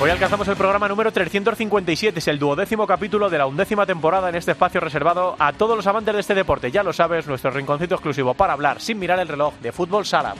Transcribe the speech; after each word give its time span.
Hoy 0.00 0.10
alcanzamos 0.10 0.48
el 0.48 0.56
programa 0.56 0.88
número 0.88 1.12
357, 1.12 2.18
es 2.18 2.28
el 2.28 2.38
duodécimo 2.38 2.84
capítulo 2.84 3.30
de 3.30 3.38
la 3.38 3.46
undécima 3.46 3.86
temporada 3.86 4.28
en 4.28 4.34
este 4.34 4.50
espacio 4.50 4.80
reservado 4.80 5.36
a 5.38 5.52
todos 5.52 5.76
los 5.76 5.86
amantes 5.86 6.12
de 6.12 6.20
este 6.20 6.34
deporte. 6.34 6.72
Ya 6.72 6.82
lo 6.82 6.92
sabes, 6.92 7.28
nuestro 7.28 7.52
rinconcito 7.52 7.94
exclusivo 7.94 8.34
para 8.34 8.54
hablar 8.54 8.80
sin 8.80 8.98
mirar 8.98 9.20
el 9.20 9.28
reloj 9.28 9.54
de 9.62 9.70
fútbol 9.70 10.04
sala. 10.04 10.34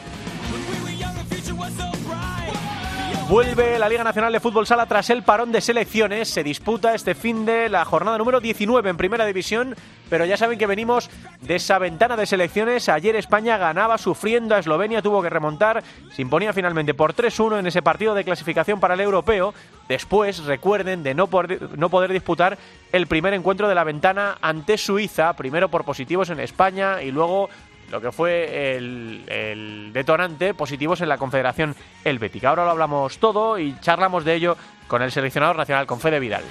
Vuelve 3.28 3.78
la 3.78 3.88
Liga 3.88 4.04
Nacional 4.04 4.34
de 4.34 4.38
Fútbol 4.38 4.66
Sala 4.66 4.84
tras 4.84 5.08
el 5.08 5.22
parón 5.22 5.50
de 5.50 5.62
selecciones. 5.62 6.28
Se 6.28 6.44
disputa 6.44 6.94
este 6.94 7.14
fin 7.14 7.46
de 7.46 7.70
la 7.70 7.86
jornada 7.86 8.18
número 8.18 8.38
19 8.38 8.90
en 8.90 8.98
Primera 8.98 9.24
División, 9.24 9.74
pero 10.10 10.26
ya 10.26 10.36
saben 10.36 10.58
que 10.58 10.66
venimos 10.66 11.08
de 11.40 11.56
esa 11.56 11.78
ventana 11.78 12.18
de 12.18 12.26
selecciones. 12.26 12.90
Ayer 12.90 13.16
España 13.16 13.56
ganaba 13.56 13.96
sufriendo 13.96 14.54
a 14.54 14.58
Eslovenia, 14.58 15.00
tuvo 15.00 15.22
que 15.22 15.30
remontar, 15.30 15.82
se 16.14 16.20
imponía 16.20 16.52
finalmente 16.52 16.92
por 16.92 17.14
3-1 17.14 17.60
en 17.60 17.66
ese 17.66 17.80
partido 17.80 18.14
de 18.14 18.24
clasificación 18.24 18.78
para 18.78 18.92
el 18.92 19.00
europeo. 19.00 19.54
Después, 19.88 20.44
recuerden, 20.44 21.02
de 21.02 21.14
no 21.14 21.26
poder, 21.26 21.78
no 21.78 21.88
poder 21.88 22.12
disputar 22.12 22.58
el 22.92 23.06
primer 23.06 23.32
encuentro 23.32 23.70
de 23.70 23.74
la 23.74 23.84
ventana 23.84 24.36
ante 24.42 24.76
Suiza, 24.76 25.32
primero 25.32 25.70
por 25.70 25.84
positivos 25.84 26.28
en 26.28 26.40
España 26.40 27.02
y 27.02 27.10
luego 27.10 27.48
lo 27.90 28.00
que 28.00 28.12
fue 28.12 28.76
el, 28.76 29.90
detonante, 29.92 30.54
positivos 30.54 31.00
en 31.00 31.08
la 31.08 31.18
Confederación 31.18 31.74
Helvética. 32.04 32.50
Ahora 32.50 32.64
lo 32.64 32.70
hablamos 32.70 33.18
todo 33.18 33.58
y 33.58 33.78
charlamos 33.80 34.24
de 34.24 34.34
ello 34.34 34.56
con 34.86 35.02
el 35.02 35.12
seleccionador 35.12 35.56
nacional, 35.56 35.86
con 35.86 36.00
Fede 36.00 36.20
Vidal. 36.20 36.44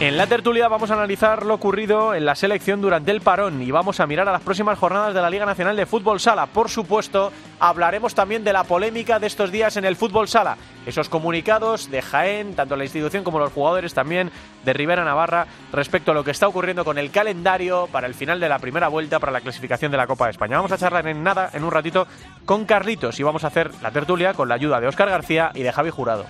En 0.00 0.16
la 0.16 0.26
tertulia 0.26 0.66
vamos 0.66 0.90
a 0.90 0.94
analizar 0.94 1.44
lo 1.44 1.52
ocurrido 1.52 2.14
en 2.14 2.24
la 2.24 2.34
selección 2.34 2.80
durante 2.80 3.10
el 3.10 3.20
parón 3.20 3.60
y 3.60 3.70
vamos 3.70 4.00
a 4.00 4.06
mirar 4.06 4.26
a 4.26 4.32
las 4.32 4.40
próximas 4.40 4.78
jornadas 4.78 5.12
de 5.12 5.20
la 5.20 5.28
Liga 5.28 5.44
Nacional 5.44 5.76
de 5.76 5.84
Fútbol 5.84 6.18
Sala. 6.18 6.46
Por 6.46 6.70
supuesto, 6.70 7.30
hablaremos 7.58 8.14
también 8.14 8.42
de 8.42 8.54
la 8.54 8.64
polémica 8.64 9.18
de 9.18 9.26
estos 9.26 9.52
días 9.52 9.76
en 9.76 9.84
el 9.84 9.96
fútbol 9.96 10.26
sala. 10.26 10.56
Esos 10.86 11.10
comunicados 11.10 11.90
de 11.90 12.00
Jaén, 12.00 12.54
tanto 12.54 12.76
la 12.76 12.84
institución 12.84 13.24
como 13.24 13.40
los 13.40 13.52
jugadores 13.52 13.92
también 13.92 14.30
de 14.64 14.72
Rivera 14.72 15.04
Navarra, 15.04 15.46
respecto 15.70 16.12
a 16.12 16.14
lo 16.14 16.24
que 16.24 16.30
está 16.30 16.48
ocurriendo 16.48 16.82
con 16.82 16.96
el 16.96 17.10
calendario 17.10 17.86
para 17.92 18.06
el 18.06 18.14
final 18.14 18.40
de 18.40 18.48
la 18.48 18.58
primera 18.58 18.88
vuelta 18.88 19.18
para 19.18 19.32
la 19.32 19.42
clasificación 19.42 19.92
de 19.92 19.98
la 19.98 20.06
Copa 20.06 20.24
de 20.24 20.30
España. 20.30 20.56
Vamos 20.56 20.72
a 20.72 20.78
charlar 20.78 21.06
en 21.08 21.22
nada, 21.22 21.50
en 21.52 21.62
un 21.62 21.70
ratito, 21.70 22.06
con 22.46 22.64
Carlitos 22.64 23.20
y 23.20 23.22
vamos 23.22 23.44
a 23.44 23.48
hacer 23.48 23.70
la 23.82 23.90
tertulia 23.90 24.32
con 24.32 24.48
la 24.48 24.54
ayuda 24.54 24.80
de 24.80 24.86
Óscar 24.86 25.10
García 25.10 25.50
y 25.54 25.62
de 25.62 25.72
Javi 25.72 25.90
Jurado. 25.90 26.24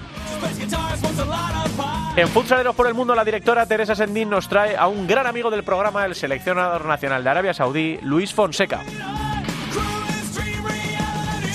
En 2.20 2.28
Futsaleros 2.28 2.76
por 2.76 2.86
el 2.86 2.92
Mundo, 2.92 3.14
la 3.14 3.24
directora 3.24 3.64
Teresa 3.64 3.94
Sendín 3.94 4.28
nos 4.28 4.46
trae 4.46 4.76
a 4.76 4.88
un 4.88 5.06
gran 5.06 5.26
amigo 5.26 5.50
del 5.50 5.64
programa, 5.64 6.04
el 6.04 6.14
seleccionador 6.14 6.84
nacional 6.84 7.24
de 7.24 7.30
Arabia 7.30 7.54
Saudí, 7.54 7.98
Luis 8.02 8.34
Fonseca. 8.34 8.82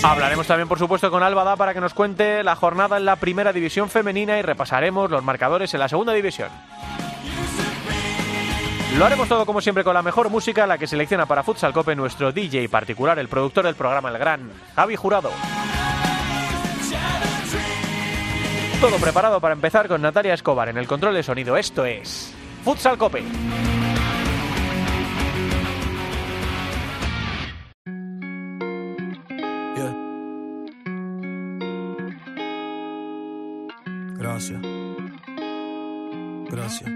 Hablaremos 0.01 0.47
también, 0.47 0.67
por 0.67 0.79
supuesto, 0.79 1.11
con 1.11 1.21
Álvada 1.21 1.55
para 1.55 1.75
que 1.75 1.81
nos 1.81 1.93
cuente 1.93 2.43
la 2.43 2.55
jornada 2.55 2.97
en 2.97 3.05
la 3.05 3.17
primera 3.17 3.53
división 3.53 3.91
femenina 3.91 4.39
y 4.39 4.41
repasaremos 4.41 5.11
los 5.11 5.23
marcadores 5.23 5.71
en 5.75 5.81
la 5.81 5.87
segunda 5.87 6.13
división. 6.13 6.49
Lo 8.97 9.05
haremos 9.05 9.29
todo 9.29 9.45
como 9.45 9.61
siempre 9.61 9.83
con 9.83 9.93
la 9.93 10.01
mejor 10.01 10.31
música, 10.31 10.65
la 10.65 10.79
que 10.79 10.87
selecciona 10.87 11.27
para 11.27 11.43
Futsal 11.43 11.73
Cope 11.73 11.95
nuestro 11.95 12.31
DJ 12.31 12.69
particular, 12.69 13.19
el 13.19 13.27
productor 13.27 13.65
del 13.65 13.75
programa 13.75 14.09
El 14.09 14.17
Gran, 14.17 14.49
Javi 14.75 14.95
Jurado. 14.95 15.29
Todo 18.85 18.99
preparado 18.99 19.41
para 19.41 19.55
empezar 19.55 19.87
con 19.87 19.99
Natalia 19.99 20.35
Escobar 20.35 20.69
en 20.69 20.77
el 20.77 20.85
control 20.85 21.15
de 21.15 21.23
sonido. 21.23 21.57
Esto 21.57 21.85
es 21.85 22.31
Futsal 22.63 22.99
Cope. 22.99 23.23
Gracias. 34.19 34.61
Gracias. 36.51 36.91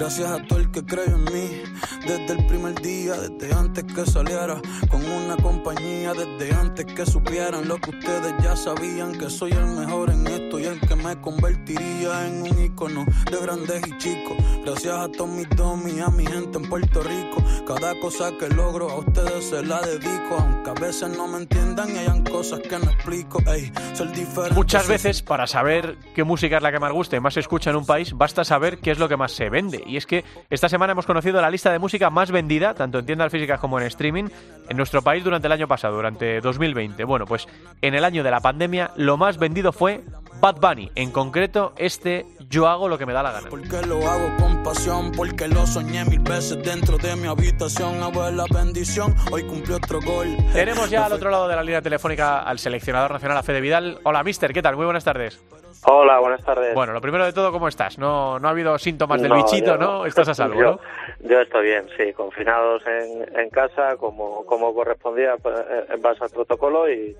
Gracias 0.00 0.30
a 0.30 0.42
todo 0.46 0.60
el 0.60 0.70
que 0.70 0.82
creyó 0.82 1.14
en 1.14 1.24
mí, 1.24 1.62
desde 2.06 2.32
el 2.32 2.46
primer 2.46 2.74
día, 2.80 3.12
desde 3.20 3.54
antes 3.54 3.84
que 3.84 4.06
saliera, 4.06 4.58
con 4.88 5.04
una 5.04 5.36
compañía, 5.36 6.14
desde 6.14 6.54
antes 6.54 6.86
que 6.86 7.04
supieran 7.04 7.68
lo 7.68 7.76
que 7.76 7.90
ustedes 7.90 8.32
ya 8.42 8.56
sabían, 8.56 9.12
que 9.18 9.28
soy 9.28 9.52
el 9.52 9.66
mejor 9.66 10.08
en 10.08 10.26
esto 10.26 10.58
y 10.58 10.64
el 10.64 10.80
que 10.80 10.96
me 10.96 11.20
convertiría 11.20 12.26
en 12.26 12.40
un 12.50 12.64
icono 12.64 13.04
de 13.30 13.36
grandes 13.42 13.86
y 13.86 13.98
chicos. 13.98 14.38
Gracias 14.64 14.96
a 14.96 15.08
todos 15.12 15.28
mis 15.28 15.48
domis, 15.50 16.00
a 16.00 16.08
mi 16.08 16.24
gente 16.24 16.56
en 16.56 16.66
Puerto 16.70 17.02
Rico, 17.02 17.44
cada 17.66 18.00
cosa 18.00 18.32
que 18.38 18.48
logro 18.48 18.88
a 18.88 19.00
ustedes 19.00 19.50
se 19.50 19.62
la 19.62 19.82
dedico, 19.82 20.38
aunque 20.38 20.70
a 20.70 20.74
veces 20.74 21.14
no 21.14 21.28
me 21.28 21.36
entiendan 21.40 21.94
y 21.94 21.98
hayan 21.98 22.24
cosas 22.24 22.60
que 22.60 22.78
no 22.78 22.90
explico. 22.90 23.38
Ey, 23.52 23.70
ser 23.92 24.10
diferente. 24.12 24.54
Muchas 24.54 24.88
veces, 24.88 25.20
para 25.20 25.46
saber 25.46 25.98
qué 26.14 26.24
música 26.24 26.56
es 26.56 26.62
la 26.62 26.72
que 26.72 26.78
más 26.78 26.90
gusta 26.90 27.16
y 27.16 27.20
más 27.20 27.34
se 27.34 27.40
escucha 27.40 27.68
en 27.68 27.76
un 27.76 27.84
país, 27.84 28.14
basta 28.14 28.44
saber 28.44 28.78
qué 28.78 28.92
es 28.92 28.98
lo 28.98 29.06
que 29.06 29.18
más 29.18 29.32
se 29.32 29.50
vende. 29.50 29.89
Y 29.90 29.96
es 29.96 30.06
que 30.06 30.24
esta 30.48 30.68
semana 30.68 30.92
hemos 30.92 31.06
conocido 31.06 31.40
la 31.40 31.50
lista 31.50 31.72
de 31.72 31.78
música 31.78 32.10
más 32.10 32.30
vendida, 32.30 32.74
tanto 32.74 32.98
en 32.98 33.06
tiendas 33.06 33.32
físicas 33.32 33.60
como 33.60 33.78
en 33.80 33.86
streaming, 33.86 34.28
en 34.68 34.76
nuestro 34.76 35.02
país 35.02 35.24
durante 35.24 35.48
el 35.48 35.52
año 35.52 35.66
pasado, 35.66 35.96
durante 35.96 36.40
2020. 36.40 37.02
Bueno, 37.04 37.26
pues 37.26 37.48
en 37.82 37.94
el 37.94 38.04
año 38.04 38.22
de 38.22 38.30
la 38.30 38.40
pandemia 38.40 38.92
lo 38.96 39.16
más 39.16 39.38
vendido 39.38 39.72
fue 39.72 40.02
Bad 40.40 40.60
Bunny, 40.60 40.90
en 40.94 41.10
concreto 41.10 41.74
este 41.76 42.24
Yo 42.50 42.66
hago 42.66 42.88
lo 42.88 42.98
que 42.98 43.06
me 43.06 43.12
da 43.12 43.22
la 43.22 43.30
gana. 43.30 43.48
Porque 43.48 43.80
lo 43.86 43.98
hago 44.08 44.28
con 44.40 44.60
pasión, 44.64 45.12
porque 45.16 45.46
lo 45.46 45.64
soñé 45.66 46.04
mil 46.04 46.18
veces 46.18 46.60
dentro 46.60 46.98
de 46.98 47.14
mi 47.14 47.28
habitación, 47.28 48.00
la 48.00 48.44
bendición, 48.52 49.14
hoy 49.30 49.44
cumplió 49.44 49.76
otro 49.76 50.00
gol. 50.04 50.26
Tenemos 50.52 50.90
ya 50.90 51.06
al 51.06 51.12
otro 51.12 51.30
lado 51.30 51.46
de 51.46 51.54
la 51.54 51.62
línea 51.62 51.80
telefónica 51.80 52.42
al 52.42 52.58
seleccionador 52.58 53.12
nacional, 53.12 53.36
a 53.36 53.44
Fede 53.44 53.60
Vidal. 53.60 54.00
Hola, 54.02 54.24
mister, 54.24 54.52
¿qué 54.52 54.62
tal? 54.62 54.74
Muy 54.74 54.84
buenas 54.84 55.04
tardes. 55.04 55.40
Hola, 55.84 56.18
buenas 56.18 56.44
tardes. 56.44 56.74
Bueno, 56.74 56.92
lo 56.92 57.00
primero 57.00 57.24
de 57.24 57.32
todo, 57.32 57.52
¿cómo 57.52 57.68
estás? 57.68 57.98
No, 57.98 58.40
no 58.40 58.48
ha 58.48 58.50
habido 58.50 58.76
síntomas 58.78 59.22
del 59.22 59.32
bichito, 59.32 59.78
¿no? 59.78 60.04
Estás 60.04 60.28
a 60.28 60.34
salvo, 60.34 60.60
¿no? 60.60 60.80
Yo 61.20 61.40
estoy 61.40 61.66
bien, 61.66 61.86
sí, 61.96 62.12
confinados 62.14 62.82
en, 62.84 63.38
en 63.38 63.48
casa, 63.50 63.96
como, 63.96 64.44
como 64.44 64.74
correspondía 64.74 65.36
pues, 65.40 65.54
en 65.88 66.02
base 66.02 66.24
al 66.24 66.30
protocolo 66.30 66.90
y, 66.90 67.16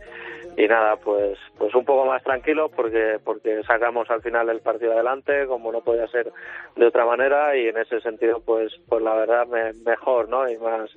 y 0.56 0.66
nada, 0.66 0.96
pues 0.96 1.38
pues 1.56 1.74
un 1.74 1.84
poco 1.84 2.06
más 2.06 2.22
tranquilo 2.22 2.70
porque 2.70 3.18
porque 3.24 3.62
sacamos 3.66 4.10
al 4.10 4.22
final 4.22 4.48
el 4.48 4.60
partido 4.60 4.92
adelante 4.92 5.19
como 5.46 5.72
no 5.72 5.80
podía 5.82 6.06
ser 6.08 6.32
de 6.76 6.86
otra 6.86 7.04
manera 7.04 7.56
y 7.56 7.68
en 7.68 7.76
ese 7.78 8.00
sentido 8.00 8.40
pues 8.40 8.72
pues 8.88 9.02
la 9.02 9.14
verdad 9.14 9.46
mejor, 9.84 10.28
¿no? 10.28 10.48
Y 10.48 10.56
más 10.58 10.90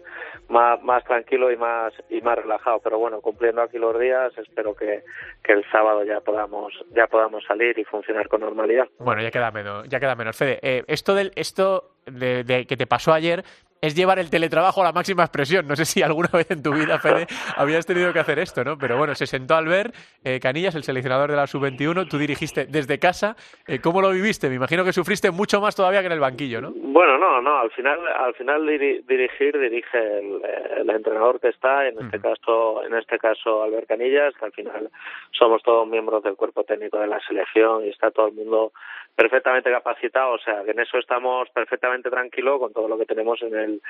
más 0.49 0.81
más 0.81 1.03
tranquilo 1.03 1.51
y 1.51 1.57
más 1.57 1.93
y 2.09 2.21
más 2.21 2.37
relajado, 2.37 2.79
pero 2.79 2.97
bueno, 2.97 3.21
cumpliendo 3.21 3.61
aquí 3.61 3.77
los 3.77 3.97
días, 3.99 4.31
espero 4.37 4.75
que, 4.75 5.03
que 5.43 5.53
el 5.53 5.63
sábado 5.71 6.03
ya 6.03 6.19
podamos 6.21 6.73
ya 6.91 7.07
podamos 7.07 7.43
salir 7.45 7.77
y 7.77 7.83
funcionar 7.83 8.27
con 8.27 8.41
normalidad. 8.41 8.87
Bueno, 8.99 9.21
ya 9.21 9.31
queda 9.31 9.51
menos, 9.51 9.87
ya 9.89 9.99
queda 9.99 10.15
menos. 10.15 10.35
Fede, 10.35 10.59
eh, 10.61 10.83
esto 10.87 11.15
del 11.15 11.31
esto 11.35 11.91
de, 12.05 12.43
de, 12.43 12.65
que 12.65 12.77
te 12.77 12.87
pasó 12.87 13.13
ayer 13.13 13.43
es 13.83 13.95
llevar 13.95 14.17
el 14.17 14.29
teletrabajo 14.29 14.79
a 14.79 14.85
la 14.85 14.91
máxima 14.93 15.23
expresión. 15.23 15.67
No 15.67 15.75
sé 15.75 15.83
si 15.83 16.01
alguna 16.01 16.29
vez 16.31 16.49
en 16.51 16.63
tu 16.63 16.73
vida, 16.73 16.99
Fede, 16.99 17.27
habías 17.57 17.85
tenido 17.85 18.13
que 18.13 18.19
hacer 18.19 18.39
esto, 18.39 18.63
¿no? 18.63 18.77
Pero 18.77 18.97
bueno, 18.97 19.13
se 19.13 19.27
sentó 19.27 19.55
al 19.55 19.67
ver 19.67 19.91
eh, 20.23 20.39
Canillas, 20.39 20.75
el 20.75 20.83
seleccionador 20.83 21.29
de 21.29 21.35
la 21.35 21.47
sub-21, 21.47 22.07
tú 22.09 22.17
dirigiste 22.17 22.65
desde 22.65 22.97
casa. 22.97 23.35
Eh, 23.67 23.79
¿Cómo 23.79 24.01
lo 24.01 24.11
viviste? 24.11 24.47
Me 24.47 24.55
imagino 24.55 24.85
que 24.85 24.93
sufriste 24.93 25.31
mucho 25.31 25.59
más 25.59 25.75
todavía 25.75 25.99
que 25.99 26.05
en 26.05 26.13
el 26.13 26.21
banquillo, 26.21 26.61
¿no? 26.61 26.71
Bueno, 26.73 27.17
no, 27.17 27.41
no, 27.41 27.59
al 27.59 27.71
final, 27.71 27.99
al 28.07 28.33
final 28.35 28.65
dirigir 28.65 29.59
dirige 29.59 29.97
el, 29.97 30.89
entrenador 30.89 31.41
que 31.41 31.49
está, 31.49 31.85
en 31.85 31.99
este 31.99 32.21
caso, 32.21 32.85
en 32.85 32.93
este 32.93 33.17
caso 33.17 33.63
Albert 33.63 33.87
Canillas, 33.87 34.33
que 34.39 34.45
al 34.45 34.51
final 34.53 34.89
somos 35.31 35.61
todos 35.61 35.85
miembros 35.87 36.23
del 36.23 36.35
cuerpo 36.35 36.63
técnico 36.63 36.99
de 36.99 37.07
la 37.07 37.19
selección 37.27 37.83
y 37.83 37.89
está 37.89 38.11
todo 38.11 38.27
el 38.27 38.33
mundo 38.33 38.71
perfectamente 39.15 39.71
capacitado, 39.71 40.33
o 40.33 40.39
sea, 40.39 40.63
que 40.63 40.71
en 40.71 40.79
eso 40.79 40.97
estamos 40.97 41.49
perfectamente 41.51 42.09
tranquilos 42.09 42.59
con 42.59 42.73
todo 42.73 42.87
lo 42.87 42.97
que 42.97 43.05
tenemos 43.05 43.41
en 43.43 43.55
el 43.55 43.81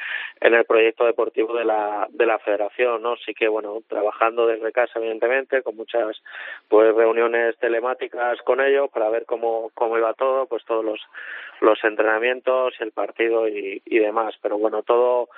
en 0.42 0.54
el 0.54 0.66
proyecto 0.66 1.06
deportivo 1.06 1.56
de 1.56 1.64
la 1.66 2.08
de 2.10 2.26
la 2.26 2.40
Federación, 2.40 3.02
¿no? 3.02 3.16
Sí 3.18 3.34
que 3.34 3.48
bueno, 3.48 3.82
trabajando 3.88 4.46
desde 4.46 4.72
casa 4.72 5.00
evidentemente 5.00 5.62
con 5.62 5.76
muchas 5.76 6.22
pues 6.68 6.94
reuniones 6.94 7.58
telemáticas 7.58 8.42
con 8.42 8.60
ellos 8.60 8.90
para 8.92 9.10
ver 9.10 9.26
cómo 9.26 9.72
cómo 9.74 9.98
iba 9.98 10.14
todo, 10.14 10.46
pues 10.48 10.66
todos 10.66 10.84
los 10.84 11.00
los 11.62 11.82
entrenamientos, 11.86 12.74
el 12.80 12.92
partido 12.92 13.48
y, 13.48 13.82
y 13.86 14.00
demás, 14.00 14.36
pero 14.42 14.58
bueno, 14.58 14.84
todo 14.84 15.30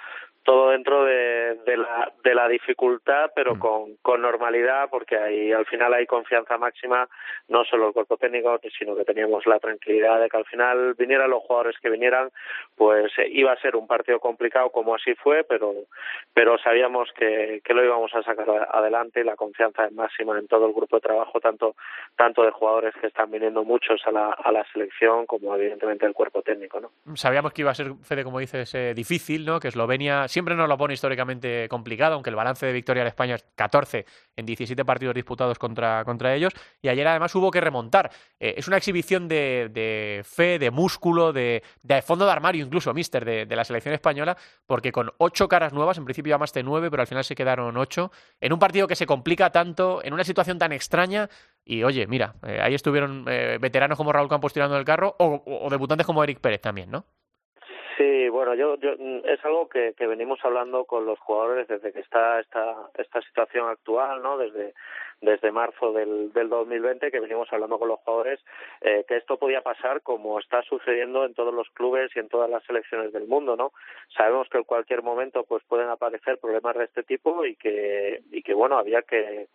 todo 0.46 0.70
dentro 0.70 1.04
de, 1.06 1.56
de, 1.66 1.76
la, 1.76 2.12
de 2.24 2.36
la 2.36 2.48
dificultad, 2.48 3.32
pero 3.36 3.56
mm. 3.56 3.60
con, 3.60 3.96
con 4.04 4.22
normalidad, 4.22 4.90
porque 4.92 5.18
ahí 5.18 5.52
al 5.52 5.66
final 5.66 5.92
hay 5.94 6.06
confianza 6.06 6.58
máxima, 6.60 7.10
no 7.48 7.66
solo 7.66 7.88
el 7.88 7.94
cuerpo 7.94 8.16
técnico, 8.16 8.60
sino 8.78 8.96
que 8.96 9.04
teníamos 9.04 9.46
la 9.48 9.60
tranquilidad 9.60 10.22
de 10.22 10.30
que 10.30 10.38
al 10.38 10.46
final 10.46 10.94
vinieran 10.94 11.32
los 11.32 11.42
jugadores 11.42 11.76
que 11.82 11.90
vinieran, 11.90 12.30
pues 12.76 13.12
eh, 13.18 13.28
iba 13.32 13.54
a 13.54 13.60
ser 13.60 13.76
un 13.76 13.88
partido 13.88 14.20
complicado 14.20 14.70
como 14.70 14.94
así 14.94 15.16
fue, 15.16 15.44
pero, 15.44 15.74
pero 16.32 16.60
sabíamos 16.60 17.10
que, 17.18 17.62
que 17.64 17.74
lo 17.74 17.84
íbamos 17.84 18.14
a 18.14 18.22
sacar 18.22 18.48
adelante 18.72 19.22
y 19.22 19.24
la 19.24 19.36
confianza 19.36 19.86
es 19.86 19.94
máxima 19.94 20.38
en 20.38 20.48
todo 20.48 20.68
el 20.68 20.74
grupo 20.74 20.98
de 20.98 21.02
trabajo, 21.02 21.40
tanto, 21.40 21.76
tanto 22.16 22.44
de 22.44 22.52
jugadores 22.52 22.94
que 23.02 23.08
están 23.08 23.32
viniendo 23.32 23.64
muchos 23.64 24.00
a 24.06 24.12
la, 24.12 24.30
a 24.30 24.52
la 24.52 24.64
selección 24.72 25.26
como 25.26 25.56
evidentemente 25.56 26.06
el 26.06 26.14
cuerpo 26.14 26.44
técnico. 26.44 26.80
¿no? 26.80 26.92
Sabíamos 27.16 27.52
que 27.52 27.64
iba 27.64 27.72
a 27.72 27.76
ser, 27.76 27.94
Fede, 28.04 28.24
como 28.24 28.38
dices, 28.38 28.76
eh, 28.76 28.94
difícil, 28.94 29.44
¿no? 29.44 29.60
que 29.60 29.70
Eslovenia 29.70 30.28
siempre 30.36 30.54
nos 30.54 30.68
lo 30.68 30.78
pone 30.78 30.94
históricamente 30.94 31.70
complicado, 31.70 32.16
aunque 32.16 32.30
el 32.30 32.36
balance 32.36 32.66
de 32.66 32.74
victoria 32.74 33.04
de 33.04 33.10
España 33.10 33.36
es 33.36 33.46
14 33.56 34.06
en 34.36 34.46
17 34.46 34.84
partidos 34.84 35.16
disputados 35.16 35.58
contra, 35.58 36.04
contra 36.04 36.36
ellos, 36.36 36.52
y 36.82 36.90
ayer 36.90 37.08
además 37.08 37.34
hubo 37.36 37.50
que 37.52 37.62
remontar. 37.62 38.12
Eh, 38.38 38.56
es 38.58 38.68
una 38.68 38.76
exhibición 38.76 39.30
de, 39.30 39.70
de, 39.72 40.24
fe, 40.26 40.60
de 40.60 40.72
músculo, 40.72 41.32
de, 41.32 41.64
de 41.84 42.02
fondo 42.02 42.26
de 42.26 42.34
armario 42.34 42.66
incluso, 42.66 42.94
mister, 42.94 43.24
de, 43.24 43.46
de, 43.46 43.56
la 43.56 43.64
selección 43.64 43.94
española, 43.94 44.36
porque 44.68 44.92
con 44.92 45.10
ocho 45.20 45.48
caras 45.48 45.72
nuevas, 45.72 45.98
en 45.98 46.04
principio 46.04 46.32
llamaste 46.32 46.64
nueve, 46.64 46.92
pero 46.92 47.00
al 47.00 47.08
final 47.08 47.24
se 47.24 47.34
quedaron 47.34 47.78
ocho, 47.78 48.12
en 48.42 48.52
un 48.52 48.60
partido 48.60 48.90
que 48.90 48.98
se 48.98 49.06
complica 49.06 49.54
tanto, 49.54 50.04
en 50.04 50.14
una 50.14 50.26
situación 50.26 50.60
tan 50.60 50.74
extraña, 50.74 51.30
y 51.64 51.84
oye, 51.84 52.08
mira, 52.08 52.36
eh, 52.46 52.60
ahí 52.62 52.76
estuvieron 52.76 53.24
eh, 53.30 53.58
veteranos 53.62 53.98
como 53.98 54.12
Raúl 54.12 54.28
Campos 54.28 54.52
tirando 54.52 54.76
del 54.76 54.84
carro 54.84 55.16
o, 55.18 55.44
o, 55.46 55.70
debutantes 55.70 56.06
como 56.06 56.22
Eric 56.26 56.42
Pérez 56.42 56.60
también, 56.60 56.92
¿no? 56.92 57.06
Sí, 57.98 58.28
bueno, 58.30 58.56
yo, 58.56 58.76
yo 58.78 58.92
es 59.24 59.46
algo 59.46 59.70
que, 59.70 59.94
que 59.94 60.08
venimos 60.08 60.40
hablando 60.44 60.84
con 60.86 61.06
los 61.06 61.18
jugadores 61.20 61.68
desde 61.68 61.94
que 61.94 62.02
está 62.02 62.40
esta 62.42 62.90
esta 62.98 63.22
situación 63.22 63.70
actual, 63.70 64.22
¿no? 64.22 64.38
Desde 64.38 64.74
desde 65.26 65.52
marzo 65.52 65.92
del, 65.92 66.32
del 66.32 66.50
2020 66.50 67.12
que 67.12 67.20
venimos 67.20 67.52
hablando 67.52 67.78
con 67.80 67.90
los 67.90 68.00
jugadores 68.00 68.40
eh, 68.82 69.04
que 69.08 69.18
esto 69.18 69.38
podía 69.38 69.62
pasar 69.62 70.02
como 70.02 70.40
está 70.40 70.62
sucediendo 70.64 71.26
en 71.26 71.34
todos 71.34 71.54
los 71.54 71.70
clubes 71.72 72.12
y 72.16 72.20
en 72.20 72.30
todas 72.30 72.50
las 72.50 72.64
selecciones 72.64 73.12
del 73.12 73.28
mundo, 73.28 73.56
¿no? 73.56 73.72
Sabemos 74.16 74.48
que 74.50 74.60
en 74.60 74.64
cualquier 74.64 75.02
momento 75.02 75.44
pues 75.44 75.64
pueden 75.64 75.90
aparecer 75.90 76.38
problemas 76.38 76.78
de 76.78 76.86
este 76.86 77.04
tipo 77.04 77.46
y 77.46 77.56
que 77.56 78.22
y 78.32 78.42
que 78.42 78.54
bueno 78.54 78.78
había 78.78 79.02
que 79.02 79.48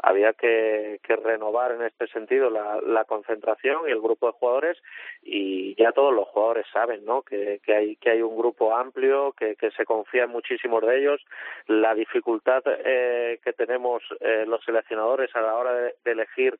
había 0.00 0.32
que, 0.32 1.00
que 1.02 1.16
renovar 1.16 1.72
en 1.72 1.82
este 1.82 2.06
sentido 2.08 2.50
la, 2.50 2.80
la 2.80 3.04
concentración 3.04 3.88
y 3.88 3.90
el 3.90 4.00
grupo 4.00 4.26
de 4.26 4.32
jugadores 4.32 4.78
y 5.22 5.74
ya 5.74 5.92
todos 5.92 6.14
los 6.14 6.28
jugadores 6.28 6.66
saben, 6.72 7.04
¿no? 7.04 7.22
Que, 7.22 7.60
que 7.64 7.74
hay 7.74 7.96
que 7.96 8.10
hay 8.10 8.22
un 8.22 8.36
grupo 8.36 8.76
amplio 8.76 9.32
que, 9.32 9.56
que 9.56 9.70
se 9.72 9.84
confía 9.84 10.24
en 10.24 10.30
muchísimos 10.30 10.82
de 10.86 10.98
ellos 10.98 11.20
la 11.66 11.94
dificultad 11.94 12.62
eh, 12.66 13.40
que 13.44 13.52
tenemos 13.52 14.02
eh, 14.20 14.44
los 14.46 14.64
seleccionadores 14.64 15.17
a 15.34 15.40
la 15.40 15.54
hora 15.54 15.72
de, 15.74 15.94
elegir 16.04 16.58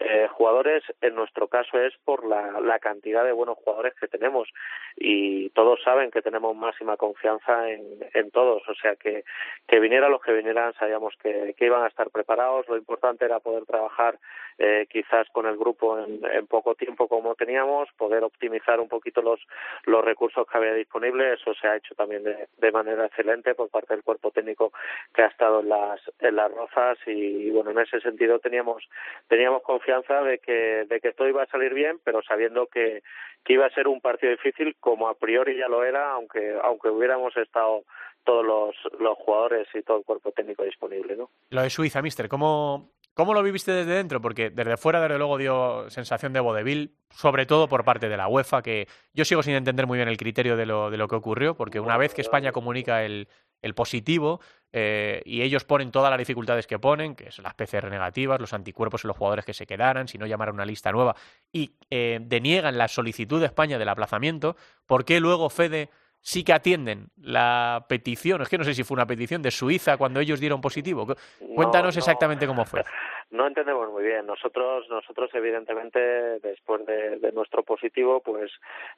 eh, 0.00 0.28
jugadores, 0.30 0.84
en 1.00 1.16
nuestro 1.16 1.48
caso 1.48 1.76
es 1.80 1.92
por 2.04 2.24
la, 2.24 2.60
la, 2.60 2.78
cantidad 2.78 3.24
de 3.24 3.32
buenos 3.32 3.58
jugadores 3.58 3.94
que 3.94 4.06
tenemos. 4.06 4.48
Y 4.96 5.50
todos 5.50 5.82
saben 5.82 6.12
que 6.12 6.22
tenemos 6.22 6.54
máxima 6.54 6.96
confianza 6.96 7.68
en, 7.68 7.82
en 8.14 8.30
todos, 8.30 8.62
o 8.68 8.74
sea 8.76 8.94
que, 8.94 9.24
que 9.66 9.80
vinieran 9.80 10.12
los 10.12 10.22
que 10.22 10.32
vinieran 10.32 10.72
sabíamos 10.74 11.14
que, 11.20 11.54
que, 11.56 11.66
iban 11.66 11.82
a 11.82 11.88
estar 11.88 12.10
preparados, 12.10 12.68
lo 12.68 12.76
importante 12.76 13.24
era 13.24 13.40
poder 13.40 13.64
trabajar 13.66 14.18
eh, 14.58 14.86
quizás 14.88 15.28
con 15.30 15.46
el 15.46 15.56
grupo 15.56 15.98
en, 15.98 16.20
en, 16.32 16.46
poco 16.46 16.76
tiempo 16.76 17.08
como 17.08 17.34
teníamos, 17.34 17.88
poder 17.96 18.22
optimizar 18.22 18.80
un 18.80 18.88
poquito 18.88 19.20
los, 19.20 19.40
los 19.84 20.04
recursos 20.04 20.46
que 20.46 20.58
había 20.58 20.74
disponibles, 20.74 21.40
eso 21.40 21.54
se 21.54 21.66
ha 21.66 21.76
hecho 21.76 21.94
también 21.96 22.22
de, 22.22 22.48
de 22.56 22.72
manera 22.72 23.06
excelente 23.06 23.54
por 23.54 23.68
parte 23.68 23.94
del 23.94 24.04
cuerpo 24.04 24.30
técnico 24.30 24.72
que 25.12 25.22
ha 25.22 25.26
estado 25.26 25.60
en 25.60 25.68
las, 25.68 26.00
en 26.20 26.36
las 26.36 26.52
rozas. 26.52 26.98
Y 27.06 27.50
bueno, 27.50 27.70
en 27.70 27.78
ese 27.80 28.00
sentido 28.00 28.38
teníamos, 28.38 28.88
teníamos 29.28 29.62
confianza 29.62 29.87
confianza 29.88 30.22
de 30.22 30.38
que, 30.38 30.84
de 30.88 31.00
que 31.00 31.12
todo 31.12 31.28
iba 31.28 31.42
a 31.42 31.46
salir 31.46 31.72
bien, 31.72 31.98
pero 32.04 32.20
sabiendo 32.22 32.66
que, 32.66 33.02
que 33.44 33.54
iba 33.54 33.66
a 33.66 33.70
ser 33.70 33.88
un 33.88 34.00
partido 34.00 34.32
difícil, 34.32 34.76
como 34.80 35.08
a 35.08 35.14
priori 35.14 35.56
ya 35.56 35.68
lo 35.68 35.84
era, 35.84 36.12
aunque, 36.12 36.54
aunque 36.62 36.88
hubiéramos 36.88 37.36
estado 37.36 37.84
todos 38.24 38.44
los, 38.44 38.76
los 39.00 39.16
jugadores 39.18 39.66
y 39.74 39.82
todo 39.82 39.98
el 39.98 40.04
cuerpo 40.04 40.32
técnico 40.32 40.64
disponible. 40.64 41.16
¿no? 41.16 41.30
Lo 41.50 41.62
de 41.62 41.70
Suiza, 41.70 42.02
mister, 42.02 42.28
¿cómo, 42.28 42.90
¿Cómo 43.14 43.34
lo 43.34 43.42
viviste 43.42 43.72
desde 43.72 43.94
dentro? 43.94 44.20
Porque 44.20 44.50
desde 44.50 44.76
fuera, 44.76 45.00
desde 45.00 45.18
luego, 45.18 45.38
dio 45.38 45.90
sensación 45.90 46.32
de 46.32 46.40
vodevil, 46.40 46.94
sobre 47.10 47.46
todo 47.46 47.68
por 47.68 47.84
parte 47.84 48.08
de 48.08 48.16
la 48.16 48.28
UEFA, 48.28 48.62
que 48.62 48.86
yo 49.12 49.24
sigo 49.24 49.42
sin 49.42 49.54
entender 49.54 49.86
muy 49.86 49.98
bien 49.98 50.08
el 50.08 50.16
criterio 50.16 50.56
de 50.56 50.66
lo, 50.66 50.90
de 50.90 50.98
lo 50.98 51.08
que 51.08 51.16
ocurrió, 51.16 51.56
porque 51.56 51.80
una 51.80 51.96
vez 51.96 52.14
que 52.14 52.20
España 52.20 52.52
comunica 52.52 53.04
el, 53.04 53.26
el 53.62 53.74
positivo 53.74 54.40
eh, 54.72 55.22
y 55.24 55.42
ellos 55.42 55.64
ponen 55.64 55.90
todas 55.90 56.10
las 56.10 56.18
dificultades 56.18 56.66
que 56.66 56.78
ponen, 56.78 57.14
que 57.14 57.30
son 57.30 57.44
las 57.44 57.54
PCR 57.54 57.88
negativas, 57.88 58.40
los 58.40 58.52
anticuerpos 58.52 59.04
en 59.04 59.08
los 59.08 59.16
jugadores 59.16 59.44
que 59.44 59.54
se 59.54 59.66
quedaran, 59.66 60.08
si 60.08 60.18
no 60.18 60.26
llamar 60.26 60.48
a 60.48 60.52
una 60.52 60.66
lista 60.66 60.92
nueva, 60.92 61.16
y 61.52 61.72
eh, 61.90 62.18
deniegan 62.20 62.76
la 62.76 62.88
solicitud 62.88 63.40
de 63.40 63.46
España 63.46 63.78
del 63.78 63.88
aplazamiento, 63.88 64.56
¿por 64.86 65.04
qué 65.04 65.20
luego 65.20 65.48
Fede 65.48 65.88
sí 66.20 66.44
que 66.44 66.52
atienden 66.52 67.08
la 67.16 67.86
petición? 67.88 68.42
Es 68.42 68.48
que 68.48 68.58
no 68.58 68.64
sé 68.64 68.74
si 68.74 68.84
fue 68.84 68.96
una 68.96 69.06
petición 69.06 69.40
de 69.40 69.50
Suiza 69.50 69.96
cuando 69.96 70.20
ellos 70.20 70.38
dieron 70.38 70.60
positivo. 70.60 71.06
Cuéntanos 71.54 71.94
no, 71.94 71.98
no. 71.98 71.98
exactamente 71.98 72.46
cómo 72.46 72.66
fue. 72.66 72.84
No 73.30 73.46
entendemos 73.46 73.90
muy 73.90 74.04
bien. 74.04 74.24
Nosotros, 74.24 74.88
nosotros 74.88 75.30
evidentemente, 75.34 76.00
después 76.40 76.86
de, 76.86 77.18
de, 77.18 77.30
nuestro 77.32 77.62
positivo, 77.62 78.20
pues, 78.20 78.50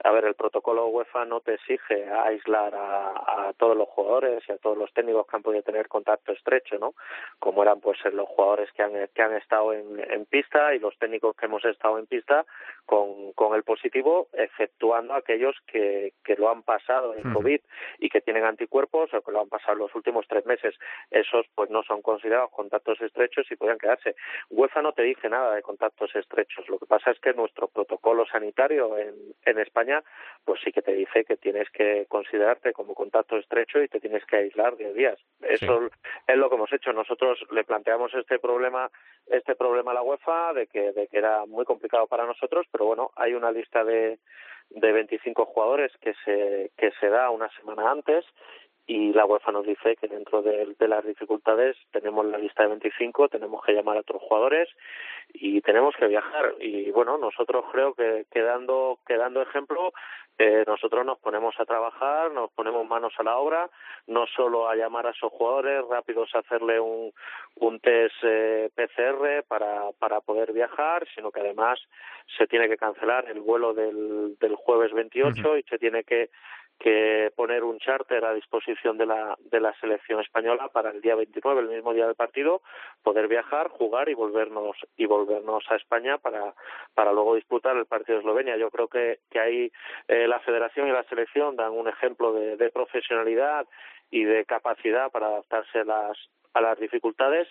a 0.05 0.12
ver, 0.12 0.25
el 0.25 0.35
protocolo 0.35 0.87
UEFA 0.87 1.25
no 1.25 1.41
te 1.41 1.55
exige 1.55 2.09
aislar 2.09 2.73
a, 2.77 3.49
a, 3.49 3.53
todos 3.55 3.77
los 3.77 3.88
jugadores 3.88 4.44
y 4.49 4.53
a 4.53 4.59
todos 4.59 4.79
los 4.79 4.93
técnicos 4.93 5.27
que 5.27 5.37
han 5.37 5.43
podido 5.43 5.65
tener 5.65 5.88
contacto 5.88 6.32
estrecho, 6.32 6.79
¿no? 6.79 6.94
Como 7.41 7.65
eran, 7.65 7.81
pues, 7.81 7.99
los 8.12 8.29
jugadores 8.29 8.71
que 8.73 8.85
han, 8.85 8.93
que 9.12 9.23
han 9.23 9.35
estado 9.35 9.73
en, 9.73 9.99
en 9.99 10.25
pista 10.27 10.76
y 10.76 10.79
los 10.79 10.97
técnicos 10.99 11.35
que 11.35 11.47
hemos 11.47 11.65
estado 11.65 11.99
en 11.99 12.06
pista 12.06 12.47
con, 12.87 13.33
con 13.33 13.56
el 13.56 13.65
positivo, 13.65 14.29
exceptuando 14.33 15.15
aquellos 15.15 15.56
que, 15.67 16.12
que 16.23 16.37
lo 16.37 16.50
han 16.50 16.62
pasado 16.62 17.17
en 17.17 17.33
COVID 17.33 17.61
y 17.99 18.09
que 18.09 18.21
tienen 18.21 18.44
anticuerpos 18.44 19.12
o 19.12 19.23
que 19.23 19.33
lo 19.33 19.41
han 19.41 19.49
pasado 19.49 19.75
los 19.75 19.94
últimos 19.97 20.26
tres 20.29 20.47
meses. 20.47 20.76
Esos, 21.11 21.47
pues, 21.56 21.69
no 21.71 21.83
son 21.83 22.00
considerados 22.00 22.50
contactos 22.53 23.00
estrechos 23.00 23.50
y 23.50 23.56
podrían 23.56 23.79
quedarse. 23.79 24.15
UEFA 24.51 24.83
no 24.83 24.93
te 24.93 25.03
dice 25.03 25.29
nada 25.29 25.55
de 25.55 25.63
contactos 25.63 26.15
estrechos. 26.15 26.69
Lo 26.69 26.79
que 26.79 26.87
pasa 26.87 27.11
es 27.11 27.21
que 27.21 27.33
nuestro 27.33 27.69
protocolo 27.69 28.27
sanitario 28.27 28.99
en, 28.99 29.15
en 29.45 29.59
España, 29.59 30.03
pues 30.45 30.61
sí 30.65 30.73
que 30.73 30.83
te 30.83 30.93
dice 30.93 31.25
que 31.25 31.37
tienes 31.37 31.69
que 31.71 32.07
considerarte 32.09 32.73
como 32.73 32.95
contacto 32.95 33.37
estrecho 33.37 33.83
y 33.83 33.89
te 33.89 34.01
tienes 34.01 34.25
que 34.27 34.37
aislar 34.37 34.77
10 34.77 34.95
días. 34.95 35.19
Eso 35.43 35.81
sí. 35.81 36.11
es 36.27 36.37
lo 36.37 36.49
que 36.49 36.57
hemos 36.57 36.73
hecho. 36.73 36.93
Nosotros 36.93 37.39
le 37.51 37.65
planteamos 37.65 38.13
este 38.15 38.39
problema, 38.39 38.91
este 39.27 39.55
problema 39.55 39.93
a 39.93 39.95
la 39.95 40.03
UEFA 40.03 40.53
de 40.55 40.67
que, 40.67 40.93
de 40.93 41.09
que 41.09 41.19
era 41.19 41.47
muy 41.47 41.65
complicado 41.65 42.07
para 42.07 42.27
nosotros, 42.27 42.67
pero 42.71 42.87
bueno, 42.87 43.11
hay 43.17 43.35
una 43.35 43.50
lista 43.50 43.85
de 43.85 44.19
de 44.71 44.93
25 44.93 45.47
jugadores 45.47 45.93
que 46.00 46.15
se 46.25 46.71
que 46.77 46.93
se 47.00 47.09
da 47.09 47.31
una 47.31 47.50
semana 47.57 47.91
antes 47.91 48.25
y 48.90 49.12
la 49.12 49.25
UEFA 49.25 49.52
nos 49.52 49.64
dice 49.64 49.94
que 49.94 50.09
dentro 50.09 50.42
de, 50.42 50.75
de, 50.76 50.88
las 50.88 51.04
dificultades 51.04 51.76
tenemos 51.92 52.26
la 52.26 52.38
lista 52.38 52.64
de 52.64 52.70
25, 52.70 53.28
tenemos 53.28 53.64
que 53.64 53.73
llamar 53.73 53.97
a 53.97 54.00
otros 54.00 54.20
jugadores 54.20 54.68
y 55.32 55.61
tenemos 55.61 55.94
que 55.94 56.09
viajar. 56.09 56.54
Y 56.59 56.90
bueno, 56.90 57.16
nosotros 57.16 57.66
creo 57.70 57.94
que 57.94 58.26
quedando, 58.32 58.99
quedando 59.06 59.42
ejemplo, 59.42 59.92
eh, 60.38 60.64
nosotros 60.66 61.06
nos 61.06 61.20
ponemos 61.20 61.54
a 61.61 61.66
trabajar, 61.66 62.32
nos 62.32 62.50
ponemos 62.50 62.85
manos 62.85 63.14
a 63.18 63.23
la 63.23 63.37
obra, 63.37 63.70
no 64.09 64.26
solo 64.26 64.68
a 64.68 64.75
llamar 64.75 65.06
a 65.06 65.11
esos 65.11 65.30
jugadores, 65.30 65.85
rápidos 65.88 66.35
a 66.35 66.40
hacerle 66.40 66.80
un, 66.80 67.12
un 67.61 67.78
test 67.78 68.16
eh, 68.25 68.70
PCR 68.75 69.44
para, 69.47 69.92
para 70.00 70.20
poder 70.20 70.52
viajar, 70.52 71.06
sino 71.14 71.30
que 71.30 71.38
además 71.38 71.78
se 72.37 72.49
tiene 72.49 72.68
que 72.68 72.76
cancelar 72.76 73.30
el 73.30 73.38
vuelo 73.38 73.73
del, 73.73 74.37
del 74.40 74.56
jueves 74.56 74.92
28 74.92 75.28
uh 75.28 75.54
-huh. 75.54 75.61
y 75.61 75.62
se 75.62 75.78
tiene 75.78 76.02
que 76.02 76.30
que 76.81 77.31
poner 77.37 77.63
un 77.63 77.79
charter 77.79 78.25
a 78.25 78.33
disposición 78.33 78.97
de 78.97 79.05
la, 79.05 79.37
de 79.39 79.61
la 79.61 79.73
selección 79.81 80.19
española 80.21 80.69
para 80.69 80.91
el 80.91 81.03
día 81.03 81.15
29, 81.15 81.61
el 81.61 81.69
mismo 81.69 81.93
día 81.93 82.07
del 82.07 82.15
partido, 82.15 82.63
poder 83.03 83.29
viajar, 83.29 83.69
jugar 83.69 84.09
y 84.09 84.15
volvernos 84.15 84.77
y 84.97 85.05
volvernos 85.05 85.63
a 85.71 85.77
España 85.77 86.17
para, 86.17 86.55
para 86.95 87.13
luego 87.13 87.35
disputar 87.35 87.77
el 87.77 87.85
partido 87.85 88.17
de 88.17 88.21
Eslovenia. 88.21 88.57
Yo 88.57 88.71
creo 88.71 88.89
que, 88.89 89.19
que 89.31 89.39
ahí 89.39 89.73
eh, 90.09 90.27
la 90.27 90.41
federación 90.41 90.89
y 90.89 90.93
la 90.93 91.05
selección 91.05 91.55
dan 91.55 91.73
un 91.73 91.87
ejemplo 91.87 92.33
de, 92.33 92.57
de 92.57 92.71
profesionalidad 92.71 93.67
y 94.11 94.25
de 94.25 94.47
capacidad 94.47 95.11
para 95.11 95.27
adaptarse 95.27 95.81
a 95.81 95.85
las, 95.85 96.17
a 96.55 96.63
las 96.63 96.79
dificultades 96.81 97.47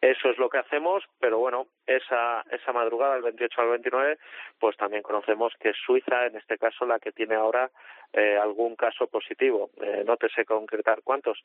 eso 0.00 0.30
es 0.30 0.38
lo 0.38 0.48
que 0.48 0.58
hacemos, 0.58 1.02
pero 1.18 1.38
bueno, 1.38 1.66
esa, 1.84 2.44
esa 2.52 2.72
madrugada, 2.72 3.14
del 3.14 3.24
28 3.24 3.60
al 3.60 3.68
29, 3.70 4.18
pues 4.60 4.76
también 4.76 5.02
conocemos 5.02 5.52
que 5.58 5.72
Suiza, 5.72 6.26
en 6.26 6.36
este 6.36 6.56
caso, 6.56 6.86
la 6.86 7.00
que 7.00 7.10
tiene 7.10 7.34
ahora 7.34 7.68
eh, 8.12 8.36
algún 8.36 8.76
caso 8.76 9.06
positivo. 9.06 9.70
Eh, 9.82 10.02
no 10.06 10.16
te 10.16 10.28
sé 10.30 10.44
concretar 10.44 11.00
cuántos. 11.02 11.38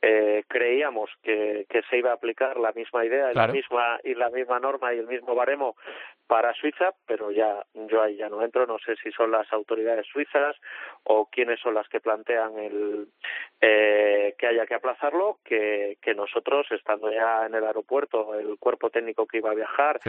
Eh, 0.00 0.44
creíamos 0.48 1.10
que, 1.22 1.66
que, 1.68 1.82
se 1.82 1.98
iba 1.98 2.10
a 2.10 2.14
aplicar 2.14 2.58
la 2.58 2.72
misma 2.72 3.04
idea 3.04 3.32
y, 3.32 3.34
la 3.34 3.46
misma, 3.48 4.00
y 4.02 4.14
la 4.14 4.30
misma 4.30 4.58
norma 4.58 4.94
y 4.94 4.98
el 4.98 5.06
mismo 5.06 5.34
baremo 5.34 5.76
para 6.26 6.54
Suiza, 6.54 6.92
pero 7.06 7.30
ya 7.30 7.64
yo 7.74 8.02
ahí 8.02 8.16
ya 8.16 8.28
no 8.28 8.42
entro. 8.42 8.66
No 8.66 8.78
sé 8.78 8.96
si 9.02 9.12
son 9.12 9.30
las 9.30 9.52
autoridades 9.52 10.06
suizas 10.06 10.56
o 11.04 11.26
quiénes 11.26 11.60
son 11.60 11.74
las 11.74 11.88
que 11.88 12.00
plantean 12.00 12.58
el 12.58 13.08
eh, 13.60 14.34
que 14.38 14.46
haya 14.46 14.66
que 14.66 14.74
aplazarlo, 14.74 15.38
que, 15.44 15.98
que 16.02 16.14
nosotros, 16.14 16.66
estando 16.70 17.12
ya 17.12 17.46
en 17.46 17.54
el 17.54 17.64
aeropuerto, 17.64 18.34
el 18.34 18.58
cuerpo 18.58 18.90
técnico 18.90 19.26
que 19.26 19.38
iba 19.38 19.50
a 19.50 19.54
viajar 19.54 20.00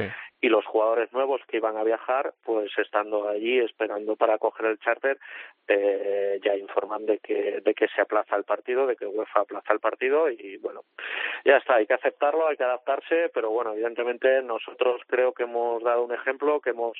y 0.42 0.50
los 0.50 0.66
jugadores 0.66 1.12
nuevos 1.14 1.42
que 1.48 1.58
iban 1.58 1.78
a 1.78 1.84
viajar, 1.84 2.34
pues 2.44 2.72
estando 2.78 3.28
allí 3.30 3.60
esperando 3.60 4.16
para 4.16 4.38
coger 4.38 4.68
el 4.68 4.80
charter, 4.80 5.18
eh, 5.68 5.97
ya 6.44 6.56
informan 6.56 7.06
de 7.06 7.20
que, 7.20 7.62
de 7.62 7.74
que 7.74 7.88
se 7.88 8.02
aplaza 8.02 8.36
el 8.36 8.44
partido, 8.44 8.88
de 8.88 8.96
que 8.96 9.06
UEFA 9.06 9.42
aplaza 9.42 9.74
el 9.74 9.80
partido 9.80 10.30
y 10.30 10.58
bueno, 10.58 10.82
ya 11.46 11.58
está, 11.58 11.76
hay 11.76 11.86
que 11.86 11.94
aceptarlo, 11.94 12.48
hay 12.48 12.58
que 12.58 12.64
adaptarse, 12.64 13.30
pero 13.34 13.50
bueno, 13.52 13.74
evidentemente 13.74 14.42
nosotros 14.42 15.02
creo 15.08 15.34
que 15.34 15.44
hemos 15.44 15.84
dado 15.84 16.04
un 16.04 16.14
ejemplo, 16.14 16.60
que 16.60 16.72
hemos, 16.72 16.98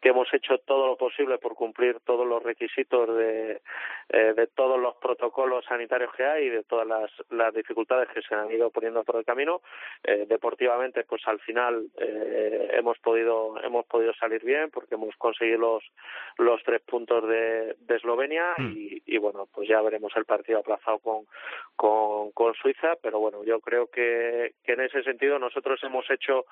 que 0.00 0.10
hemos 0.10 0.32
hecho 0.32 0.58
todo 0.58 0.86
lo 0.86 0.96
posible 0.96 1.38
por 1.38 1.54
cumplir 1.54 2.00
todos 2.00 2.26
los 2.26 2.42
requisitos 2.42 3.16
de, 3.16 3.60
eh, 4.08 4.32
de 4.34 4.46
todos 4.48 4.78
los 4.80 4.96
protocolos 4.96 5.64
sanitarios 5.66 6.12
que 6.14 6.24
hay 6.24 6.46
y 6.46 6.50
de 6.50 6.64
todas 6.64 6.86
las, 6.86 7.10
las 7.30 7.54
dificultades 7.54 8.08
que 8.08 8.22
se 8.22 8.34
han 8.34 8.50
ido 8.50 8.70
poniendo 8.70 9.04
por 9.04 9.16
el 9.16 9.24
camino. 9.24 9.60
Eh, 10.04 10.26
deportivamente, 10.28 11.04
pues 11.04 11.22
al 11.26 11.40
final 11.40 11.86
eh, 11.98 12.70
hemos 12.72 12.98
podido 12.98 13.60
hemos 13.62 13.86
podido 13.86 14.12
salir 14.14 14.42
bien 14.44 14.70
porque 14.70 14.94
hemos 14.94 15.14
conseguido 15.16 15.58
los 15.58 15.84
los 16.38 16.62
tres 16.64 16.80
puntos 16.82 17.28
de, 17.28 17.76
de 17.78 17.96
Eslovenia 17.96 18.39
mm. 18.58 18.72
y, 18.72 19.02
y, 19.06 19.18
bueno, 19.18 19.46
pues 19.52 19.68
ya 19.68 19.80
veremos 19.80 20.12
el 20.16 20.24
partido 20.24 20.60
aplazado 20.60 20.98
con, 20.98 21.24
con, 21.76 22.32
con 22.32 22.54
Suiza, 22.54 22.94
pero 23.02 23.20
bueno, 23.20 23.44
yo 23.44 23.60
creo 23.60 23.86
que, 23.86 24.54
que 24.62 24.72
en 24.72 24.80
ese 24.80 25.02
sentido 25.02 25.38
nosotros 25.38 25.80
hemos 25.84 26.08
hecho 26.10 26.44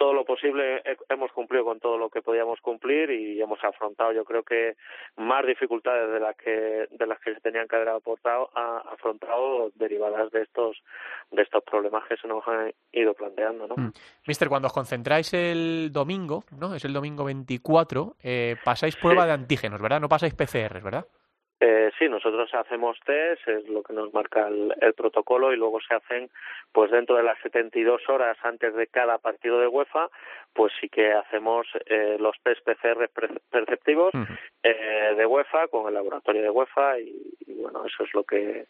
todo 0.00 0.14
lo 0.14 0.24
posible 0.24 0.82
hemos 1.10 1.30
cumplido 1.32 1.62
con 1.62 1.78
todo 1.78 1.98
lo 1.98 2.08
que 2.08 2.22
podíamos 2.22 2.58
cumplir 2.62 3.10
y 3.10 3.38
hemos 3.38 3.62
afrontado 3.62 4.12
yo 4.12 4.24
creo 4.24 4.42
que 4.42 4.76
más 5.18 5.46
dificultades 5.46 6.10
de 6.10 6.20
las 6.20 6.34
que 6.38 6.88
de 6.90 7.06
las 7.06 7.20
que 7.20 7.34
se 7.34 7.40
tenían 7.42 7.68
que 7.68 7.76
haber 7.76 7.90
aportado, 7.90 8.48
afrontado 8.54 9.70
derivadas 9.74 10.30
de 10.30 10.40
estos 10.40 10.82
de 11.30 11.42
estos 11.42 11.62
problemas 11.64 12.04
que 12.08 12.16
se 12.16 12.26
nos 12.26 12.42
han 12.48 12.72
ido 12.92 13.12
planteando 13.12 13.66
¿no? 13.66 13.76
Mm. 13.76 13.92
Mister 14.26 14.48
cuando 14.48 14.68
os 14.68 14.72
concentráis 14.72 15.34
el 15.34 15.90
domingo 15.92 16.44
no 16.58 16.74
es 16.74 16.82
el 16.86 16.94
domingo 16.94 17.24
24 17.24 18.16
eh, 18.22 18.56
pasáis 18.64 18.96
prueba 18.96 19.26
de 19.26 19.32
antígenos 19.32 19.82
verdad 19.82 20.00
no 20.00 20.08
pasáis 20.08 20.32
PCR 20.32 20.80
verdad 20.82 21.04
eh, 21.60 21.90
sí, 21.98 22.08
nosotros 22.08 22.52
hacemos 22.54 22.98
test, 23.04 23.46
es 23.46 23.68
lo 23.68 23.82
que 23.82 23.92
nos 23.92 24.14
marca 24.14 24.48
el, 24.48 24.94
protocolo 24.94 25.52
y 25.52 25.56
luego 25.56 25.78
se 25.80 25.94
hacen, 25.94 26.30
pues 26.72 26.90
dentro 26.90 27.16
de 27.16 27.22
las 27.22 27.38
72 27.40 28.08
horas 28.08 28.38
antes 28.42 28.74
de 28.74 28.86
cada 28.86 29.18
partido 29.18 29.60
de 29.60 29.66
UEFA, 29.66 30.08
pues 30.52 30.72
sí 30.80 30.88
que 30.88 31.12
hacemos 31.12 31.66
eh, 31.86 32.16
los 32.18 32.36
test 32.42 32.60
PCR 32.64 33.08
perceptivos 33.50 34.12
eh, 34.62 35.14
de 35.16 35.26
UEFA 35.26 35.68
con 35.68 35.88
el 35.88 35.94
laboratorio 35.94 36.42
de 36.42 36.50
UEFA 36.50 36.98
y, 36.98 37.34
bueno, 37.60 37.84
eso 37.86 38.04
es 38.04 38.14
lo 38.14 38.24
que 38.24 38.66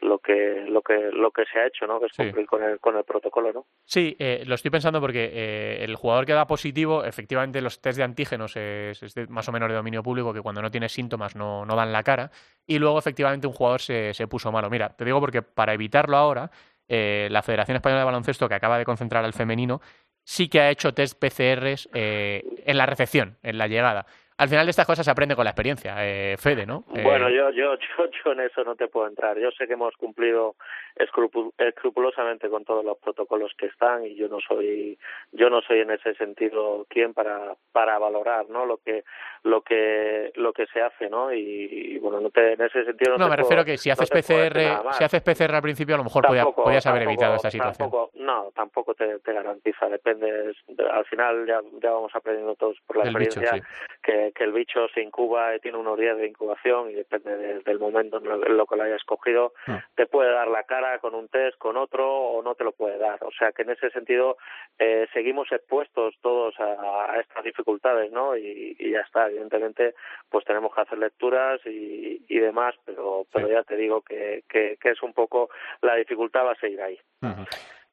lo 0.00 0.18
que 0.18 0.64
lo 0.68 0.82
que 0.82 1.10
lo 1.12 1.30
que 1.30 1.44
se 1.46 1.58
ha 1.58 1.66
hecho, 1.66 1.86
¿no? 1.86 2.00
Que 2.00 2.06
es 2.06 2.12
cumplir 2.16 2.46
con 2.46 2.62
el 2.62 2.80
con 2.80 2.96
el 2.96 3.04
protocolo, 3.04 3.52
¿no? 3.52 3.66
Sí, 3.84 4.16
eh, 4.18 4.42
lo 4.46 4.54
estoy 4.54 4.70
pensando 4.70 5.00
porque 5.00 5.30
eh, 5.32 5.84
el 5.84 5.96
jugador 5.96 6.26
que 6.26 6.32
da 6.32 6.46
positivo, 6.46 7.04
efectivamente 7.04 7.60
los 7.60 7.80
test 7.80 7.98
de 7.98 8.04
antígenos 8.04 8.56
es, 8.56 9.00
más 9.28 9.48
o 9.48 9.52
menos 9.52 9.68
de 9.68 9.74
dominio 9.74 10.02
público 10.02 10.32
que 10.32 10.42
cuando 10.42 10.62
no 10.62 10.70
tiene 10.70 10.88
síntomas 10.88 11.36
no, 11.36 11.64
no 11.64 11.76
dan 11.76 11.92
la 11.92 12.02
cara 12.02 12.30
y 12.66 12.78
luego 12.78 12.98
efectivamente 12.98 13.46
un 13.46 13.52
jugador 13.52 13.80
se, 13.80 14.14
se 14.14 14.26
puso 14.26 14.50
malo. 14.52 14.68
Mira, 14.70 14.90
te 14.90 15.04
digo 15.04 15.20
porque 15.20 15.42
para 15.42 15.74
evitarlo 15.74 16.16
ahora 16.16 16.50
eh, 16.86 17.28
la 17.30 17.42
Federación 17.42 17.76
Española 17.76 18.00
de 18.00 18.04
Baloncesto 18.04 18.46
que 18.48 18.54
acaba 18.54 18.76
de 18.76 18.84
concentrar 18.84 19.24
al 19.24 19.32
femenino 19.32 19.80
sí 20.24 20.48
que 20.48 20.60
ha 20.60 20.70
hecho 20.70 20.92
test 20.92 21.18
PCRs 21.18 21.88
en 21.92 22.78
la 22.78 22.86
recepción, 22.86 23.36
en 23.42 23.58
la 23.58 23.68
llegada 23.68 24.06
al 24.36 24.48
final 24.48 24.66
de 24.66 24.70
estas 24.70 24.86
cosas 24.86 25.04
se 25.04 25.10
aprende 25.10 25.36
con 25.36 25.44
la 25.44 25.50
experiencia, 25.50 25.94
eh, 26.00 26.36
Fede, 26.36 26.66
¿no? 26.66 26.84
Bueno, 26.88 27.28
eh, 27.28 27.36
yo, 27.36 27.50
yo, 27.50 27.76
yo, 27.76 28.10
yo, 28.24 28.32
en 28.32 28.40
eso 28.40 28.64
no 28.64 28.74
te 28.74 28.88
puedo 28.88 29.06
entrar. 29.06 29.38
Yo 29.38 29.50
sé 29.52 29.66
que 29.66 29.74
hemos 29.74 29.94
cumplido 29.96 30.56
escrupulosamente 30.96 32.48
con 32.48 32.64
todos 32.64 32.84
los 32.84 32.98
protocolos 32.98 33.52
que 33.56 33.66
están 33.66 34.04
y 34.04 34.16
yo 34.16 34.28
no 34.28 34.38
soy, 34.40 34.98
yo 35.32 35.50
no 35.50 35.60
soy 35.62 35.80
en 35.80 35.92
ese 35.92 36.14
sentido 36.14 36.84
quien 36.88 37.14
para, 37.14 37.54
para 37.70 37.98
valorar, 37.98 38.48
¿no? 38.48 38.66
Lo 38.66 38.78
que, 38.78 39.04
lo 39.44 39.60
que, 39.60 40.32
lo 40.36 40.52
que 40.52 40.66
se 40.66 40.80
hace, 40.80 41.08
¿no? 41.08 41.32
Y, 41.32 41.98
bueno, 41.98 42.20
no 42.20 42.30
te, 42.30 42.54
en 42.54 42.62
ese 42.62 42.84
sentido 42.84 43.12
no. 43.12 43.24
No, 43.24 43.28
me 43.28 43.36
refiero 43.36 43.64
que 43.64 43.76
si 43.76 43.90
haces 43.90 44.10
PCR, 44.10 44.92
si 44.92 45.04
haces 45.04 45.22
PCR 45.22 45.54
al 45.54 45.62
principio, 45.62 45.94
a 45.94 45.98
lo 45.98 46.04
mejor 46.04 46.26
podías 46.54 46.86
haber 46.86 47.02
evitado 47.02 47.36
esta 47.36 47.50
situación. 47.50 47.90
no, 48.14 48.50
tampoco 48.54 48.94
te, 48.94 49.18
te 49.20 49.32
garantiza. 49.32 49.88
Depende. 49.88 50.54
Al 50.90 51.04
final 51.04 51.46
ya, 51.46 51.60
ya 51.82 51.90
vamos 51.90 52.14
aprendiendo 52.14 52.54
todos 52.56 52.78
por 52.86 52.96
la 52.96 53.04
experiencia 53.04 53.62
que 54.02 54.34
que, 54.34 54.44
el 54.44 54.52
bicho 54.52 54.86
se 54.94 55.02
incuba 55.02 55.56
y 55.56 55.60
tiene 55.60 55.78
unos 55.78 55.98
días 55.98 56.16
de 56.18 56.26
incubación 56.26 56.90
y 56.90 56.94
depende 56.94 57.62
del 57.62 57.78
momento 57.78 58.18
en 58.18 58.56
lo, 58.56 58.66
que 58.66 58.76
lo 58.76 58.82
hayas 58.82 59.02
cogido, 59.04 59.54
ah. 59.66 59.82
te 59.96 60.06
puede 60.06 60.30
dar 60.30 60.48
la 60.48 60.64
cara 60.64 60.98
con 60.98 61.14
un 61.14 61.28
test, 61.28 61.56
con 61.58 61.76
otro 61.76 62.06
o 62.06 62.42
no 62.42 62.54
te 62.54 62.64
lo 62.64 62.72
puede 62.72 62.98
dar. 62.98 63.22
O 63.24 63.30
sea 63.32 63.52
que 63.52 63.62
en 63.62 63.70
ese 63.70 63.90
sentido 63.90 64.36
eh, 64.78 65.06
seguimos 65.12 65.50
expuestos 65.50 66.14
todos 66.20 66.54
a, 66.58 67.18
estas 67.20 67.44
dificultades, 67.44 68.12
¿no? 68.12 68.36
Y, 68.36 68.76
ya 68.78 69.00
está, 69.00 69.28
evidentemente 69.34 69.94
pues 70.28 70.44
tenemos 70.44 70.74
que 70.74 70.80
hacer 70.80 70.98
lecturas 70.98 71.60
y, 71.66 72.38
demás, 72.38 72.74
pero, 72.84 73.26
pero 73.32 73.48
ya 73.48 73.62
te 73.62 73.76
digo 73.76 74.02
que, 74.02 74.44
que, 74.48 74.76
es 74.82 75.02
un 75.02 75.12
poco 75.12 75.48
la 75.80 75.94
dificultad 75.94 76.44
va 76.44 76.52
a 76.52 76.60
seguir 76.60 76.80
ahí. 76.82 76.98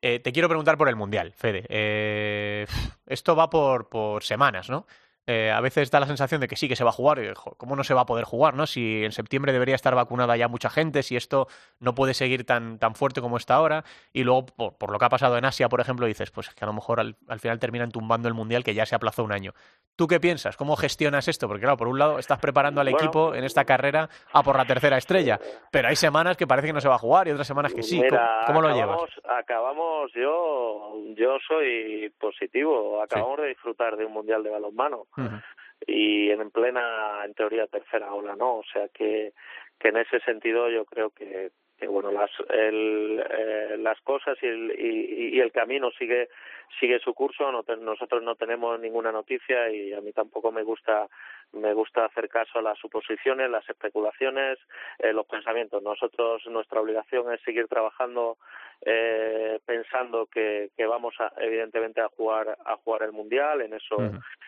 Eh, 0.02 0.20
te 0.20 0.32
quiero 0.32 0.48
preguntar 0.48 0.78
por 0.78 0.90
el 0.90 0.96
Mundial, 0.96 1.32
Fede. 1.32 1.64
Eh, 1.70 2.66
esto 3.06 3.36
va 3.36 3.50
por, 3.50 3.88
por 3.88 4.24
semanas, 4.24 4.70
¿no? 4.70 4.86
Eh, 5.28 5.52
a 5.52 5.62
veces 5.62 5.92
da 5.92 6.00
la 6.00 6.08
sensación 6.08 6.42
de 6.42 6.48
que 6.48 6.56
sí 6.56 6.68
que 6.68 6.76
se 6.76 6.84
va 6.84 6.90
a 6.90 6.94
jugar. 6.94 7.20
Y, 7.20 7.32
¿Cómo 7.58 7.76
no 7.76 7.84
se 7.84 7.94
va 7.94 8.02
a 8.02 8.06
poder 8.06 8.26
jugar? 8.26 8.56
¿no? 8.56 8.66
Si 8.66 9.04
en 9.04 9.12
septiembre 9.12 9.54
debería 9.54 9.76
estar 9.76 9.94
vacunada 9.94 10.36
ya 10.36 10.48
mucha 10.48 10.70
gente, 10.70 11.04
si 11.04 11.16
esto 11.16 11.48
no 11.80 11.94
puede 11.94 12.14
seguir 12.14 12.46
tan, 12.46 12.80
tan 12.80 12.96
fuerte 12.96 13.22
como 13.22 13.38
está 13.38 13.56
ahora. 13.56 13.84
Y 14.14 14.24
luego, 14.24 14.48
por, 14.48 14.92
lo 14.92 14.98
que 14.98 15.06
ha 15.06 15.10
pasado 15.10 15.38
en 15.38 15.46
Asia, 15.46 15.70
por 15.70 15.80
ejemplo, 15.80 16.08
dices, 16.08 16.32
pues 16.32 16.50
que 16.50 16.66
a 16.66 16.68
lo 16.68 16.74
mejor 16.74 17.00
al, 17.00 17.40
final 17.40 17.60
terminan 17.60 17.92
tumbando 17.92 18.28
el 18.28 18.34
Mundial 18.34 18.64
que 18.64 18.74
ya 18.74 18.86
se 18.86 18.96
aplazó 18.96 19.24
un 19.24 19.32
año. 19.32 19.54
¿Tú 19.96 20.08
qué 20.08 20.20
piensas? 20.20 20.58
¿Cómo 20.58 20.76
gestionas 20.76 21.28
esto? 21.28 21.48
Porque 21.48 21.62
claro, 21.62 21.78
por 21.78 21.88
un 21.88 22.00
lado 22.00 22.18
estás 22.18 22.40
preparando 22.40 22.82
al 22.82 22.88
equipo 22.88 23.36
en 23.36 23.44
esta 23.44 23.66
carrera 23.66 24.10
a 24.34 24.42
por 24.42 24.58
la 24.58 24.66
tercera 24.66 24.98
estrella, 24.98 25.40
pero 25.72 25.90
hay 25.90 25.96
semanas 25.96 26.38
que 26.38 26.48
parece 26.48 26.68
que 26.68 26.74
no 26.74 26.82
se 26.82 26.88
va 26.88 26.96
a 26.96 27.00
jugar 27.00 27.28
y 27.28 27.32
otras 27.32 27.48
semanas 27.48 27.74
que 27.74 27.84
sí. 27.84 28.02
¿Cómo, 28.48 28.62
lo 28.62 28.74
llevas? 28.74 29.02
Acabamos, 29.30 30.12
yo, 30.14 30.94
yo 31.16 31.38
soy 31.48 32.12
positivo, 32.20 33.02
acabamos 33.02 33.40
de 33.42 33.50
disfrutar 33.50 33.96
de 33.98 34.06
un 34.06 34.14
Mundial 34.14 34.44
de 34.44 34.50
balonmano 34.50 35.06
y 35.88 36.30
en 36.30 36.52
plena, 36.52 37.26
en 37.26 37.34
teoría, 37.34 37.68
tercera 37.68 38.14
ola, 38.14 38.36
¿no? 38.36 38.58
O 38.58 38.64
sea 38.72 38.88
que, 38.90 39.34
que 39.80 39.90
en 39.90 39.98
ese 39.98 40.20
sentido 40.22 40.70
yo 40.70 40.86
creo 40.86 41.10
que, 41.10 41.52
que 41.78 41.88
bueno, 41.88 42.12
las, 42.12 42.30
el, 42.50 43.24
eh, 43.28 43.76
las 43.80 44.00
cosas 44.02 44.38
y 44.42 44.46
el, 44.46 44.76
y, 44.80 45.40
el 45.40 45.52
camino 45.52 45.90
sigue 45.98 46.30
sigue 46.80 47.00
su 47.00 47.14
curso. 47.14 47.52
No 47.52 47.64
nosotros 47.78 48.22
no 48.22 48.36
tenemos 48.36 48.80
ninguna 48.80 49.12
noticia 49.12 49.70
y 49.72 49.92
a 49.94 50.02
mí 50.02 50.14
tampoco 50.14 50.52
me 50.52 50.62
gusta 50.62 51.08
me 51.54 51.74
gusta 51.74 52.06
hacer 52.06 52.30
caso 52.30 52.60
a 52.60 52.62
las 52.62 52.78
suposiciones, 52.78 53.50
las 53.50 53.68
especulaciones, 53.68 54.60
eh, 55.00 55.12
los 55.12 55.26
pensamientos. 55.26 55.82
Nosotros 55.82 56.46
nuestra 56.46 56.80
obligación 56.80 57.34
es 57.34 57.42
seguir 57.42 57.68
trabajando 57.68 58.38
eh, 58.84 59.60
pensando 59.66 60.26
que, 60.26 60.72
que 60.76 60.86
vamos 60.86 61.14
a, 61.20 61.32
evidentemente 61.38 62.02
a 62.02 62.10
jugar 62.10 62.58
a 62.66 62.76
jugar 62.78 63.04
el 63.04 63.12
mundial. 63.12 63.62
En 63.62 63.74
eso 63.74 63.98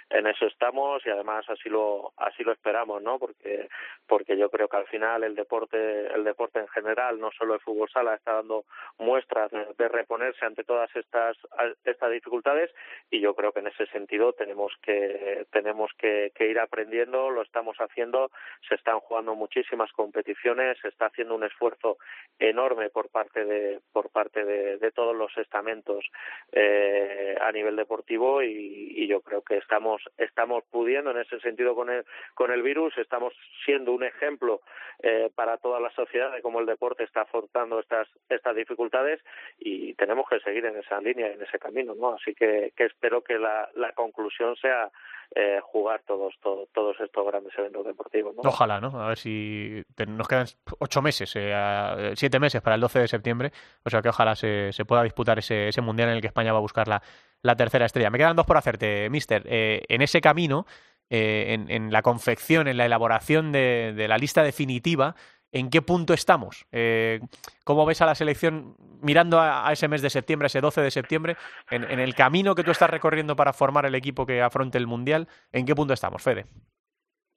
en 0.09 0.27
eso 0.27 0.45
estamos 0.45 1.05
y 1.05 1.09
además 1.09 1.45
así 1.49 1.69
lo 1.69 2.13
así 2.17 2.43
lo 2.43 2.51
esperamos 2.51 3.01
no 3.01 3.19
porque 3.19 3.69
porque 4.07 4.37
yo 4.37 4.49
creo 4.49 4.67
que 4.67 4.77
al 4.77 4.87
final 4.87 5.23
el 5.23 5.35
deporte 5.35 6.07
el 6.13 6.23
deporte 6.23 6.59
en 6.59 6.67
general 6.67 7.19
no 7.19 7.31
solo 7.31 7.55
el 7.55 7.61
fútbol 7.61 7.89
sala 7.89 8.15
está 8.15 8.33
dando 8.33 8.65
muestras 8.97 9.51
de, 9.51 9.87
reponerse 9.87 10.45
ante 10.45 10.63
todas 10.63 10.93
estas 10.95 11.37
estas 11.83 12.11
dificultades. 12.11 12.71
Y 13.11 13.19
yo 13.19 13.35
creo 13.35 13.51
que 13.51 13.59
en 13.59 13.67
ese 13.67 13.85
sentido 13.87 14.33
tenemos 14.33 14.73
que 14.81 15.45
tenemos 15.51 15.91
que, 15.97 16.31
que 16.35 16.47
ir 16.47 16.59
aprendiendo 16.59 17.29
lo 17.29 17.41
estamos 17.41 17.77
haciendo. 17.77 18.31
Se 18.67 18.75
están 18.75 18.99
jugando 18.99 19.35
muchísimas 19.35 19.91
competiciones 19.91 20.77
se 20.81 20.89
está 20.89 21.07
haciendo 21.07 21.35
un 21.35 21.43
esfuerzo 21.43 21.97
enorme 22.39 22.89
por 22.89 23.09
parte 23.09 23.45
de 23.45 23.79
por 23.91 24.09
parte 24.09 24.22
parte 24.23 24.45
de, 24.45 24.91
todos 24.91 25.15
los 25.15 25.35
estamentos 25.37 26.05
eh, 26.51 27.35
a 27.41 27.51
nivel 27.51 27.75
deportivo 27.75 28.41
y, 28.41 29.07
yo 29.07 29.21
creo 29.21 29.41
que 29.41 29.57
estamos 29.57 30.01
estamos 30.17 30.63
pudiendo 30.71 31.11
en 31.11 31.17
ese 31.17 31.39
sentido 31.41 31.75
con 31.75 31.89
el 31.89 32.05
con 32.33 32.51
el 32.51 32.63
virus. 32.63 32.97
Estamos 32.97 33.33
siendo 33.65 33.91
un 33.91 34.03
ejemplo 34.03 34.61
eh, 35.03 35.29
para 35.35 35.57
toda 35.57 35.79
la 35.79 35.91
sociedad 35.91 36.31
de 36.31 36.41
cómo 36.41 36.61
el 36.61 36.65
deporte 36.65 37.03
está 37.03 37.21
afrontando 37.21 37.79
estas 37.79 38.07
estas 38.29 38.55
dificultades 38.55 39.19
y 39.59 39.93
tenemos 39.95 40.27
que 40.29 40.39
seguir 40.39 40.65
en 40.65 40.77
esa 40.77 40.99
línea 41.01 41.27
en 41.27 41.41
ese 41.41 41.59
camino 41.59 41.93
no 41.95 42.13
así 42.13 42.33
que, 42.33 42.71
que 42.75 42.85
espero 42.85 43.21
que 43.21 43.37
la, 43.37 43.69
la 43.75 43.91
conclusión 43.91 44.55
sea 44.55 44.89
eh, 45.35 45.59
jugar 45.63 46.01
todos, 46.05 46.35
todos 46.41 46.99
estos 46.99 47.25
grandes 47.25 47.53
eventos 47.57 47.85
deportivos. 47.85 48.35
Ojalá, 48.37 48.79
¿no? 48.79 49.01
A 49.01 49.07
ver 49.07 49.17
si 49.17 49.83
nos 50.07 50.27
quedan 50.27 50.45
ocho 50.79 51.01
meses, 51.01 51.31
eh, 51.35 52.13
siete 52.15 52.39
meses 52.39 52.61
para 52.61 52.75
el 52.75 52.81
12 52.81 52.99
de 52.99 53.07
septiembre, 53.07 53.51
o 53.83 53.89
sea 53.89 54.01
que 54.01 54.09
ojalá 54.09 54.35
se, 54.35 54.71
se 54.71 54.85
pueda 54.85 55.01
disputar 55.01 55.39
ese, 55.39 55.69
ese 55.69 55.81
mundial 55.81 56.09
en 56.09 56.15
el 56.15 56.21
que 56.21 56.27
España 56.27 56.51
va 56.51 56.59
a 56.59 56.61
buscar 56.61 56.87
la, 56.87 57.01
la 57.41 57.55
tercera 57.55 57.85
estrella. 57.85 58.11
Me 58.11 58.19
quedan 58.19 58.35
dos 58.35 58.45
por 58.45 58.57
hacerte, 58.57 59.09
Mister. 59.09 59.43
Eh, 59.47 59.83
en 59.87 60.03
ese 60.03 60.21
camino, 60.21 60.67
en, 61.09 61.69
en, 61.69 61.91
la 61.91 62.01
confección, 62.01 62.67
en 62.67 62.77
la 62.77 62.85
elaboración 62.85 63.51
de, 63.51 63.93
de 63.95 64.07
la 64.07 64.17
lista 64.17 64.43
definitiva, 64.43 65.15
¿En 65.53 65.69
qué 65.69 65.81
punto 65.83 66.13
estamos? 66.13 66.65
Eh, 66.71 67.19
¿Cómo 67.63 67.85
ves 67.85 68.01
a 68.01 68.07
la 68.07 68.15
selección 68.15 68.75
mirando 69.01 69.39
a, 69.39 69.71
ese 69.71 69.87
mes 69.87 70.01
de 70.01 70.09
septiembre, 70.09 70.47
ese 70.47 70.61
12 70.61 70.81
de 70.81 70.91
septiembre, 70.91 71.35
en, 71.69 71.83
en, 71.83 71.99
el 71.99 72.15
camino 72.15 72.55
que 72.55 72.63
tú 72.63 72.71
estás 72.71 72.89
recorriendo 72.89 73.35
para 73.35 73.53
formar 73.53 73.85
el 73.85 73.93
equipo 73.93 74.25
que 74.25 74.41
afronte 74.41 74.79
el 74.79 74.87
Mundial? 74.87 75.27
¿En 75.51 75.65
qué 75.65 75.75
punto 75.75 75.93
estamos, 75.93 76.23
Fede? 76.23 76.45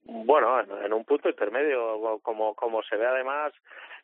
Bueno, 0.08 0.60
en, 0.60 0.92
un 0.92 1.04
punto 1.04 1.28
intermedio, 1.28 2.20
como, 2.22 2.54
como 2.54 2.82
se 2.84 2.96
ve 2.96 3.06
además, 3.06 3.52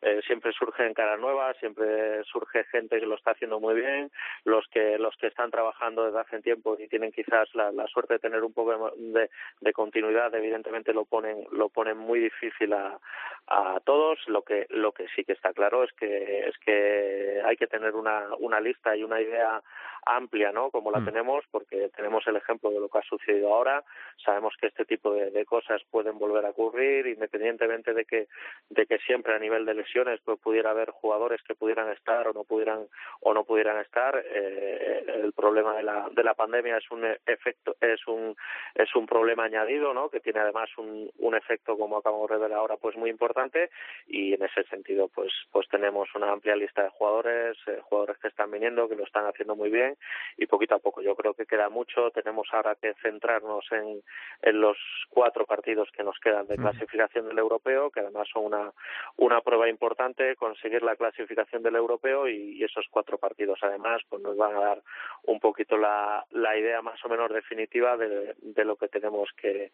eh, 0.03 0.21
siempre 0.25 0.51
surgen 0.53 0.93
caras 0.93 1.19
nuevas, 1.19 1.55
siempre 1.57 2.23
surge 2.25 2.63
gente 2.65 2.99
que 2.99 3.05
lo 3.05 3.15
está 3.15 3.31
haciendo 3.31 3.59
muy 3.59 3.75
bien, 3.75 4.11
los 4.43 4.67
que 4.67 4.97
los 4.97 5.15
que 5.17 5.27
están 5.27 5.51
trabajando 5.51 6.05
desde 6.05 6.19
hace 6.19 6.41
tiempo 6.41 6.77
y 6.79 6.87
tienen 6.87 7.11
quizás 7.11 7.47
la, 7.55 7.71
la 7.71 7.87
suerte 7.87 8.15
de 8.15 8.19
tener 8.19 8.43
un 8.43 8.53
poco 8.53 8.93
de, 8.97 9.29
de, 9.61 9.73
continuidad, 9.73 10.33
evidentemente 10.35 10.93
lo 10.93 11.05
ponen 11.05 11.45
lo 11.51 11.69
ponen 11.69 11.97
muy 11.97 12.19
difícil 12.19 12.73
a, 12.73 12.99
a 13.47 13.79
todos. 13.83 14.19
Lo 14.27 14.41
que 14.43 14.67
lo 14.69 14.91
que 14.91 15.07
sí 15.15 15.23
que 15.23 15.33
está 15.33 15.53
claro 15.53 15.83
es 15.83 15.93
que 15.93 16.47
es 16.47 16.57
que 16.59 17.41
hay 17.45 17.55
que 17.55 17.67
tener 17.67 17.95
una 17.95 18.27
una 18.39 18.59
lista 18.59 18.95
y 18.95 19.03
una 19.03 19.21
idea 19.21 19.61
amplia, 20.05 20.51
¿no? 20.51 20.69
Como 20.71 20.91
la 20.91 20.99
mm. 20.99 21.05
tenemos, 21.05 21.43
porque 21.51 21.89
tenemos 21.95 22.25
el 22.27 22.35
ejemplo 22.35 22.69
de 22.69 22.79
lo 22.79 22.89
que 22.89 22.99
ha 22.99 23.03
sucedido 23.03 23.53
ahora. 23.53 23.83
Sabemos 24.23 24.55
que 24.59 24.67
este 24.67 24.85
tipo 24.85 25.13
de, 25.13 25.31
de 25.31 25.45
cosas 25.45 25.81
pueden 25.89 26.17
volver 26.17 26.45
a 26.45 26.49
ocurrir, 26.49 27.07
independientemente 27.07 27.93
de 27.93 28.05
que 28.05 28.27
de 28.69 28.85
que 28.85 28.97
siempre 28.99 29.35
a 29.35 29.39
nivel 29.39 29.65
de 29.65 29.73
lesiones 29.73 30.19
pues 30.23 30.39
pudiera 30.39 30.71
haber 30.71 30.91
jugadores 30.91 31.41
que 31.43 31.55
pudieran 31.55 31.89
estar 31.91 32.27
o 32.27 32.33
no 32.33 32.43
pudieran 32.43 32.87
o 33.21 33.33
no 33.33 33.43
pudieran 33.43 33.79
estar. 33.81 34.23
Eh, 34.25 35.05
el 35.23 35.33
problema 35.33 35.75
de 35.75 35.83
la 35.83 36.09
de 36.11 36.23
la 36.23 36.33
pandemia 36.33 36.77
es 36.77 36.89
un 36.91 37.05
efecto 37.25 37.75
es 37.81 38.05
un 38.07 38.35
es 38.75 38.95
un 38.95 39.05
problema 39.05 39.43
añadido, 39.45 39.93
¿no? 39.93 40.09
Que 40.09 40.19
tiene 40.19 40.39
además 40.39 40.69
un, 40.77 41.09
un 41.19 41.35
efecto 41.35 41.77
como 41.77 41.97
acabamos 41.97 42.29
de 42.29 42.37
ver 42.37 42.53
ahora 42.53 42.77
pues 42.77 42.95
muy 42.97 43.09
importante 43.09 43.69
y 44.07 44.33
en 44.33 44.43
ese 44.43 44.63
sentido 44.63 45.07
pues 45.07 45.31
pues 45.51 45.67
tenemos 45.69 46.09
una 46.15 46.31
amplia 46.31 46.55
lista 46.55 46.83
de 46.83 46.89
jugadores, 46.89 47.57
eh, 47.67 47.79
jugadores 47.83 48.17
que 48.17 48.27
están 48.27 48.51
viniendo 48.51 48.87
que 48.87 48.95
lo 48.95 49.03
están 49.03 49.25
haciendo 49.25 49.55
muy 49.55 49.69
bien 49.69 49.92
y 50.37 50.45
poquito 50.47 50.75
a 50.75 50.79
poco. 50.79 51.01
Yo 51.01 51.15
creo 51.15 51.33
que 51.33 51.45
queda 51.45 51.69
mucho. 51.69 52.11
Tenemos 52.11 52.47
ahora 52.51 52.75
que 52.75 52.93
centrarnos 53.01 53.65
en, 53.71 54.01
en 54.41 54.61
los 54.61 54.77
cuatro 55.09 55.45
partidos 55.45 55.89
que 55.95 56.03
nos 56.03 56.19
quedan 56.19 56.47
de 56.47 56.57
clasificación 56.57 57.27
del 57.27 57.37
europeo, 57.37 57.89
que 57.91 58.01
además 58.01 58.27
son 58.31 58.45
una, 58.45 58.71
una 59.17 59.41
prueba 59.41 59.69
importante, 59.69 60.35
conseguir 60.35 60.83
la 60.83 60.95
clasificación 60.95 61.63
del 61.63 61.75
europeo 61.75 62.27
y, 62.27 62.63
esos 62.63 62.85
cuatro 62.89 63.17
partidos 63.17 63.59
además 63.61 64.01
pues 64.07 64.21
nos 64.21 64.37
van 64.37 64.55
a 64.55 64.59
dar 64.59 64.83
un 65.23 65.39
poquito 65.41 65.77
la, 65.77 66.25
la 66.31 66.57
idea 66.57 66.81
más 66.81 67.03
o 67.03 67.09
menos 67.09 67.29
definitiva 67.29 67.97
de, 67.97 68.35
de 68.39 68.65
lo 68.65 68.77
que 68.77 68.87
tenemos 68.87 69.29
que, 69.35 69.73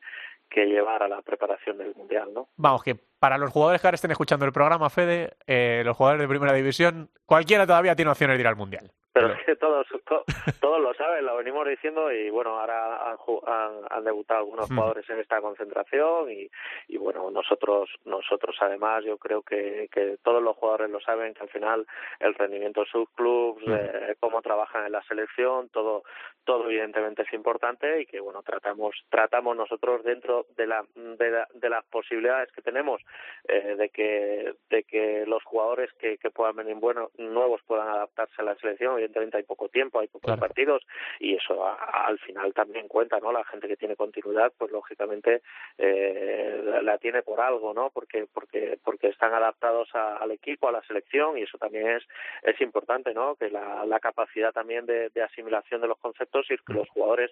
que 0.49 0.65
llevar 0.65 1.03
a 1.03 1.07
la 1.07 1.21
preparación 1.21 1.77
del 1.77 1.93
Mundial. 1.95 2.33
¿no? 2.33 2.49
Vamos, 2.57 2.83
que 2.83 2.95
para 2.95 3.37
los 3.37 3.51
jugadores 3.51 3.81
que 3.81 3.87
ahora 3.87 3.95
estén 3.95 4.11
escuchando 4.11 4.45
el 4.45 4.51
programa, 4.51 4.89
Fede, 4.89 5.33
eh, 5.45 5.83
los 5.85 5.95
jugadores 5.95 6.21
de 6.21 6.27
primera 6.27 6.53
división, 6.53 7.09
cualquiera 7.25 7.67
todavía 7.67 7.95
tiene 7.95 8.11
opciones 8.11 8.37
de 8.37 8.41
ir 8.41 8.47
al 8.47 8.55
Mundial. 8.55 8.91
Pero 9.11 9.33
es 9.33 9.43
que 9.43 9.55
todos, 9.55 9.87
todos 10.61 10.81
lo 10.81 10.93
saben, 10.93 11.25
lo 11.25 11.37
venimos 11.37 11.67
diciendo 11.67 12.11
y 12.11 12.29
bueno, 12.29 12.59
ahora 12.59 13.11
han, 13.11 13.17
han, 13.89 14.03
debutado 14.03 14.41
algunos 14.41 14.67
jugadores 14.67 15.09
en 15.09 15.19
esta 15.19 15.41
concentración 15.41 16.31
y, 16.31 16.49
y 16.87 16.97
nosotros 17.39 17.89
nosotros 18.05 18.55
además 18.59 19.03
yo 19.05 19.17
creo 19.17 19.41
que, 19.41 19.87
que 19.91 20.17
todos 20.23 20.43
los 20.43 20.57
jugadores 20.57 20.89
lo 20.89 20.99
saben 20.99 21.33
que 21.33 21.43
al 21.43 21.49
final 21.49 21.85
el 22.19 22.33
rendimiento 22.35 22.81
de 22.81 22.87
sus 22.87 23.09
clubes, 23.11 23.63
eh, 23.67 24.15
cómo 24.19 24.41
trabajan 24.41 24.85
en 24.85 24.91
la 24.91 25.01
selección, 25.03 25.69
todo 25.69 26.03
todo 26.43 26.65
evidentemente 26.65 27.21
es 27.21 27.33
importante 27.33 28.01
y 28.01 28.05
que 28.05 28.19
bueno, 28.19 28.41
tratamos 28.41 28.95
tratamos 29.09 29.55
nosotros 29.55 30.03
dentro 30.03 30.47
de 30.57 30.67
la 30.67 30.83
de, 30.95 31.43
de 31.53 31.69
las 31.69 31.85
posibilidades 31.85 32.51
que 32.51 32.61
tenemos 32.61 33.01
eh, 33.47 33.75
de 33.77 33.89
que 33.89 34.53
de 34.69 34.83
que 34.83 35.25
los 35.25 35.43
jugadores 35.43 35.91
que, 35.93 36.17
que 36.17 36.31
puedan 36.31 36.55
venir 36.55 36.75
buenos 36.75 37.09
nuevos 37.17 37.61
puedan 37.67 37.87
adaptarse 37.87 38.35
a 38.41 38.43
la 38.43 38.55
selección. 38.55 38.93
Evidentemente 38.93 39.37
hay 39.37 39.43
poco 39.43 39.69
tiempo 39.69 39.99
hay 39.99 40.07
pocos 40.07 40.37
partidos 40.37 40.83
y 41.19 41.35
eso 41.35 41.65
al 41.65 42.19
final 42.19 42.53
también 42.53 42.87
cuenta 42.87 43.19
no 43.19 43.31
la 43.31 43.45
gente 43.45 43.67
que 43.67 43.77
tiene 43.77 43.95
continuidad 43.95 44.51
pues 44.57 44.71
lógicamente 44.71 45.41
eh, 45.77 46.79
la, 46.83 46.97
tiene 46.97 47.21
por 47.29 47.41
algo 47.41 47.73
no 47.73 47.91
porque 47.91 48.25
porque 48.33 48.79
porque 48.83 49.09
están 49.09 49.33
adaptados 49.33 49.87
al 49.93 50.31
equipo 50.31 50.67
a 50.67 50.71
la 50.71 50.81
selección 50.83 51.37
y 51.37 51.43
eso 51.43 51.59
también 51.59 51.87
es 51.87 52.03
es 52.41 52.59
importante 52.61 53.13
no 53.13 53.35
que 53.35 53.51
la, 53.51 53.85
la 53.85 53.99
capacidad 53.99 54.51
también 54.51 54.87
de, 54.87 55.11
asimilación 55.19 55.81
de 55.81 55.87
los 55.87 55.99
conceptos 55.99 56.47
y 56.49 56.57
que 56.57 56.73
los 56.73 56.89
jugadores 56.89 57.29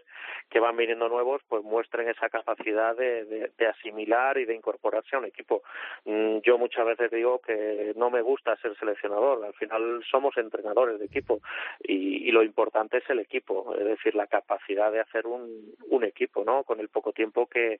que 0.49 0.59
van 0.59 0.77
viniendo 0.77 1.09
nuevos 1.09 1.41
pues 1.47 1.63
muestren 1.63 2.09
esa 2.09 2.29
capacidad 2.29 2.95
de, 2.95 3.25
de, 3.25 3.51
de 3.57 3.67
asimilar 3.67 4.37
y 4.37 4.45
de 4.45 4.53
incorporarse 4.53 5.15
a 5.15 5.19
un 5.19 5.25
equipo 5.25 5.63
Mm, 6.05 6.39
yo 6.43 6.57
muchas 6.57 6.85
veces 6.85 7.11
digo 7.11 7.39
que 7.39 7.93
no 7.95 8.09
me 8.09 8.21
gusta 8.21 8.55
ser 8.57 8.77
seleccionador, 8.77 9.43
al 9.43 9.53
final 9.53 10.03
somos 10.09 10.37
entrenadores 10.37 10.99
de 10.99 11.05
equipo 11.05 11.41
y, 11.83 12.27
y 12.27 12.31
lo 12.31 12.43
importante 12.43 12.97
es 12.97 13.09
el 13.09 13.19
equipo, 13.19 13.75
es 13.75 13.85
decir, 13.85 14.15
la 14.15 14.27
capacidad 14.27 14.91
de 14.91 15.01
hacer 15.01 15.27
un, 15.27 15.75
un 15.89 16.03
equipo, 16.03 16.43
¿no? 16.43 16.63
Con 16.63 16.79
el 16.79 16.89
poco 16.89 17.11
tiempo 17.13 17.47
que, 17.47 17.79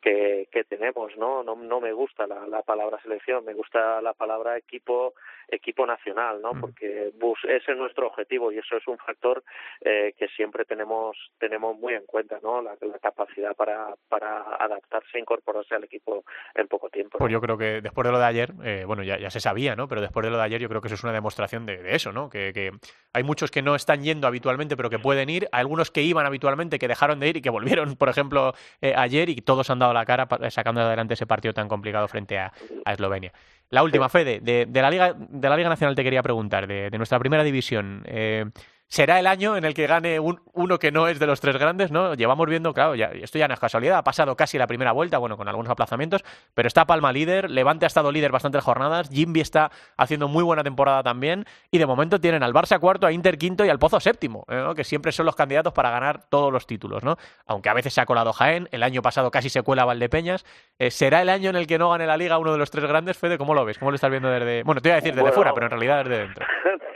que, 0.00 0.48
que 0.50 0.64
tenemos, 0.64 1.16
¿no? 1.16 1.42
¿no? 1.42 1.53
No 1.56 1.80
me 1.80 1.92
gusta 1.92 2.26
la, 2.26 2.46
la 2.46 2.62
palabra 2.62 3.00
selección, 3.02 3.44
me 3.44 3.54
gusta 3.54 4.00
la 4.02 4.12
palabra 4.12 4.56
equipo, 4.56 5.14
equipo 5.48 5.86
nacional, 5.86 6.40
¿no? 6.40 6.54
Mm. 6.54 6.60
Porque 6.60 7.12
bus, 7.18 7.38
ese 7.44 7.72
es 7.72 7.78
nuestro 7.78 8.06
objetivo 8.06 8.52
y 8.52 8.58
eso 8.58 8.76
es 8.76 8.86
un 8.86 8.98
factor 8.98 9.42
eh, 9.80 10.14
que 10.18 10.28
siempre 10.28 10.64
tenemos 10.64 11.16
tenemos 11.38 11.76
muy 11.78 11.94
en 11.94 12.06
cuenta, 12.06 12.38
¿no? 12.42 12.62
La, 12.62 12.76
la 12.80 12.98
capacidad 12.98 13.54
para, 13.54 13.94
para 14.08 14.56
adaptarse, 14.56 15.18
e 15.18 15.20
incorporarse 15.20 15.74
al 15.74 15.84
equipo 15.84 16.24
en 16.54 16.68
poco 16.68 16.88
tiempo. 16.88 17.18
Pues 17.18 17.32
yo 17.32 17.40
creo 17.40 17.58
que 17.58 17.80
después 17.80 18.06
de 18.06 18.12
lo 18.12 18.18
de 18.18 18.24
ayer, 18.24 18.52
eh, 18.64 18.84
bueno, 18.86 19.02
ya, 19.02 19.18
ya 19.18 19.30
se 19.30 19.40
sabía, 19.40 19.76
¿no? 19.76 19.88
Pero 19.88 20.00
después 20.00 20.24
de 20.24 20.30
lo 20.30 20.36
de 20.36 20.44
ayer 20.44 20.60
yo 20.60 20.68
creo 20.68 20.80
que 20.80 20.88
eso 20.88 20.94
es 20.94 21.04
una 21.04 21.12
demostración 21.12 21.66
de, 21.66 21.82
de 21.82 21.94
eso, 21.94 22.12
¿no? 22.12 22.30
Que, 22.30 22.52
que, 22.52 22.72
hay 23.12 23.22
muchos 23.22 23.50
que 23.50 23.62
no 23.62 23.74
están 23.74 24.02
yendo 24.02 24.26
habitualmente 24.26 24.76
pero 24.76 24.90
que 24.90 24.98
pueden 24.98 25.30
ir, 25.30 25.48
hay 25.52 25.60
algunos 25.60 25.90
que 25.90 26.02
iban 26.02 26.26
habitualmente, 26.26 26.78
que 26.78 26.88
dejaron 26.88 27.20
de 27.20 27.28
ir 27.28 27.36
y 27.36 27.42
que 27.42 27.50
volvieron, 27.50 27.96
por 27.96 28.08
ejemplo, 28.08 28.54
eh, 28.80 28.94
ayer 28.96 29.28
y 29.28 29.36
todos 29.36 29.70
han 29.70 29.78
dado 29.78 29.92
la 29.92 30.04
cara 30.04 30.28
sacando 30.50 30.80
adelante 30.80 31.14
ese 31.14 31.26
partido 31.26 31.43
tan 31.52 31.68
complicado 31.68 32.08
frente 32.08 32.38
a, 32.38 32.52
a 32.84 32.92
Eslovenia. 32.92 33.32
La 33.70 33.82
última, 33.82 34.08
Fede, 34.08 34.40
de, 34.40 34.66
de, 34.66 34.82
la 34.82 34.90
Liga, 34.90 35.14
de 35.16 35.48
la 35.48 35.56
Liga 35.56 35.68
Nacional 35.68 35.96
te 35.96 36.04
quería 36.04 36.22
preguntar, 36.22 36.66
de, 36.66 36.90
de 36.90 36.96
nuestra 36.96 37.18
primera 37.18 37.42
división. 37.42 38.02
Eh, 38.06 38.46
será 38.94 39.18
el 39.18 39.26
año 39.26 39.56
en 39.56 39.64
el 39.64 39.74
que 39.74 39.88
gane 39.88 40.20
un, 40.20 40.40
uno 40.52 40.78
que 40.78 40.92
no 40.92 41.08
es 41.08 41.18
de 41.18 41.26
los 41.26 41.40
tres 41.40 41.56
grandes, 41.56 41.90
¿no? 41.90 42.14
Llevamos 42.14 42.46
viendo, 42.46 42.72
claro, 42.72 42.94
ya, 42.94 43.06
esto 43.06 43.40
ya 43.40 43.48
no 43.48 43.54
es 43.54 43.58
casualidad, 43.58 43.98
ha 43.98 44.04
pasado 44.04 44.36
casi 44.36 44.56
la 44.56 44.68
primera 44.68 44.92
vuelta, 44.92 45.18
bueno, 45.18 45.36
con 45.36 45.48
algunos 45.48 45.68
aplazamientos, 45.68 46.22
pero 46.54 46.68
está 46.68 46.84
Palma 46.84 47.12
líder, 47.12 47.50
Levante 47.50 47.86
ha 47.86 47.88
estado 47.88 48.12
líder 48.12 48.30
bastantes 48.30 48.62
jornadas, 48.62 49.10
Jimby 49.10 49.40
está 49.40 49.72
haciendo 49.96 50.28
muy 50.28 50.44
buena 50.44 50.62
temporada 50.62 51.02
también, 51.02 51.44
y 51.72 51.78
de 51.78 51.86
momento 51.86 52.20
tienen 52.20 52.44
al 52.44 52.52
Barça 52.52 52.78
cuarto, 52.78 53.08
a 53.08 53.10
Inter 53.10 53.36
quinto 53.36 53.64
y 53.64 53.68
al 53.68 53.80
Pozo 53.80 53.98
séptimo, 53.98 54.44
¿no? 54.46 54.76
que 54.76 54.84
siempre 54.84 55.10
son 55.10 55.26
los 55.26 55.34
candidatos 55.34 55.72
para 55.72 55.90
ganar 55.90 56.28
todos 56.28 56.52
los 56.52 56.64
títulos, 56.64 57.02
¿no? 57.02 57.16
Aunque 57.46 57.70
a 57.70 57.74
veces 57.74 57.94
se 57.94 58.00
ha 58.00 58.06
colado 58.06 58.32
Jaén, 58.32 58.68
el 58.70 58.84
año 58.84 59.02
pasado 59.02 59.32
casi 59.32 59.48
se 59.48 59.62
cuela 59.62 59.84
Valdepeñas, 59.84 60.44
eh, 60.78 60.92
¿será 60.92 61.20
el 61.20 61.30
año 61.30 61.50
en 61.50 61.56
el 61.56 61.66
que 61.66 61.78
no 61.78 61.90
gane 61.90 62.06
la 62.06 62.16
Liga 62.16 62.38
uno 62.38 62.52
de 62.52 62.58
los 62.58 62.70
tres 62.70 62.84
grandes, 62.84 63.18
Fede? 63.18 63.38
¿Cómo 63.38 63.54
lo 63.54 63.64
ves? 63.64 63.76
¿Cómo 63.76 63.90
lo 63.90 63.96
estás 63.96 64.10
viendo 64.12 64.30
desde...? 64.30 64.62
Bueno, 64.62 64.80
te 64.80 64.90
iba 64.90 64.94
a 64.94 65.00
decir 65.00 65.14
desde 65.14 65.22
bueno, 65.22 65.34
fuera, 65.34 65.52
pero 65.52 65.66
en 65.66 65.70
realidad 65.70 66.04
desde 66.04 66.22
dentro. 66.22 66.46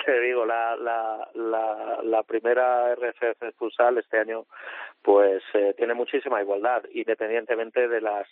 la, 0.77 1.29
la, 1.35 2.01
la, 2.03 2.23
primera 2.23 2.95
RFF 2.95 3.57
futsal 3.57 3.99
este 3.99 4.19
año 4.19 4.47
pues 5.03 5.43
eh, 5.55 5.75
tiene 5.77 5.95
muchísima 5.95 6.41
igualdad, 6.41 6.83
independientemente 6.93 7.89
de 7.89 8.01
las 8.01 8.27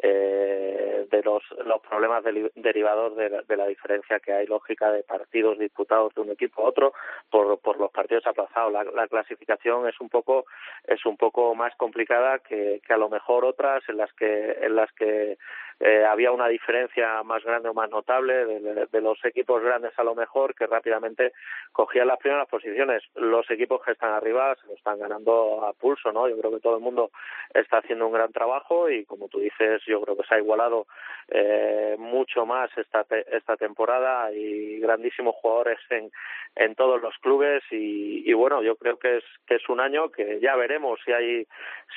eh, 0.00 1.08
de 1.10 1.22
los, 1.24 1.42
los 1.64 1.80
problemas 1.80 2.22
de, 2.22 2.52
derivados 2.54 3.16
de 3.16 3.30
la, 3.30 3.42
de 3.42 3.56
la 3.56 3.66
diferencia 3.66 4.20
que 4.20 4.32
hay 4.32 4.46
lógica 4.46 4.92
de 4.92 5.02
partidos 5.02 5.58
disputados 5.58 6.14
de 6.14 6.20
un 6.20 6.30
equipo 6.30 6.62
a 6.62 6.68
otro 6.68 6.92
por, 7.28 7.58
por 7.58 7.80
los 7.80 7.90
partidos 7.90 8.24
aplazados. 8.26 8.72
La, 8.72 8.84
la 8.84 9.08
clasificación 9.08 9.88
es 9.88 10.00
un 10.00 10.08
poco 10.08 10.44
es 10.86 11.04
un 11.04 11.16
poco 11.16 11.54
más 11.56 11.74
complicada 11.76 12.38
que, 12.38 12.80
que 12.86 12.92
a 12.92 12.96
lo 12.96 13.08
mejor 13.08 13.44
otras 13.44 13.82
en 13.88 13.96
las 13.96 14.12
que 14.12 14.52
en 14.60 14.76
las 14.76 14.92
que 14.92 15.36
eh, 15.80 16.04
había 16.04 16.32
una 16.32 16.48
diferencia 16.48 17.22
más 17.22 17.44
grande 17.44 17.68
o 17.68 17.74
más 17.74 17.88
notable 17.88 18.44
de, 18.46 19.00
los 19.00 19.24
equipos 19.24 19.62
grandes 19.62 19.92
a 19.96 20.02
lo 20.02 20.14
mejor 20.14 20.54
que 20.54 20.66
rápidamente 20.66 21.32
cogían 21.72 22.08
las 22.08 22.18
primeras 22.18 22.48
posiciones. 22.48 23.04
Los 23.14 23.48
equipos 23.50 23.80
que 23.84 23.92
están 23.92 24.12
arriba 24.12 24.56
se 24.56 24.66
lo 24.66 24.74
están 24.74 24.98
ganando 24.98 25.64
a 25.64 25.72
pulso, 25.74 26.10
¿no? 26.10 26.28
Yo 26.28 26.36
creo 26.38 26.50
que 26.50 26.60
todo 26.60 26.76
el 26.76 26.82
mundo 26.82 27.10
está 27.54 27.78
haciendo 27.78 28.06
un 28.06 28.12
gran 28.12 28.32
trabajo 28.32 28.90
y 28.90 29.04
como 29.04 29.28
tú 29.28 29.38
dices, 29.38 29.80
yo 29.86 30.00
creo 30.02 30.16
que 30.16 30.24
se 30.24 30.34
ha 30.34 30.38
igualado 30.38 30.86
eh, 31.28 31.94
mucho 31.98 32.44
más 32.44 32.70
esta, 32.76 33.06
esta 33.30 33.56
temporada 33.56 34.32
y 34.32 34.80
grandísimos 34.80 35.36
jugadores 35.36 35.78
en, 35.90 36.10
en 36.56 36.74
todos 36.74 37.00
los 37.00 37.16
clubes 37.18 37.62
y, 37.70 38.28
y 38.28 38.32
bueno, 38.32 38.62
yo 38.62 38.76
creo 38.76 38.98
que 38.98 39.18
es, 39.18 39.24
que 39.46 39.56
es 39.56 39.68
un 39.68 39.80
año 39.80 40.10
que 40.10 40.40
ya 40.40 40.56
veremos 40.56 40.98
si 41.04 41.12
hay, 41.12 41.46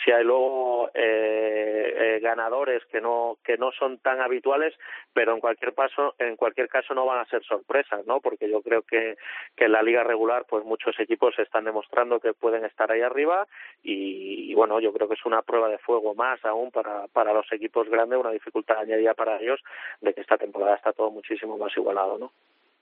si 0.03 0.11
hay 0.11 0.23
luego 0.23 0.89
eh, 0.93 1.93
eh, 1.95 2.19
ganadores 2.21 2.83
que 2.85 3.01
no, 3.01 3.37
que 3.43 3.57
no 3.57 3.70
son 3.71 3.99
tan 3.99 4.21
habituales, 4.21 4.73
pero 5.13 5.33
en 5.33 5.39
cualquier 5.39 5.73
paso, 5.73 6.15
en 6.19 6.35
cualquier 6.35 6.67
caso 6.67 6.93
no 6.93 7.05
van 7.05 7.19
a 7.19 7.25
ser 7.25 7.43
sorpresas, 7.43 8.05
¿no? 8.05 8.19
Porque 8.19 8.49
yo 8.49 8.61
creo 8.61 8.81
que, 8.83 9.17
que 9.55 9.65
en 9.65 9.71
la 9.71 9.83
liga 9.83 10.03
regular, 10.03 10.45
pues 10.47 10.65
muchos 10.65 10.99
equipos 10.99 11.37
están 11.39 11.65
demostrando 11.65 12.19
que 12.19 12.33
pueden 12.33 12.65
estar 12.65 12.91
ahí 12.91 13.01
arriba 13.01 13.47
y, 13.83 14.53
bueno, 14.53 14.79
yo 14.79 14.93
creo 14.93 15.07
que 15.07 15.15
es 15.15 15.25
una 15.25 15.41
prueba 15.41 15.69
de 15.69 15.77
fuego 15.79 16.15
más 16.15 16.43
aún 16.45 16.71
para, 16.71 17.07
para 17.07 17.33
los 17.33 17.51
equipos 17.51 17.89
grandes, 17.89 18.19
una 18.19 18.31
dificultad 18.31 18.77
añadida 18.79 19.13
para 19.13 19.39
ellos 19.39 19.61
de 20.01 20.13
que 20.13 20.21
esta 20.21 20.37
temporada 20.37 20.75
está 20.75 20.93
todo 20.93 21.11
muchísimo 21.11 21.57
más 21.57 21.75
igualado, 21.75 22.17
¿no? 22.17 22.31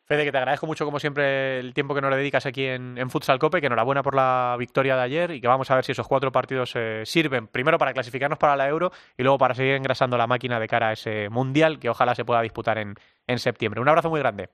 Fede, 0.09 0.25
que 0.25 0.31
te 0.31 0.39
agradezco 0.39 0.65
mucho, 0.65 0.85
como 0.85 0.97
siempre, 0.97 1.59
el 1.59 1.71
tiempo 1.75 1.93
que 1.93 2.01
nos 2.01 2.09
le 2.09 2.17
dedicas 2.17 2.43
aquí 2.47 2.65
en, 2.65 2.97
Futsal 3.11 3.37
Cope, 3.37 3.61
que 3.61 3.67
enhorabuena 3.67 4.01
por 4.01 4.15
la 4.15 4.55
victoria 4.57 4.95
de 4.95 5.03
ayer 5.03 5.29
y 5.29 5.39
que 5.39 5.47
vamos 5.47 5.69
a 5.69 5.75
ver 5.75 5.83
si 5.83 5.91
esos 5.91 6.07
cuatro 6.07 6.31
partidos 6.31 6.75
eh, 6.75 7.03
sirven, 7.05 7.45
primero 7.45 7.77
para 7.77 7.93
clasificarnos 7.93 8.39
para 8.39 8.55
la 8.55 8.67
Euro 8.67 8.89
y 9.15 9.21
luego 9.21 9.37
para 9.37 9.53
seguir 9.53 9.75
engrasando 9.75 10.17
la 10.17 10.25
máquina 10.25 10.59
de 10.59 10.67
cara 10.67 10.87
a 10.87 10.93
ese 10.93 11.29
Mundial 11.29 11.77
que 11.77 11.91
ojalá 11.91 12.15
se 12.15 12.25
pueda 12.25 12.41
disputar 12.41 12.79
en, 12.79 12.95
en 13.27 13.37
septiembre. 13.37 13.81
Un 13.81 13.87
abrazo 13.87 14.09
muy 14.09 14.19
grande. 14.19 14.49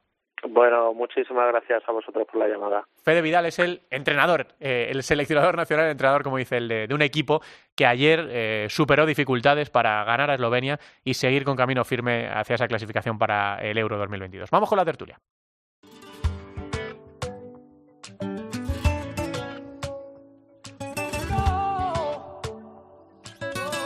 Bueno, 0.50 0.94
muchísimas 0.94 1.48
gracias 1.48 1.84
a 1.88 1.92
vosotros 1.92 2.28
por 2.30 2.40
la 2.40 2.48
llamada. 2.48 2.86
Fede 3.04 3.22
Vidal 3.22 3.46
es 3.46 3.58
el 3.60 3.82
entrenador, 3.90 4.48
eh, 4.60 4.90
el 4.92 5.02
seleccionador 5.04 5.56
nacional, 5.56 5.86
el 5.86 5.92
entrenador, 5.92 6.24
como 6.24 6.38
dice, 6.38 6.58
el 6.58 6.68
de, 6.68 6.94
un 6.94 7.02
equipo 7.02 7.42
que 7.76 7.86
ayer 7.86 8.28
eh, 8.30 8.68
superó 8.70 9.06
dificultades 9.06 9.70
para 9.70 10.04
ganar 10.04 10.30
a 10.30 10.36
Eslovenia 10.36 10.80
y 11.04 11.14
seguir 11.14 11.46
con 11.46 11.56
camino 11.56 11.84
firme 11.86 12.28
hacia 12.28 12.56
esa 12.56 12.68
clasificación 12.68 13.18
para 13.18 13.58
el 13.62 13.78
Euro 13.78 13.98
2022. 13.98 14.52
Vamos 14.52 14.70
con 14.70 14.78
la 14.78 14.86
tertulia. 14.86 15.18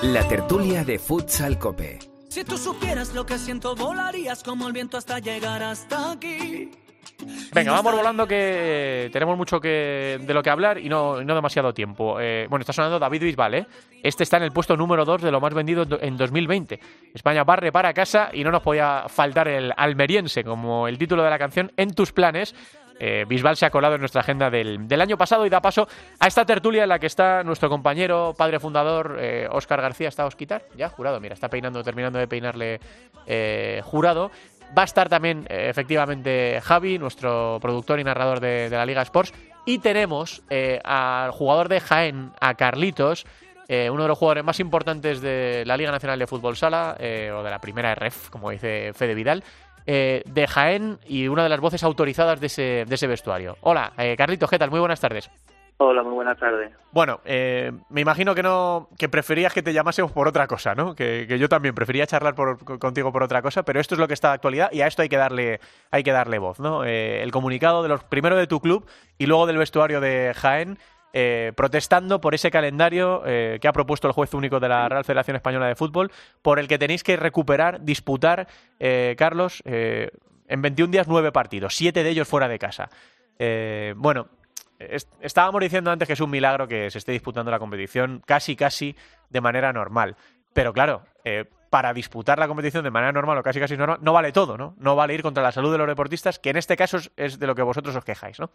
La 0.01 0.25
tertulia 0.25 0.85
de 0.85 0.97
Futsal 0.97 1.59
Cope. 1.59 1.99
Si 2.29 2.45
tú 2.45 2.57
supieras 2.57 3.13
lo 3.13 3.25
que 3.25 3.37
siento, 3.37 3.75
volarías 3.75 4.43
como 4.43 4.65
el 4.65 4.71
viento 4.71 4.97
hasta 4.97 5.19
llegar 5.19 5.61
hasta 5.61 6.13
aquí. 6.13 6.71
Venga, 7.53 7.73
vamos 7.73 7.93
volando 7.93 8.25
que 8.25 9.09
tenemos 9.11 9.37
mucho 9.37 9.59
que, 9.59 10.17
de 10.21 10.33
lo 10.33 10.41
que 10.41 10.49
hablar 10.49 10.77
y 10.77 10.87
no, 10.87 11.21
no 11.21 11.35
demasiado 11.35 11.73
tiempo. 11.73 12.17
Eh, 12.17 12.47
bueno, 12.49 12.61
está 12.61 12.71
sonando 12.71 12.97
David 12.97 13.23
Bisbal, 13.23 13.55
¿eh? 13.55 13.67
Este 14.01 14.23
está 14.23 14.37
en 14.37 14.43
el 14.43 14.53
puesto 14.53 14.77
número 14.77 15.03
2 15.03 15.21
de 15.21 15.31
lo 15.31 15.41
más 15.41 15.53
vendido 15.53 15.85
en 15.99 16.15
2020. 16.15 16.79
España 17.13 17.43
barre 17.43 17.73
para 17.73 17.93
casa 17.93 18.29
y 18.31 18.45
no 18.45 18.51
nos 18.51 18.61
podía 18.61 19.03
faltar 19.09 19.49
el 19.49 19.73
almeriense 19.75 20.45
como 20.45 20.87
el 20.87 20.97
título 20.97 21.23
de 21.23 21.29
la 21.29 21.37
canción 21.37 21.73
En 21.75 21.93
tus 21.93 22.13
planes 22.13 22.55
eh, 22.99 23.25
Bisbal 23.27 23.55
se 23.55 23.65
ha 23.65 23.69
colado 23.69 23.95
en 23.95 24.01
nuestra 24.01 24.21
agenda 24.21 24.49
del, 24.49 25.01
año 25.01 25.17
pasado 25.17 25.45
y 25.45 25.49
da 25.49 25.61
paso 25.61 25.87
a 26.19 26.27
esta 26.27 26.45
tertulia 26.45 26.83
en 26.83 26.89
la 26.89 26.99
que 26.99 27.07
está 27.07 27.43
nuestro 27.43 27.69
compañero, 27.69 28.35
padre 28.37 28.59
fundador, 28.59 29.17
eh, 29.19 29.47
García. 29.69 30.09
¿Está 30.09 30.25
Osquitar? 30.25 30.65
Ya, 30.75 30.89
jurado, 30.89 31.19
mira, 31.21 31.33
está 31.33 31.47
peinando, 31.47 31.81
terminando 31.83 32.19
de 32.19 32.27
peinarle 32.27 32.81
eh, 33.25 33.81
jurado. 33.85 34.31
Va 34.77 34.83
a 34.83 34.85
estar 34.85 35.09
también, 35.09 35.47
efectivamente, 35.49 36.59
Javi, 36.61 36.99
nuestro 36.99 37.57
productor 37.59 37.99
y 37.99 38.03
narrador 38.03 38.39
de, 38.39 38.69
la 38.69 38.85
Liga 38.85 39.01
Sports. 39.01 39.33
Y 39.65 39.79
tenemos 39.79 40.43
al 40.83 41.31
jugador 41.31 41.69
de 41.69 41.79
Jaén, 41.79 42.33
a 42.39 42.53
Carlitos, 42.53 43.25
uno 43.67 44.03
de 44.03 44.07
los 44.07 44.17
jugadores 44.17 44.43
más 44.43 44.59
importantes 44.59 45.21
de 45.21 45.63
la 45.65 45.75
Liga 45.75 45.91
Nacional 45.91 46.19
de 46.19 46.27
Fútbol 46.27 46.55
Sala, 46.55 46.95
o 46.99 47.43
de 47.43 47.49
la 47.49 47.59
primera 47.59 47.95
REF, 47.95 48.29
como 48.29 48.51
dice 48.51 48.91
Fede 48.93 49.15
Vidal, 49.15 49.43
eh, 49.85 50.23
de 50.25 50.47
Jaén 50.47 50.99
y 51.07 51.27
una 51.27 51.43
de 51.43 51.49
las 51.49 51.59
voces 51.59 51.83
autorizadas 51.83 52.39
de 52.39 52.47
ese, 52.47 52.85
de 52.87 52.95
ese 52.95 53.07
vestuario. 53.07 53.57
Hola, 53.61 53.93
eh, 53.97 54.15
Carlitos, 54.17 54.49
¿qué 54.49 54.59
tal? 54.59 54.69
Muy 54.69 54.79
buenas 54.79 54.99
tardes. 54.99 55.29
Hola, 55.77 56.03
muy 56.03 56.13
buenas 56.13 56.37
tardes. 56.37 56.73
Bueno, 56.91 57.21
eh, 57.23 57.71
me 57.89 58.01
imagino 58.01 58.35
que 58.35 58.43
no 58.43 58.89
que 58.97 59.07
preferías 59.07 59.53
que 59.53 59.61
te 59.61 59.71
llamásemos 59.71 60.11
por 60.11 60.27
otra 60.27 60.45
cosa, 60.45 60.75
¿no? 60.75 60.93
Que, 60.93 61.25
yo 61.39 61.47
también 61.47 61.73
prefería 61.73 62.05
charlar 62.05 62.35
contigo 62.35 63.13
por 63.13 63.23
otra 63.23 63.41
cosa, 63.41 63.63
pero 63.63 63.79
esto 63.79 63.95
es 63.95 63.99
lo 63.99 64.07
que 64.07 64.13
está 64.13 64.27
de 64.27 64.33
actualidad 64.33 64.69
y 64.73 64.81
a 64.81 64.87
esto 64.87 65.03
hay 65.03 65.09
que 65.09 65.15
darle 65.15 65.61
hay 65.89 66.03
que 66.03 66.11
darle 66.11 66.37
voz, 66.37 66.59
¿no? 66.59 66.83
el 66.83 67.31
comunicado 67.31 67.81
de 67.81 67.87
los 67.87 68.03
primero 68.03 68.35
de 68.35 68.47
tu 68.47 68.59
club 68.59 68.85
y 69.17 69.25
luego 69.27 69.47
del 69.47 69.57
vestuario 69.57 70.01
de 70.01 70.33
Jaén 70.35 70.77
eh, 71.13 71.53
protestando 71.55 72.21
por 72.21 72.35
ese 72.35 72.51
calendario 72.51 73.23
eh, 73.25 73.57
que 73.59 73.67
ha 73.67 73.73
propuesto 73.73 74.07
el 74.07 74.13
juez 74.13 74.33
único 74.33 74.59
de 74.59 74.69
la 74.69 74.87
Real 74.87 75.03
Federación 75.03 75.35
Española 75.35 75.67
de 75.67 75.75
Fútbol, 75.75 76.11
por 76.41 76.59
el 76.59 76.67
que 76.67 76.77
tenéis 76.77 77.03
que 77.03 77.17
recuperar, 77.17 77.83
disputar, 77.83 78.47
eh, 78.79 79.15
Carlos, 79.17 79.63
en 79.65 80.61
21 80.61 80.91
días 80.91 81.07
nueve 81.07 81.31
partidos, 81.31 81.75
siete 81.75 82.03
de 82.03 82.09
ellos 82.09 82.27
fuera 82.27 82.47
de 82.47 82.59
casa. 82.59 82.89
bueno, 83.95 84.27
estábamos 85.21 85.61
diciendo 85.61 85.91
antes 85.91 86.07
que 86.07 86.13
es 86.13 86.19
un 86.21 86.29
milagro 86.29 86.67
que 86.67 86.89
se 86.91 86.99
esté 86.99 87.11
disputando 87.11 87.51
la 87.51 87.59
competición 87.59 88.21
casi, 88.25 88.55
casi 88.55 88.95
de 89.29 89.41
manera 89.41 89.73
normal. 89.73 90.15
Pero 90.53 90.73
claro, 90.73 91.03
para 91.69 91.93
disputar 91.93 92.39
la 92.39 92.47
competición 92.47 92.83
de 92.83 92.91
manera 92.91 93.11
normal 93.11 93.37
o 93.37 93.43
casi 93.43 93.59
casi 93.59 93.77
normal, 93.77 93.99
no 94.01 94.13
vale 94.13 94.31
todo, 94.31 94.57
¿no? 94.57 94.75
No 94.77 94.95
vale 94.95 95.13
ir 95.13 95.21
contra 95.21 95.43
la 95.43 95.51
salud 95.51 95.71
de 95.71 95.77
los 95.77 95.87
deportistas, 95.87 96.39
que 96.39 96.49
en 96.49 96.57
este 96.57 96.75
caso 96.75 96.97
es 97.15 97.39
de 97.39 97.47
lo 97.47 97.55
que 97.55 97.61
vosotros 97.61 97.95
os 97.95 98.03
quejáis, 98.03 98.39
¿no? 98.39 98.51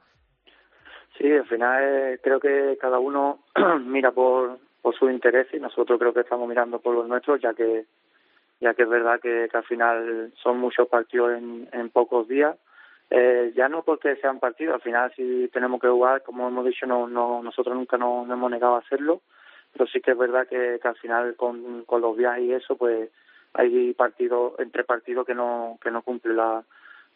Sí, 1.18 1.30
al 1.30 1.46
final 1.46 1.82
eh, 1.82 2.20
creo 2.22 2.40
que 2.40 2.76
cada 2.80 2.98
uno 2.98 3.40
mira 3.84 4.10
por, 4.10 4.58
por 4.82 4.94
su 4.94 5.08
interés 5.08 5.46
y 5.52 5.58
nosotros 5.58 5.98
creo 5.98 6.12
que 6.12 6.20
estamos 6.20 6.48
mirando 6.48 6.80
por 6.80 6.94
los 6.94 7.08
nuestros, 7.08 7.40
ya 7.40 7.54
que 7.54 7.86
ya 8.60 8.74
que 8.74 8.84
es 8.84 8.88
verdad 8.88 9.20
que, 9.20 9.48
al 9.52 9.64
final 9.64 10.32
son 10.42 10.58
muchos 10.58 10.88
partidos 10.88 11.32
en, 11.36 11.68
en 11.72 11.90
pocos 11.90 12.26
días. 12.28 12.56
Eh, 13.10 13.52
ya 13.54 13.68
no 13.68 13.82
porque 13.82 14.16
sean 14.16 14.40
partidos, 14.40 14.74
al 14.74 14.80
final 14.80 15.12
si 15.14 15.48
tenemos 15.52 15.80
que 15.80 15.88
jugar, 15.88 16.22
como 16.22 16.48
hemos 16.48 16.64
dicho, 16.64 16.86
no, 16.86 17.06
no 17.06 17.42
nosotros 17.42 17.76
nunca 17.76 17.98
nos, 17.98 18.28
hemos 18.28 18.50
negado 18.50 18.76
a 18.76 18.78
hacerlo, 18.78 19.20
pero 19.72 19.86
sí 19.86 20.00
que 20.00 20.12
es 20.12 20.18
verdad 20.18 20.48
que, 20.48 20.78
que 20.80 20.88
al 20.88 20.96
final 20.96 21.36
con, 21.36 21.84
con 21.84 22.00
los 22.00 22.16
viajes 22.16 22.44
y 22.44 22.52
eso, 22.54 22.76
pues 22.76 23.10
hay 23.52 23.92
partidos 23.94 24.54
entre 24.58 24.84
partidos 24.84 25.26
que 25.26 25.34
no 25.34 25.78
que 25.80 25.90
no 25.90 26.02
cumplen 26.02 26.36
la, 26.36 26.64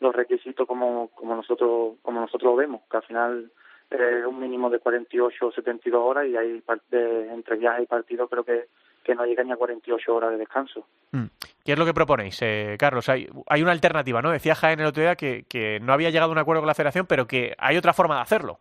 los 0.00 0.14
requisitos 0.14 0.66
como 0.68 1.08
como 1.14 1.34
nosotros 1.34 1.96
como 2.02 2.20
nosotros 2.20 2.52
lo 2.52 2.56
vemos, 2.56 2.82
que 2.90 2.96
al 2.98 3.02
final 3.04 3.50
eh, 3.90 4.26
un 4.26 4.38
mínimo 4.38 4.68
de 4.68 4.78
48 4.78 5.46
o 5.46 5.52
72 5.52 6.00
horas 6.00 6.26
y 6.26 6.36
hay 6.36 6.62
de, 6.90 7.32
entre 7.32 7.56
viajes 7.56 7.84
y 7.84 7.86
partidos 7.86 8.28
creo 8.28 8.44
que, 8.44 8.66
que 9.02 9.14
no 9.14 9.24
llegan 9.24 9.46
ni 9.46 9.52
a 9.52 9.56
48 9.56 10.14
horas 10.14 10.30
de 10.30 10.38
descanso. 10.38 10.86
Mm. 11.12 11.24
¿Qué 11.64 11.72
es 11.72 11.78
lo 11.78 11.86
que 11.86 11.94
proponéis, 11.94 12.40
eh, 12.42 12.76
Carlos? 12.78 13.08
Hay, 13.08 13.28
hay 13.46 13.62
una 13.62 13.72
alternativa, 13.72 14.22
¿no? 14.22 14.30
Decía 14.30 14.54
Jaén 14.54 14.80
el 14.80 14.86
otro 14.86 15.02
día 15.02 15.16
que, 15.16 15.44
que 15.48 15.80
no 15.80 15.92
había 15.92 16.10
llegado 16.10 16.30
a 16.30 16.32
un 16.32 16.38
acuerdo 16.38 16.62
con 16.62 16.68
la 16.68 16.74
federación, 16.74 17.06
pero 17.06 17.26
que 17.26 17.54
hay 17.58 17.76
otra 17.76 17.92
forma 17.92 18.16
de 18.16 18.22
hacerlo. 18.22 18.58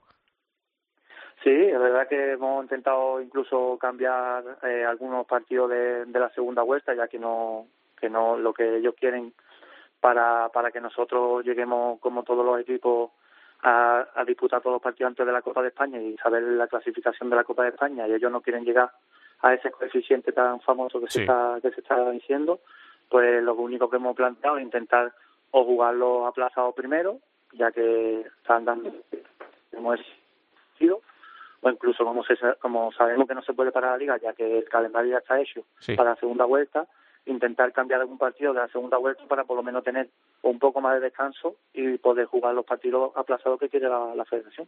Sí, 1.43 1.51
es 1.51 1.79
verdad 1.79 2.07
que 2.07 2.33
hemos 2.33 2.63
intentado 2.63 3.21
incluso 3.21 3.77
cambiar 3.79 4.43
eh, 4.63 4.83
algunos 4.85 5.25
partidos 5.27 5.69
de, 5.69 6.05
de 6.05 6.19
la 6.19 6.29
segunda 6.31 6.63
vuelta, 6.63 6.93
ya 6.93 7.07
que 7.07 7.19
no, 7.19 7.67
que 7.99 8.09
no 8.09 8.37
lo 8.37 8.53
que 8.53 8.77
ellos 8.77 8.95
quieren 8.99 9.33
para, 9.99 10.49
para 10.49 10.71
que 10.71 10.81
nosotros 10.81 11.45
lleguemos 11.45 11.99
como 11.99 12.23
todos 12.23 12.45
los 12.45 12.59
equipos 12.59 13.11
a, 13.63 14.07
a, 14.15 14.25
disputar 14.25 14.61
todos 14.61 14.75
los 14.75 14.81
partidos 14.81 15.09
antes 15.09 15.25
de 15.25 15.31
la 15.31 15.41
Copa 15.41 15.61
de 15.61 15.69
España 15.69 16.01
y 16.01 16.15
saber 16.17 16.43
la 16.43 16.67
clasificación 16.67 17.29
de 17.29 17.35
la 17.35 17.43
Copa 17.43 17.63
de 17.63 17.69
España 17.69 18.07
y 18.07 18.13
ellos 18.13 18.31
no 18.31 18.41
quieren 18.41 18.63
llegar 18.63 18.91
a 19.41 19.53
ese 19.53 19.71
coeficiente 19.71 20.31
tan 20.31 20.61
famoso 20.61 20.99
que 20.99 21.09
se 21.09 21.21
está 21.21 21.57
que 21.61 21.71
se 21.71 21.81
está 21.81 22.09
diciendo, 22.11 22.59
pues 23.09 23.43
lo 23.43 23.55
único 23.55 23.89
que 23.89 23.97
hemos 23.97 24.15
planteado 24.15 24.57
es 24.57 24.63
intentar 24.63 25.13
o 25.51 25.63
jugarlo 25.63 26.27
aplazado 26.27 26.71
primero, 26.73 27.19
ya 27.53 27.71
que 27.71 28.21
están 28.21 28.65
dando 28.65 28.91
como 29.73 29.93
es 29.93 30.01
o 31.61 31.69
incluso 31.69 32.05
como 32.05 32.23
se, 32.23 32.35
como 32.59 32.91
sabemos 32.91 33.27
que 33.27 33.35
no 33.35 33.41
se 33.41 33.53
puede 33.53 33.71
parar 33.71 33.91
la 33.91 33.97
liga 33.97 34.17
ya 34.17 34.33
que 34.33 34.59
el 34.59 34.69
calendario 34.69 35.11
ya 35.11 35.17
está 35.17 35.39
hecho 35.39 35.63
para 35.95 36.11
la 36.11 36.15
segunda 36.17 36.45
vuelta 36.45 36.87
intentar 37.27 37.71
cambiar 37.73 38.01
algún 38.01 38.17
partido 38.17 38.53
de 38.53 38.59
la 38.59 38.67
segunda 38.67 38.97
vuelta 38.97 39.23
para 39.27 39.43
por 39.43 39.57
lo 39.57 39.63
menos 39.63 39.83
tener 39.83 40.09
un 40.41 40.59
poco 40.59 40.81
más 40.81 40.95
de 40.95 41.01
descanso 41.01 41.55
y 41.73 41.97
poder 41.97 42.25
jugar 42.25 42.53
los 42.53 42.65
partidos 42.65 43.11
aplazados 43.15 43.59
que 43.59 43.69
quiere 43.69 43.87
la, 43.89 44.25
federación. 44.25 44.67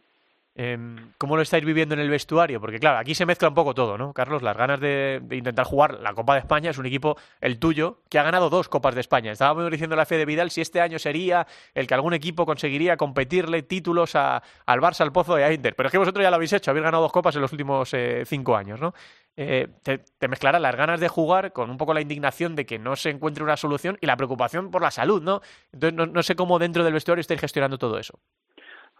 Em, 0.62 1.14
¿Cómo 1.16 1.36
lo 1.36 1.42
estáis 1.42 1.64
viviendo 1.64 1.94
en 1.94 2.00
el 2.00 2.10
vestuario? 2.10 2.60
Porque 2.60 2.78
claro, 2.78 2.98
aquí 2.98 3.14
se 3.14 3.24
mezcla 3.24 3.48
un 3.48 3.54
poco 3.54 3.72
todo, 3.72 3.96
¿no? 3.96 4.12
Carlos, 4.12 4.42
las 4.42 4.54
ganas 4.54 4.78
de, 4.78 5.22
intentar 5.30 5.64
jugar 5.64 6.00
la 6.00 6.12
Copa 6.12 6.34
de 6.34 6.40
España 6.40 6.68
es 6.68 6.76
un 6.76 6.84
equipo, 6.84 7.16
el 7.40 7.58
tuyo, 7.58 8.02
que 8.10 8.18
ha 8.18 8.22
ganado 8.22 8.50
dos 8.50 8.68
Copas 8.68 8.94
de 8.94 9.00
España. 9.00 9.32
Estábamos 9.32 9.70
diciendo 9.70 9.96
la 9.96 10.04
fe 10.04 10.18
de 10.18 10.26
Vidal 10.26 10.50
si 10.50 10.60
este 10.60 10.82
año 10.82 10.98
sería 10.98 11.46
el 11.72 11.86
que 11.86 11.94
algún 11.94 12.12
equipo 12.12 12.44
conseguiría 12.44 12.98
competirle 12.98 13.62
títulos 13.62 14.14
al 14.14 14.42
Barça, 14.66 15.00
al 15.00 15.12
Pozo 15.12 15.38
y 15.38 15.42
a 15.42 15.50
Inter. 15.50 15.74
Pero 15.74 15.86
es 15.86 15.92
que 15.92 15.96
vosotros 15.96 16.22
ya 16.22 16.28
lo 16.28 16.36
habéis 16.36 16.52
hecho, 16.52 16.70
habéis 16.72 16.84
ganado 16.84 17.04
dos 17.04 17.12
Copas 17.12 17.34
en 17.36 17.40
los 17.40 17.52
últimos 17.52 17.94
eh, 17.94 18.24
cinco 18.26 18.54
años, 18.54 18.78
¿no? 18.78 18.92
Eh, 19.36 19.66
te, 19.82 19.96
te 19.96 20.28
mezclarán 20.28 20.60
las 20.60 20.76
ganas 20.76 21.00
de 21.00 21.08
jugar 21.08 21.54
con 21.54 21.70
un 21.70 21.78
poco 21.78 21.94
la 21.94 22.02
indignación 22.02 22.54
de 22.54 22.66
que 22.66 22.78
no 22.78 22.96
se 22.96 23.08
encuentre 23.08 23.42
una 23.42 23.56
solución 23.56 23.96
y 24.02 24.06
la 24.06 24.18
preocupación 24.18 24.70
por 24.70 24.82
la 24.82 24.90
salud, 24.90 25.22
¿no? 25.22 25.40
Entonces 25.72 26.12
no 26.12 26.22
sé 26.22 26.36
cómo 26.36 26.58
dentro 26.58 26.84
del 26.84 26.92
vestuario 26.92 27.22
estáis 27.22 27.40
gestionando 27.40 27.78
todo 27.78 27.98
eso. 27.98 28.18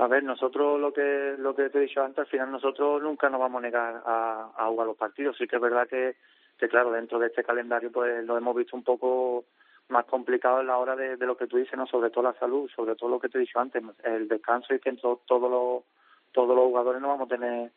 A 0.00 0.06
ver, 0.06 0.24
nosotros 0.24 0.80
lo 0.80 0.94
que 0.94 1.34
lo 1.36 1.54
que 1.54 1.68
te 1.68 1.76
he 1.76 1.82
dicho 1.82 2.02
antes, 2.02 2.20
al 2.20 2.26
final 2.26 2.50
nosotros 2.50 3.02
nunca 3.02 3.28
nos 3.28 3.38
vamos 3.38 3.58
a 3.58 3.66
negar 3.66 4.02
a, 4.06 4.50
a 4.56 4.66
jugar 4.68 4.86
los 4.86 4.96
partidos. 4.96 5.36
Sí 5.36 5.46
que 5.46 5.56
es 5.56 5.62
verdad 5.62 5.86
que, 5.86 6.16
que, 6.58 6.68
claro, 6.70 6.90
dentro 6.90 7.18
de 7.18 7.26
este 7.26 7.44
calendario 7.44 7.92
pues 7.92 8.24
lo 8.24 8.38
hemos 8.38 8.56
visto 8.56 8.74
un 8.74 8.82
poco 8.82 9.44
más 9.88 10.06
complicado 10.06 10.62
en 10.62 10.68
la 10.68 10.78
hora 10.78 10.96
de, 10.96 11.18
lo 11.18 11.36
que 11.36 11.46
tú 11.46 11.58
dices, 11.58 11.76
no 11.76 11.86
sobre 11.86 12.08
todo 12.08 12.24
la 12.24 12.38
salud, 12.38 12.70
sobre 12.74 12.96
todo 12.96 13.10
lo 13.10 13.20
que 13.20 13.28
te 13.28 13.36
he 13.36 13.42
dicho 13.42 13.60
antes, 13.60 13.82
el 14.04 14.26
descanso 14.26 14.72
y 14.72 14.78
que 14.78 14.92
todos 14.92 15.50
los 15.50 15.84
todos 16.32 16.56
los 16.56 16.64
jugadores 16.64 17.02
no 17.02 17.08
vamos 17.08 17.26
a 17.26 17.34
tener 17.34 17.70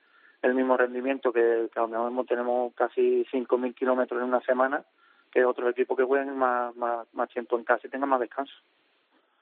el 0.43 0.53
mismo 0.53 0.77
rendimiento 0.77 1.33
que, 1.33 1.69
que 1.73 1.79
a 1.79 1.87
lo 1.87 2.09
mejor 2.09 2.25
tenemos 2.25 2.73
casi 2.73 3.25
5.000 3.33 3.75
kilómetros 3.75 4.21
en 4.21 4.29
una 4.29 4.39
semana 4.41 4.81
que 5.29 5.43
otros 5.43 5.71
equipos 5.71 5.97
que 5.97 6.05
jueguen 6.05 6.37
más, 6.37 6.73
más, 6.77 7.05
más 7.13 7.27
tiempo 7.29 7.57
en 7.57 7.65
casa 7.65 7.85
y 7.85 7.89
tengan 7.89 8.07
más 8.07 8.21
descanso. 8.21 8.53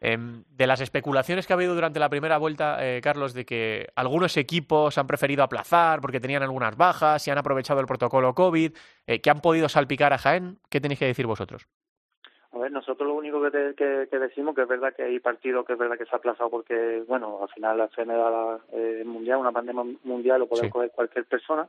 Em, 0.04 0.44
de 0.50 0.66
las 0.66 0.82
especulaciones 0.82 1.46
que 1.46 1.54
ha 1.54 1.56
habido 1.56 1.76
durante 1.76 2.00
la 2.00 2.10
primera 2.10 2.40
vuelta, 2.40 2.78
eh, 2.80 3.02
Carlos, 3.02 3.36
de 3.36 3.46
que 3.46 3.88
algunos 3.96 4.36
equipos 4.36 4.98
han 4.98 5.06
preferido 5.06 5.44
aplazar 5.44 6.02
porque 6.02 6.20
tenían 6.20 6.42
algunas 6.42 6.76
bajas 6.76 7.28
y 7.28 7.30
han 7.30 7.38
aprovechado 7.38 7.80
el 7.80 7.86
protocolo 7.86 8.34
COVID, 8.34 8.76
eh, 9.06 9.22
que 9.22 9.30
han 9.30 9.42
podido 9.42 9.70
salpicar 9.70 10.12
a 10.12 10.18
Jaén, 10.18 10.58
¿qué 10.72 10.82
tenéis 10.82 10.98
que 10.98 11.06
decir 11.06 11.28
vosotros? 11.28 11.68
A 12.52 12.58
ver, 12.58 12.72
nosotros 12.72 13.08
lo 13.08 13.14
único 13.14 13.40
que, 13.44 13.76
que, 14.10 14.20
decimos 14.20 14.56
que 14.56 14.64
es 14.64 14.68
verdad 14.68 14.94
que 14.96 15.04
hay 15.04 15.20
partidos 15.20 15.68
que 15.68 15.74
es 15.74 15.80
verdad 15.80 16.00
que 16.00 16.06
se 16.06 16.16
ha 16.16 16.18
aplazado 16.18 16.50
porque, 16.50 17.04
bueno, 17.08 17.38
al 17.44 17.50
final 17.50 17.78
la 17.78 17.84
enfermedad 17.86 18.60
eh, 18.74 19.04
mundial, 19.06 19.38
una 19.38 19.52
pandemia 19.52 19.86
mundial, 20.04 20.40
lo 20.40 20.48
puede 20.48 20.70
coger 20.72 20.92
cualquier 20.92 21.26
persona. 21.26 21.68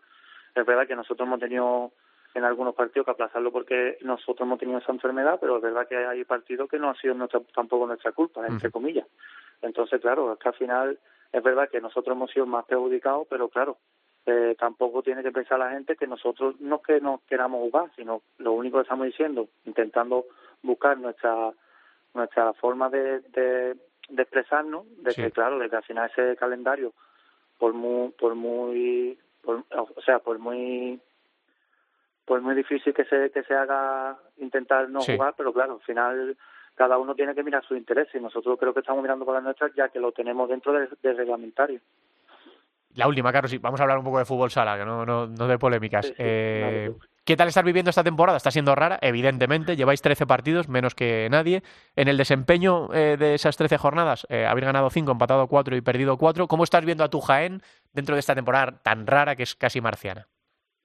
Es 0.55 0.65
verdad 0.65 0.87
que 0.87 0.97
nosotros 0.97 1.27
hemos 1.27 1.39
tenido 1.39 1.93
en 2.35 2.45
algunos 2.45 2.75
partidos 2.75 3.05
que 3.05 3.11
aplazarlo 3.13 3.53
porque 3.53 3.99
nosotros 4.03 4.47
hemos 4.47 4.59
tenido 4.59 4.79
esa 4.79 4.93
enfermedad, 4.93 5.39
pero 5.41 5.57
es 5.57 5.63
verdad 5.63 5.87
que 5.87 5.97
hay 5.97 6.25
partidos 6.25 6.69
que 6.69 6.79
no 6.79 6.91
ha 6.91 6.95
sido 6.97 7.15
nuestra, 7.15 7.41
tampoco 7.55 7.87
nuestra 7.87 8.13
culpa, 8.13 8.47
entre 8.47 8.71
comillas. 8.71 9.07
Entonces, 9.61 10.01
claro, 10.01 10.33
es 10.33 10.39
que 10.39 10.49
al 10.49 10.55
final 10.55 10.99
es 11.33 11.43
verdad 11.43 11.69
que 11.71 11.81
nosotros 11.81 12.17
hemos 12.17 12.31
sido 12.31 12.47
más 12.47 12.65
perjudicados, 12.65 13.27
pero 13.29 13.49
claro, 13.49 13.77
eh, 14.25 14.55
tampoco 14.59 15.03
tiene 15.03 15.23
que 15.23 15.33
pensar 15.33 15.59
la 15.59 15.71
gente 15.71 15.97
que 15.97 16.07
nosotros 16.07 16.61
no 16.61 16.77
es 16.77 16.83
que 16.83 17.01
no 17.01 17.23
queramos 17.29 17.61
jugar, 17.61 17.91
sino 17.97 18.23
lo 18.39 18.53
único 18.53 18.79
que 18.79 18.83
estamos 18.83 19.07
diciendo, 19.07 19.49
intentando 19.65 20.27
buscar 20.63 20.99
nuestra 20.99 21.53
nuestra 22.15 22.53
forma 22.55 22.91
de, 22.91 23.21
de, 23.21 23.77
expresarnos, 24.19 24.85
de 24.99 25.15
que 25.15 25.31
claro, 25.31 25.59
de 25.59 25.71
que 25.71 25.77
al 25.77 25.83
final 25.83 26.11
ese 26.11 26.37
calendario, 26.37 26.93
por 27.59 27.73
muy, 27.73 28.11
por 28.11 28.35
muy, 28.35 29.19
o 29.45 30.03
sea, 30.05 30.19
por 30.19 30.39
muy 30.39 31.01
pues 32.33 32.43
muy 32.43 32.55
difícil 32.55 32.95
que 32.95 33.05
se 33.05 33.31
que 33.31 33.43
se 33.43 33.53
haga 33.53 34.17
intentar 34.39 34.89
no 34.89 35.03
jugar, 35.03 35.35
pero 35.37 35.53
claro, 35.53 35.75
al 35.75 35.83
final 35.83 36.35
cada 36.75 36.97
uno 36.97 37.15
tiene 37.15 37.35
que 37.35 37.43
mirar 37.43 37.63
su 37.63 37.77
interés 37.77 38.09
y 38.15 38.21
nosotros 38.21 38.59
creo 38.59 38.73
que 38.73 38.81
estamos 38.81 39.03
mirando 39.03 39.27
por 39.27 39.35
las 39.35 39.45
nuestras 39.45 39.71
ya 39.75 39.91
que 39.91 40.01
lo 40.01 40.13
tenemos 40.13 40.49
dentro 40.49 40.73
del, 40.73 40.89
reglamentario. 41.03 41.79
La 42.95 43.07
última, 43.07 43.31
Carlos, 43.33 43.61
vamos 43.61 43.79
a 43.81 43.83
hablar 43.83 43.99
un 43.99 44.05
poco 44.05 44.19
de 44.19 44.25
fútbol 44.25 44.51
sala, 44.51 44.79
que 44.79 44.85
no, 44.87 45.05
no, 45.05 45.27
no 45.27 45.47
de 45.47 45.59
polémicas. 45.59 46.15
eh, 46.17 46.91
¿Qué 47.27 47.37
tal 47.37 47.49
estar 47.49 47.67
viviendo 47.67 47.91
esta 47.91 48.03
temporada? 48.03 48.39
Está 48.39 48.51
siendo 48.51 48.75
rara, 48.75 48.99
evidentemente. 49.03 49.77
Lleváis 49.77 50.01
13 50.01 50.27
partidos, 50.27 50.71
menos 50.71 50.95
que 50.95 51.29
nadie. 51.31 51.63
En 51.97 52.09
el 52.09 52.17
desempeño 52.17 52.89
eh, 52.95 53.19
de 53.19 53.35
esas 53.35 53.59
13 53.59 53.77
jornadas, 53.77 54.27
eh, 54.31 54.47
habéis 54.47 54.65
ganado 54.65 54.89
5, 54.89 55.13
empatado 55.13 55.49
4 55.49 55.77
y 55.77 55.83
perdido 55.83 56.17
4. 56.17 56.49
¿Cómo 56.49 56.65
estás 56.65 56.87
viendo 56.87 57.05
a 57.05 57.11
tu 57.11 57.21
Jaén 57.21 57.61
dentro 57.93 58.15
de 58.17 58.21
esta 58.21 58.35
temporada 58.35 58.81
tan 58.83 59.07
rara 59.07 59.37
que 59.37 59.43
es 59.43 59.55
casi 59.55 59.83
marciana? 59.83 60.29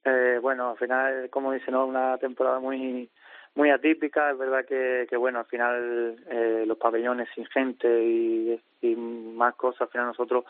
Eh, 0.09 0.39
bueno, 0.41 0.69
al 0.69 0.77
final, 0.77 1.29
como 1.29 1.51
dice, 1.51 1.69
¿no? 1.69 1.85
una 1.85 2.17
temporada 2.17 2.59
muy 2.59 3.09
muy 3.55 3.71
atípica. 3.71 4.31
Es 4.31 4.37
verdad 4.37 4.65
que, 4.65 5.17
bueno, 5.17 5.39
al 5.39 5.45
final 5.45 6.15
eh, 6.29 6.63
los 6.65 6.77
pabellones 6.77 7.27
sin 7.35 7.45
gente 7.47 7.87
y, 8.03 8.61
más 8.95 9.55
cosas, 9.55 9.81
al 9.81 9.89
final 9.89 10.07
nosotros 10.07 10.45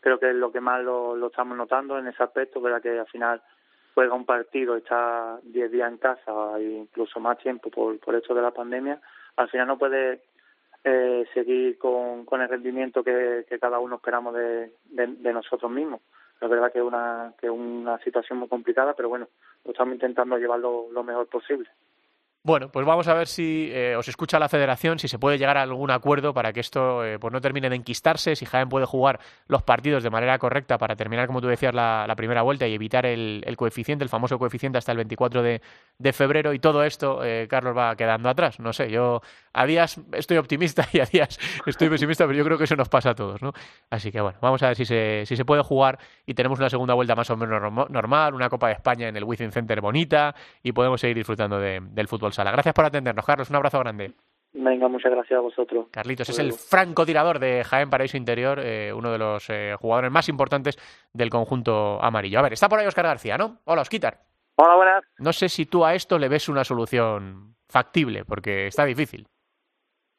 creo 0.00 0.18
que 0.18 0.30
es 0.30 0.34
lo 0.34 0.50
que 0.50 0.60
más 0.60 0.82
lo, 0.82 1.26
estamos 1.26 1.56
notando 1.56 1.98
en 1.98 2.06
ese 2.08 2.22
aspecto, 2.22 2.60
verdad 2.60 2.80
que 2.80 2.98
al 2.98 3.06
final 3.06 3.42
juega 3.94 4.14
un 4.14 4.24
partido, 4.24 4.76
está 4.76 5.38
10 5.42 5.70
días 5.70 5.92
en 5.92 5.98
casa 5.98 6.32
incluso 6.58 7.20
más 7.20 7.38
tiempo 7.38 7.70
por, 7.70 7.98
por 8.00 8.14
esto 8.14 8.34
de 8.34 8.42
la 8.42 8.50
pandemia, 8.50 9.00
al 9.36 9.48
final 9.48 9.68
no 9.68 9.78
puede 9.78 10.22
eh, 10.82 11.24
seguir 11.34 11.78
con, 11.78 12.24
con 12.24 12.40
el 12.40 12.48
rendimiento 12.48 13.04
que, 13.04 13.44
que 13.48 13.58
cada 13.60 13.78
uno 13.78 13.96
esperamos 13.96 14.34
de, 14.34 14.72
de 14.86 15.32
nosotros 15.32 15.70
mismos. 15.70 16.00
Es 16.42 16.48
verdad 16.48 16.72
que 16.72 16.80
es 16.80 16.84
una, 16.84 17.32
que 17.40 17.48
una 17.48 17.98
situación 18.00 18.40
muy 18.40 18.48
complicada, 18.48 18.94
pero 18.94 19.08
bueno, 19.08 19.28
lo 19.64 19.70
estamos 19.70 19.94
intentando 19.94 20.36
llevarlo 20.36 20.88
lo 20.90 21.04
mejor 21.04 21.28
posible. 21.28 21.70
Bueno, 22.44 22.72
pues 22.72 22.84
vamos 22.84 23.06
a 23.06 23.14
ver 23.14 23.28
si 23.28 23.70
eh, 23.70 23.94
os 23.94 24.08
escucha 24.08 24.40
la 24.40 24.48
federación, 24.48 24.98
si 24.98 25.06
se 25.06 25.16
puede 25.16 25.38
llegar 25.38 25.56
a 25.56 25.62
algún 25.62 25.92
acuerdo 25.92 26.34
para 26.34 26.52
que 26.52 26.58
esto 26.58 27.04
eh, 27.04 27.20
pues 27.20 27.32
no 27.32 27.40
termine 27.40 27.70
de 27.70 27.76
enquistarse, 27.76 28.34
si 28.34 28.46
Jaén 28.46 28.68
puede 28.68 28.84
jugar 28.84 29.20
los 29.46 29.62
partidos 29.62 30.02
de 30.02 30.10
manera 30.10 30.36
correcta 30.40 30.76
para 30.76 30.96
terminar, 30.96 31.28
como 31.28 31.40
tú 31.40 31.46
decías, 31.46 31.72
la, 31.72 32.12
primera 32.16 32.42
vuelta 32.42 32.66
y 32.66 32.74
evitar 32.74 33.06
el, 33.06 33.44
coeficiente, 33.56 34.02
el 34.02 34.08
famoso 34.08 34.40
coeficiente 34.40 34.76
hasta 34.76 34.90
el 34.90 34.96
24 34.98 35.40
de, 35.40 35.60
febrero 36.12 36.52
y 36.52 36.58
todo 36.58 36.82
esto, 36.82 37.24
eh, 37.24 37.46
Carlos, 37.48 37.76
va 37.76 37.94
quedando 37.94 38.28
atrás. 38.28 38.58
No 38.58 38.72
sé, 38.72 38.90
yo 38.90 39.22
a 39.52 39.64
días 39.64 40.00
estoy 40.10 40.38
optimista 40.38 40.88
y 40.92 40.98
a 40.98 41.04
días 41.04 41.38
estoy 41.64 41.90
pesimista, 41.90 42.26
pero 42.26 42.36
yo 42.36 42.44
creo 42.44 42.58
que 42.58 42.64
eso 42.64 42.74
nos 42.74 42.88
pasa 42.88 43.10
a 43.10 43.14
todos, 43.14 43.40
¿no? 43.40 43.52
Así 43.88 44.10
que 44.10 44.20
bueno, 44.20 44.38
vamos 44.42 44.60
a 44.64 44.66
ver 44.66 44.76
si 44.76 44.84
se, 44.84 45.22
si 45.26 45.36
se 45.36 45.44
puede 45.44 45.62
jugar 45.62 46.00
y 46.26 46.34
tenemos 46.34 46.58
una 46.58 46.68
segunda 46.68 46.94
vuelta 46.94 47.14
más 47.14 47.30
o 47.30 47.36
menos 47.36 47.72
normal, 47.88 48.34
una 48.34 48.48
Copa 48.48 48.66
de 48.66 48.72
España 48.72 49.06
en 49.06 49.16
el 49.16 49.22
Wizzing 49.22 49.52
Center 49.52 49.80
bonita 49.80 50.34
y 50.60 50.72
podemos 50.72 51.00
seguir 51.00 51.16
disfrutando 51.16 51.60
del 51.60 52.08
fútbol 52.08 52.31
Gracias 52.38 52.74
por 52.74 52.84
atendernos, 52.84 53.24
Carlos. 53.24 53.50
Un 53.50 53.56
abrazo 53.56 53.78
grande. 53.80 54.12
Venga, 54.54 54.86
muchas 54.88 55.10
gracias 55.10 55.38
a 55.38 55.40
vosotros. 55.40 55.86
Carlitos 55.90 56.28
es 56.28 56.38
el 56.38 56.52
francotirador 56.52 57.38
de 57.38 57.64
Jaén 57.64 57.88
Paraíso 57.88 58.18
Interior, 58.18 58.60
eh, 58.60 58.92
uno 58.92 59.10
de 59.10 59.18
los 59.18 59.48
eh, 59.48 59.74
jugadores 59.78 60.10
más 60.10 60.28
importantes 60.28 60.76
del 61.12 61.30
conjunto 61.30 62.02
amarillo. 62.02 62.38
A 62.38 62.42
ver, 62.42 62.52
está 62.52 62.68
por 62.68 62.78
ahí 62.78 62.86
Oscar 62.86 63.06
García, 63.06 63.38
¿no? 63.38 63.58
Hola, 63.64 63.80
Osquitar. 63.80 64.18
Hola, 64.56 64.76
buenas. 64.76 65.04
No 65.18 65.32
sé 65.32 65.48
si 65.48 65.64
tú 65.64 65.84
a 65.84 65.94
esto 65.94 66.18
le 66.18 66.28
ves 66.28 66.50
una 66.50 66.64
solución 66.64 67.54
factible, 67.66 68.24
porque 68.26 68.66
está 68.66 68.84
difícil. 68.84 69.26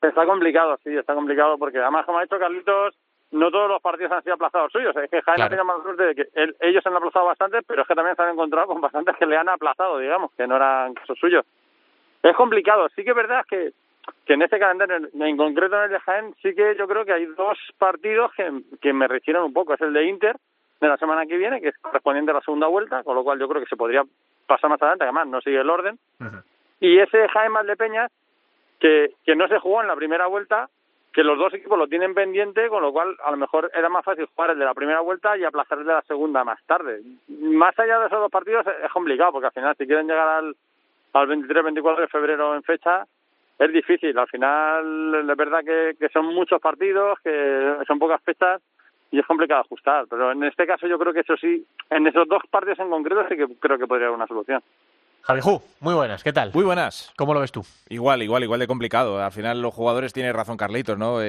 Está 0.02 0.26
complicado, 0.26 0.78
sí, 0.84 0.98
está 0.98 1.14
complicado, 1.14 1.58
porque 1.60 1.78
además, 1.78 2.06
como 2.06 2.18
ha 2.18 2.24
dicho 2.24 2.40
Carlitos, 2.40 2.96
no 3.32 3.52
todos 3.52 3.70
los 3.70 3.82
partidos 3.82 4.12
han 4.12 4.24
sido 4.24 4.36
aplazados 4.36 4.72
suyos. 4.72 4.96
Es 4.96 5.10
que 5.10 5.22
Jaén 5.22 5.42
ha 5.42 5.50
tenido 5.50 5.66
más 5.66 5.82
suerte 5.84 6.04
de 6.04 6.16
que 6.16 6.28
ellos 6.60 6.86
han 6.86 6.96
aplazado 6.96 7.26
bastante, 7.26 7.60
pero 7.68 7.84
es 7.84 7.88
que 7.88 7.96
también 7.96 8.16
se 8.16 8.24
han 8.24 8.34
encontrado 8.34 8.68
con 8.68 8.82
bastantes 8.82 9.16
que 9.18 9.26
le 9.28 9.38
han 9.38 9.50
aplazado, 9.50 10.00
digamos, 10.00 10.32
que 10.36 10.48
no 10.48 10.56
eran 10.56 10.94
casos 10.96 11.18
suyos. 11.20 11.46
Es 12.24 12.36
complicado. 12.36 12.88
Sí 12.96 13.04
que 13.04 13.10
es 13.10 13.16
verdad 13.16 13.46
que, 13.48 13.74
que 14.26 14.34
en 14.34 14.42
este 14.42 14.58
calendario, 14.58 15.10
en 15.14 15.38
concreto 15.38 15.76
en 15.76 15.84
el 15.84 15.90
de 15.92 16.00
Jaén, 16.00 16.34
sí 16.42 16.56
que 16.56 16.76
yo 16.78 16.88
creo 16.88 17.06
que 17.06 17.14
hay 17.14 17.26
dos 17.26 17.58
partidos 17.78 18.32
que, 18.34 18.50
que 18.82 18.94
me 18.94 19.08
refieren 19.08 19.44
un 19.44 19.54
poco. 19.54 19.74
Es 19.74 19.82
el 19.82 19.94
de 19.94 20.06
Inter 20.06 20.38
de 20.80 20.88
la 20.88 20.98
semana 20.98 21.26
que 21.26 21.38
viene, 21.38 21.62
que 21.62 21.70
es 21.70 21.78
correspondiente 21.78 22.32
a 22.32 22.36
la 22.36 22.42
segunda 22.42 22.68
vuelta, 22.68 23.04
con 23.04 23.16
lo 23.16 23.24
cual 23.24 23.40
yo 23.40 23.48
creo 23.48 23.62
que 23.62 23.70
se 23.70 23.78
podría 23.78 24.04
pasar 24.48 24.70
más 24.70 24.82
adelante, 24.82 25.04
además 25.04 25.28
no 25.28 25.42
sigue 25.42 25.60
el 25.60 25.70
orden. 25.70 26.00
Y 26.80 27.00
ese 27.00 27.28
Jaén 27.30 27.52
más 27.52 27.66
de 27.66 27.78
Peñas, 27.78 28.12
que, 28.80 29.12
que 29.26 29.36
no 29.36 29.48
se 29.48 29.60
jugó 29.60 29.82
en 29.82 29.88
la 29.88 29.96
primera 29.96 30.28
vuelta, 30.28 30.70
que 31.14 31.24
los 31.24 31.38
dos 31.38 31.54
equipos 31.54 31.78
lo 31.78 31.88
tienen 31.88 32.14
pendiente, 32.14 32.68
con 32.70 32.82
lo 32.82 32.92
cual 32.92 33.16
a 33.24 33.32
lo 33.32 33.38
mejor 33.38 33.70
era 33.74 33.88
más 33.88 34.04
fácil 34.04 34.28
jugar 34.34 34.52
el 34.52 34.60
de 34.60 34.66
la 34.66 34.74
primera 34.74 35.00
vuelta 35.00 35.38
y 35.38 35.44
aplazar 35.44 35.78
el 35.78 35.86
de 35.86 35.94
la 35.94 36.02
segunda 36.02 36.44
más 36.44 36.62
tarde. 36.66 37.02
Más 37.28 37.78
allá 37.78 38.00
de 38.00 38.08
esos 38.08 38.20
dos 38.20 38.32
partidos 38.32 38.66
es 38.84 38.92
complicado, 38.92 39.34
porque 39.34 39.48
al 39.48 39.54
final 39.54 39.76
si 39.78 39.86
quieren 39.86 40.08
llegar 40.08 40.28
al, 40.28 40.56
al 41.14 41.28
23-24 41.28 42.02
de 42.02 42.08
febrero 42.08 42.56
en 42.56 42.64
fecha, 42.64 43.06
es 43.60 43.72
difícil. 43.72 44.18
Al 44.18 44.28
final 44.28 45.30
es 45.30 45.38
verdad 45.38 45.64
que, 45.64 45.96
que 46.00 46.10
son 46.10 46.26
muchos 46.34 46.60
partidos, 46.60 47.20
que 47.24 47.78
son 47.88 48.00
pocas 48.00 48.22
fechas 48.24 48.62
y 49.12 49.20
es 49.20 49.26
complicado 49.26 49.62
ajustar. 49.62 50.06
Pero 50.10 50.32
en 50.32 50.44
este 50.44 50.66
caso 50.66 50.88
yo 50.88 50.98
creo 50.98 51.14
que 51.14 51.20
eso 51.20 51.38
sí, 51.38 51.66
en 51.90 52.08
esos 52.08 52.28
dos 52.28 52.42
partidos 52.50 52.80
en 52.80 52.90
concreto 52.90 53.26
sí 53.30 53.38
que 53.38 53.48
creo 53.60 53.78
que 53.78 53.88
podría 53.88 54.08
haber 54.08 54.18
una 54.18 54.28
solución. 54.28 54.62
Ju, 55.26 55.62
muy 55.80 55.94
buenas, 55.94 56.22
¿qué 56.22 56.34
tal? 56.34 56.52
Muy 56.54 56.66
buenas. 56.66 57.12
¿Cómo 57.16 57.34
lo 57.34 57.40
ves 57.40 57.52
tú? 57.54 57.66
Igual, 57.88 58.24
igual, 58.24 58.44
igual 58.44 58.60
de 58.60 58.68
complicado. 58.68 59.24
Al 59.24 59.32
final 59.32 59.62
los 59.62 59.74
jugadores 59.74 60.12
tienen 60.12 60.34
razón 60.34 60.58
Carlitos, 60.58 60.98
¿no? 60.98 61.20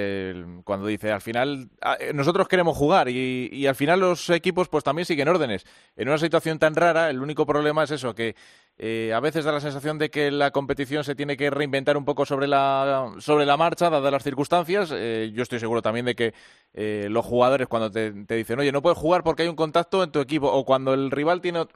cuando 0.64 0.86
dice, 0.86 1.12
al 1.12 1.20
final 1.20 1.70
eh, 2.00 2.12
nosotros 2.12 2.48
queremos 2.48 2.76
jugar 2.76 3.08
y, 3.08 3.48
y, 3.52 3.66
al 3.68 3.76
final 3.76 4.00
los 4.00 4.30
equipos 4.30 4.68
pues 4.68 4.82
también 4.82 5.06
siguen 5.06 5.28
órdenes. 5.28 5.64
En 5.96 6.08
una 6.08 6.18
situación 6.18 6.58
tan 6.58 6.74
rara, 6.74 7.08
el 7.08 7.20
único 7.20 7.46
problema 7.46 7.84
es 7.84 7.92
eso, 7.92 8.16
que 8.16 8.34
eh, 8.76 9.12
a 9.14 9.20
veces 9.20 9.44
da 9.44 9.52
la 9.52 9.60
sensación 9.60 9.98
de 9.98 10.10
que 10.10 10.32
la 10.32 10.50
competición 10.50 11.04
se 11.04 11.14
tiene 11.14 11.36
que 11.36 11.48
reinventar 11.48 11.96
un 11.96 12.04
poco 12.04 12.26
sobre 12.26 12.48
la, 12.48 13.12
sobre 13.18 13.46
la 13.46 13.56
marcha, 13.56 13.88
dadas 13.88 14.10
las 14.10 14.24
circunstancias. 14.24 14.90
Eh, 14.92 15.30
yo 15.32 15.42
estoy 15.44 15.60
seguro 15.60 15.80
también 15.80 16.06
de 16.06 16.16
que 16.16 16.34
eh, 16.72 17.06
los 17.08 17.24
jugadores 17.24 17.68
cuando 17.68 17.92
te, 17.92 18.12
dicen, 18.12 18.58
oye, 18.58 18.72
no 18.72 18.82
puedes 18.82 18.98
jugar 18.98 19.22
porque 19.22 19.42
hay 19.42 19.48
un 19.48 19.56
contacto 19.56 20.02
en 20.02 20.10
tu 20.10 20.18
equipo, 20.18 20.50
o 20.50 20.64
cuando 20.64 20.92
el 20.92 21.10
rival 21.10 21.40
tiene... 21.40 21.66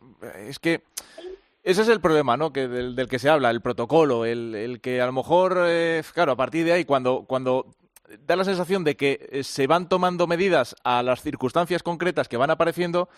Es 0.49 0.59
que... 0.59 0.83
Ese 1.69 1.83
es 1.83 1.89
el 1.89 2.01
problema, 2.01 2.39
¿no? 2.39 2.51
Que 2.51 2.67
del, 2.67 3.09
que 3.09 3.19
se 3.19 3.29
habla, 3.29 3.51
el 3.51 3.61
protocolo, 3.61 4.25
el, 4.25 4.55
el 4.55 4.81
que 4.81 5.03
a 5.03 5.07
lo 5.07 5.13
mejor, 5.13 5.59
claro, 6.15 6.33
a 6.33 6.37
partir 6.37 6.65
de 6.65 6.73
ahí, 6.73 6.87
cuando, 6.87 7.27
cuando 7.29 7.67
da 8.21 8.37
la 8.37 8.45
sensación 8.45 8.85
de 8.85 8.97
que 8.97 9.43
se 9.43 9.67
van 9.67 9.87
tomando 9.87 10.27
medidas 10.27 10.75
a 10.83 11.03
las 11.03 11.23
circunstancias 11.23 11.83
concretas 11.83 12.27
que 12.27 12.39
van 12.39 12.51
apareciendo, 12.51 13.11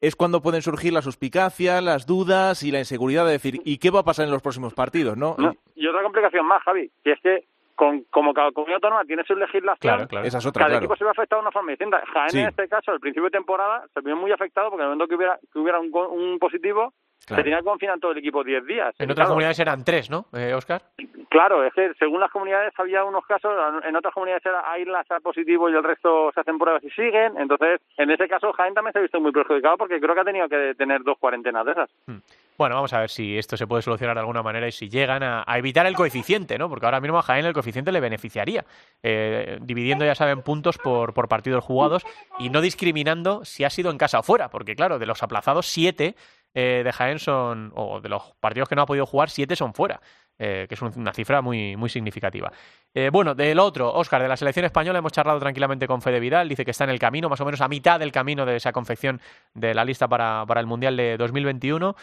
es 0.00 0.16
cuando 0.16 0.42
pueden 0.42 0.62
surgir 0.62 0.92
las 0.92 1.04
suspicacias, 1.04 1.80
las 1.80 2.04
dudas 2.04 2.64
y 2.64 2.72
la 2.72 2.80
inseguridad 2.80 3.24
de 3.24 3.32
decir, 3.32 3.60
¿y 3.64 3.78
qué 3.78 3.90
va 3.90 4.00
a 4.00 4.04
pasar 4.04 4.24
en 4.26 4.32
los 4.32 4.42
próximos 4.42 4.74
partidos? 4.74 5.16
¿no? 5.16 5.36
y 5.76 5.86
otra 5.86 6.02
complicación 6.02 6.44
más, 6.44 6.60
Javi, 6.64 6.90
que 7.04 7.12
es 7.12 7.20
que 7.20 7.44
con, 7.76 8.02
como 8.10 8.34
cada 8.34 8.50
comunidad 8.50 8.76
autónoma 8.76 9.04
tiene 9.04 9.22
su 9.22 9.34
legislación, 9.36 10.06
claro, 10.08 10.26
Esa 10.26 10.38
es 10.38 10.46
otra, 10.46 10.66
cada 10.66 10.78
equipo 10.78 10.96
se 10.96 11.04
ve 11.04 11.10
afectado 11.10 11.40
de 11.40 11.44
una 11.44 11.52
forma 11.52 11.70
distinta. 11.70 12.02
Jaén, 12.12 12.36
en 12.36 12.48
este 12.48 12.68
caso, 12.68 12.90
al 12.90 13.00
principio 13.00 13.24
de 13.24 13.30
temporada, 13.30 13.86
se 13.94 14.00
vio 14.00 14.16
muy 14.16 14.32
afectado 14.32 14.70
porque 14.70 14.82
en 14.82 14.90
el 14.90 14.96
momento 14.96 15.08
que 15.08 15.14
hubiera, 15.14 15.38
que 15.52 15.58
hubiera 15.58 15.78
un, 15.78 15.90
un 15.94 16.38
positivo, 16.38 16.92
se 17.26 17.42
tenía 17.42 17.58
que 17.58 17.64
confinar 17.64 17.98
todo 18.00 18.12
el 18.12 18.18
equipo 18.18 18.42
10 18.42 18.66
días. 18.66 18.94
En 18.98 19.10
otras 19.10 19.28
comunidades 19.28 19.58
eran 19.58 19.84
tres, 19.84 20.10
¿no, 20.10 20.26
eh, 20.32 20.54
Oscar? 20.54 20.82
Claro, 21.28 21.64
es 21.64 21.72
que 21.72 21.92
según 21.98 22.20
las 22.20 22.30
comunidades 22.30 22.74
había 22.76 23.04
unos 23.04 23.24
casos, 23.24 23.52
en 23.84 23.96
otras 23.96 24.12
comunidades 24.12 24.44
era 24.44 24.70
aislas 24.70 25.10
a 25.10 25.20
positivo 25.20 25.70
y 25.70 25.74
el 25.74 25.82
resto 25.82 26.30
se 26.34 26.40
hacen 26.40 26.58
pruebas 26.58 26.84
y 26.84 26.90
siguen. 26.90 27.38
Entonces, 27.38 27.80
en 27.96 28.10
ese 28.10 28.28
caso, 28.28 28.52
Jaén 28.52 28.74
también 28.74 28.92
se 28.92 28.98
ha 28.98 29.02
visto 29.02 29.20
muy 29.20 29.32
perjudicado 29.32 29.78
porque 29.78 29.98
creo 29.98 30.14
que 30.14 30.20
ha 30.20 30.24
tenido 30.24 30.48
que 30.48 30.74
tener 30.76 31.02
dos 31.02 31.16
cuarentenas 31.18 31.64
de 31.64 31.72
esas. 31.72 31.90
Hmm. 32.06 32.18
Bueno, 32.58 32.74
vamos 32.74 32.92
a 32.92 33.00
ver 33.00 33.08
si 33.08 33.38
esto 33.38 33.56
se 33.56 33.66
puede 33.66 33.82
solucionar 33.82 34.14
de 34.14 34.20
alguna 34.20 34.42
manera 34.42 34.68
y 34.68 34.72
si 34.72 34.88
llegan 34.90 35.22
a, 35.22 35.44
evitar 35.56 35.86
el 35.86 35.94
coeficiente, 35.94 36.58
¿no? 36.58 36.68
Porque 36.68 36.84
ahora 36.84 37.00
mismo 37.00 37.18
a 37.18 37.22
Jaén 37.22 37.46
el 37.46 37.54
coeficiente 37.54 37.90
le 37.92 38.00
beneficiaría, 38.00 38.64
eh, 39.02 39.58
dividiendo, 39.62 40.04
ya 40.04 40.14
saben, 40.14 40.42
puntos 40.42 40.76
por, 40.76 41.14
por 41.14 41.28
partidos 41.28 41.64
jugados 41.64 42.04
y 42.38 42.50
no 42.50 42.60
discriminando 42.60 43.44
si 43.44 43.64
ha 43.64 43.70
sido 43.70 43.90
en 43.90 43.98
casa 43.98 44.18
o 44.18 44.22
fuera, 44.22 44.50
porque 44.50 44.76
claro, 44.76 44.98
de 44.98 45.06
los 45.06 45.22
aplazados, 45.22 45.66
siete 45.66 46.14
eh, 46.54 46.82
de 46.84 46.92
Jaén 46.92 47.18
son, 47.18 47.72
o 47.74 48.00
de 48.00 48.08
los 48.08 48.22
partidos 48.40 48.68
que 48.68 48.76
no 48.76 48.82
ha 48.82 48.86
podido 48.86 49.06
jugar, 49.06 49.30
siete 49.30 49.56
son 49.56 49.74
fuera. 49.74 50.00
Eh, 50.38 50.66
que 50.68 50.74
es 50.74 50.82
una 50.82 51.12
cifra 51.12 51.40
muy, 51.40 51.76
muy 51.76 51.88
significativa. 51.88 52.50
Eh, 52.92 53.10
bueno, 53.12 53.34
del 53.34 53.60
otro, 53.60 53.92
Óscar, 53.92 54.22
de 54.22 54.28
la 54.28 54.36
selección 54.36 54.64
española 54.64 54.98
hemos 54.98 55.12
charlado 55.12 55.38
tranquilamente 55.38 55.86
con 55.86 56.02
Fede 56.02 56.18
Vidal, 56.18 56.48
dice 56.48 56.64
que 56.64 56.72
está 56.72 56.82
en 56.82 56.90
el 56.90 56.98
camino, 56.98 57.28
más 57.28 57.40
o 57.40 57.44
menos 57.44 57.60
a 57.60 57.68
mitad 57.68 58.00
del 58.00 58.10
camino 58.10 58.44
de 58.44 58.56
esa 58.56 58.72
confección 58.72 59.20
de 59.54 59.72
la 59.72 59.84
lista 59.84 60.08
para, 60.08 60.44
para 60.48 60.60
el 60.60 60.66
Mundial 60.66 60.96
de 60.96 61.16
2021. 61.16 61.94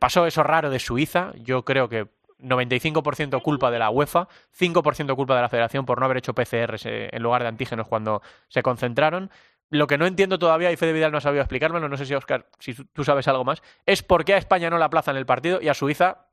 pasó 0.00 0.26
eso 0.26 0.42
raro 0.42 0.70
de 0.70 0.80
Suiza, 0.80 1.32
yo 1.36 1.64
creo 1.64 1.88
que 1.88 2.08
95% 2.40 3.42
culpa 3.42 3.70
de 3.70 3.78
la 3.78 3.90
UEFA, 3.90 4.28
5% 4.58 5.14
culpa 5.14 5.36
de 5.36 5.42
la 5.42 5.48
federación 5.48 5.86
por 5.86 6.00
no 6.00 6.06
haber 6.06 6.18
hecho 6.18 6.34
PCRs 6.34 6.86
en 6.86 7.22
lugar 7.22 7.42
de 7.42 7.48
antígenos 7.48 7.86
cuando 7.86 8.22
se 8.48 8.62
concentraron. 8.62 9.30
Lo 9.70 9.86
que 9.86 9.98
no 9.98 10.06
entiendo 10.06 10.38
todavía, 10.38 10.70
y 10.70 10.76
Fede 10.76 10.92
Vidal 10.92 11.10
no 11.10 11.18
ha 11.18 11.22
sabido 11.22 11.42
explicármelo, 11.42 11.88
no 11.88 11.96
sé 11.96 12.06
si 12.06 12.14
Oscar, 12.14 12.46
si 12.58 12.74
tú 12.92 13.02
sabes 13.02 13.26
algo 13.28 13.44
más, 13.44 13.62
es 13.86 14.02
por 14.02 14.24
qué 14.24 14.34
a 14.34 14.38
España 14.38 14.70
no 14.70 14.78
la 14.78 14.86
aplazan 14.86 15.16
el 15.16 15.26
partido 15.26 15.60
y 15.60 15.68
a 15.68 15.74
Suiza 15.74 16.26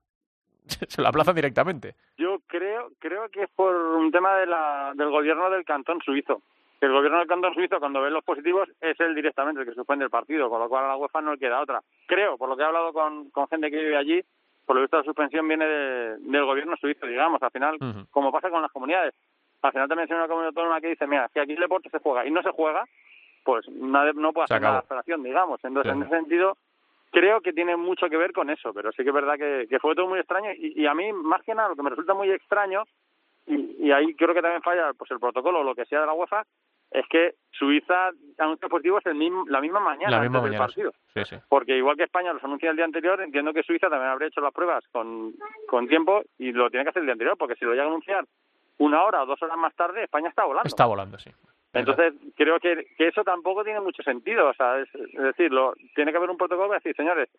se 0.87 1.01
la 1.01 1.09
aplazan 1.09 1.35
directamente. 1.35 1.95
Yo 2.17 2.39
creo, 2.47 2.91
creo 2.99 3.29
que 3.29 3.43
es 3.43 3.49
por 3.55 3.75
un 3.75 4.11
tema 4.11 4.35
de 4.35 4.45
la, 4.45 4.93
del 4.95 5.09
gobierno 5.09 5.49
del 5.49 5.65
cantón 5.65 6.01
suizo. 6.01 6.41
El 6.79 6.91
gobierno 6.91 7.19
del 7.19 7.27
cantón 7.27 7.53
suizo, 7.53 7.79
cuando 7.79 8.01
ve 8.01 8.09
los 8.09 8.23
positivos, 8.23 8.67
es 8.81 8.99
él 8.99 9.13
directamente 9.13 9.61
el 9.61 9.67
que 9.67 9.75
suspende 9.75 10.05
el 10.05 10.09
partido, 10.09 10.49
con 10.49 10.59
lo 10.59 10.67
cual 10.67 10.85
a 10.85 10.89
la 10.89 10.97
UEFA 10.97 11.21
no 11.21 11.33
le 11.33 11.37
queda 11.37 11.61
otra. 11.61 11.81
Creo, 12.07 12.37
por 12.37 12.49
lo 12.49 12.57
que 12.57 12.63
he 12.63 12.65
hablado 12.65 12.91
con, 12.91 13.29
con 13.29 13.47
gente 13.47 13.69
que 13.69 13.77
vive 13.77 13.97
allí, 13.97 14.21
por 14.65 14.75
lo 14.75 14.81
visto 14.81 14.97
la 14.97 15.03
suspensión 15.03 15.47
viene 15.47 15.65
del 15.65 16.45
gobierno 16.45 16.75
suizo, 16.77 17.05
digamos. 17.05 17.41
Al 17.43 17.51
final, 17.51 17.77
como 18.09 18.31
pasa 18.31 18.49
con 18.49 18.61
las 18.61 18.71
comunidades, 18.71 19.13
al 19.61 19.71
final 19.71 19.87
también 19.87 20.07
hay 20.09 20.17
una 20.17 20.27
comunidad 20.27 20.49
autónoma 20.49 20.81
que 20.81 20.87
dice, 20.87 21.05
mira, 21.05 21.29
si 21.33 21.39
aquí 21.39 21.53
el 21.53 21.59
deporte 21.59 21.89
se 21.89 21.99
juega 21.99 22.25
y 22.25 22.31
no 22.31 22.41
se 22.41 22.49
juega, 22.51 22.85
pues 23.43 23.67
no, 23.69 24.13
no 24.13 24.33
puede 24.33 24.45
hacer 24.45 24.61
la 24.61 24.81
federación, 24.83 25.23
digamos. 25.23 25.59
Entonces, 25.63 25.93
en 25.93 26.03
ese 26.03 26.11
sentido, 26.11 26.57
creo 27.11 27.41
que 27.41 27.53
tiene 27.53 27.75
mucho 27.75 28.09
que 28.09 28.17
ver 28.17 28.31
con 28.31 28.49
eso, 28.49 28.73
pero 28.73 28.91
sí 28.91 29.03
que 29.03 29.09
es 29.09 29.15
verdad 29.15 29.35
que, 29.37 29.67
que 29.69 29.79
fue 29.79 29.95
todo 29.95 30.07
muy 30.07 30.19
extraño 30.19 30.51
y, 30.57 30.85
a 30.85 30.93
mí, 30.93 31.11
más 31.13 31.43
que 31.43 31.53
nada, 31.53 31.69
lo 31.69 31.75
que 31.75 31.83
me 31.83 31.89
resulta 31.89 32.13
muy 32.13 32.31
extraño, 32.31 32.83
y, 33.45 33.91
ahí 33.91 34.13
creo 34.15 34.33
que 34.33 34.41
también 34.41 34.61
falla 34.61 34.93
pues 34.93 35.11
el 35.11 35.19
protocolo 35.19 35.59
o 35.59 35.63
lo 35.63 35.75
que 35.75 35.85
sea 35.85 36.01
de 36.01 36.05
la 36.05 36.13
UEFA, 36.13 36.43
es 36.91 37.05
que 37.09 37.35
Suiza 37.51 38.11
anuncia 38.37 38.67
positivos 38.67 39.05
el 39.05 39.15
mismo, 39.15 39.45
la 39.47 39.61
misma 39.61 39.79
mañana 39.79 40.17
la 40.17 40.21
misma 40.21 40.41
del 40.41 40.57
partido. 40.57 40.91
Sí, 41.13 41.23
sí. 41.23 41.37
Porque 41.47 41.77
igual 41.77 41.95
que 41.95 42.03
España 42.03 42.33
los 42.33 42.43
anuncia 42.43 42.69
el 42.69 42.75
día 42.75 42.85
anterior, 42.85 43.21
entiendo 43.21 43.53
que 43.53 43.63
Suiza 43.63 43.89
también 43.89 44.11
habría 44.11 44.27
hecho 44.27 44.41
las 44.41 44.53
pruebas 44.53 44.83
con, 44.91 45.33
con 45.67 45.87
tiempo 45.87 46.21
y 46.37 46.51
lo 46.51 46.69
tiene 46.69 46.83
que 46.83 46.89
hacer 46.89 47.01
el 47.01 47.07
día 47.07 47.13
anterior, 47.13 47.37
porque 47.37 47.55
si 47.55 47.65
lo 47.65 47.71
llega 47.71 47.85
a 47.85 47.87
anunciar 47.87 48.25
una 48.77 49.03
hora 49.03 49.23
o 49.23 49.25
dos 49.25 49.41
horas 49.41 49.57
más 49.57 49.73
tarde, 49.75 50.03
España 50.03 50.29
está 50.29 50.43
volando. 50.43 50.67
Está 50.67 50.85
volando, 50.85 51.17
sí. 51.17 51.31
Entonces, 51.73 52.13
creo 52.35 52.59
que, 52.59 52.85
que 52.97 53.07
eso 53.07 53.23
tampoco 53.23 53.63
tiene 53.63 53.79
mucho 53.79 54.03
sentido. 54.03 54.49
O 54.49 54.53
sea, 54.53 54.79
es, 54.79 54.89
decir, 54.93 55.51
tiene 55.95 56.11
que 56.11 56.17
haber 56.17 56.29
un 56.29 56.37
protocolo 56.37 56.69
que 56.69 56.75
decir, 56.75 56.95
señores, 56.95 57.29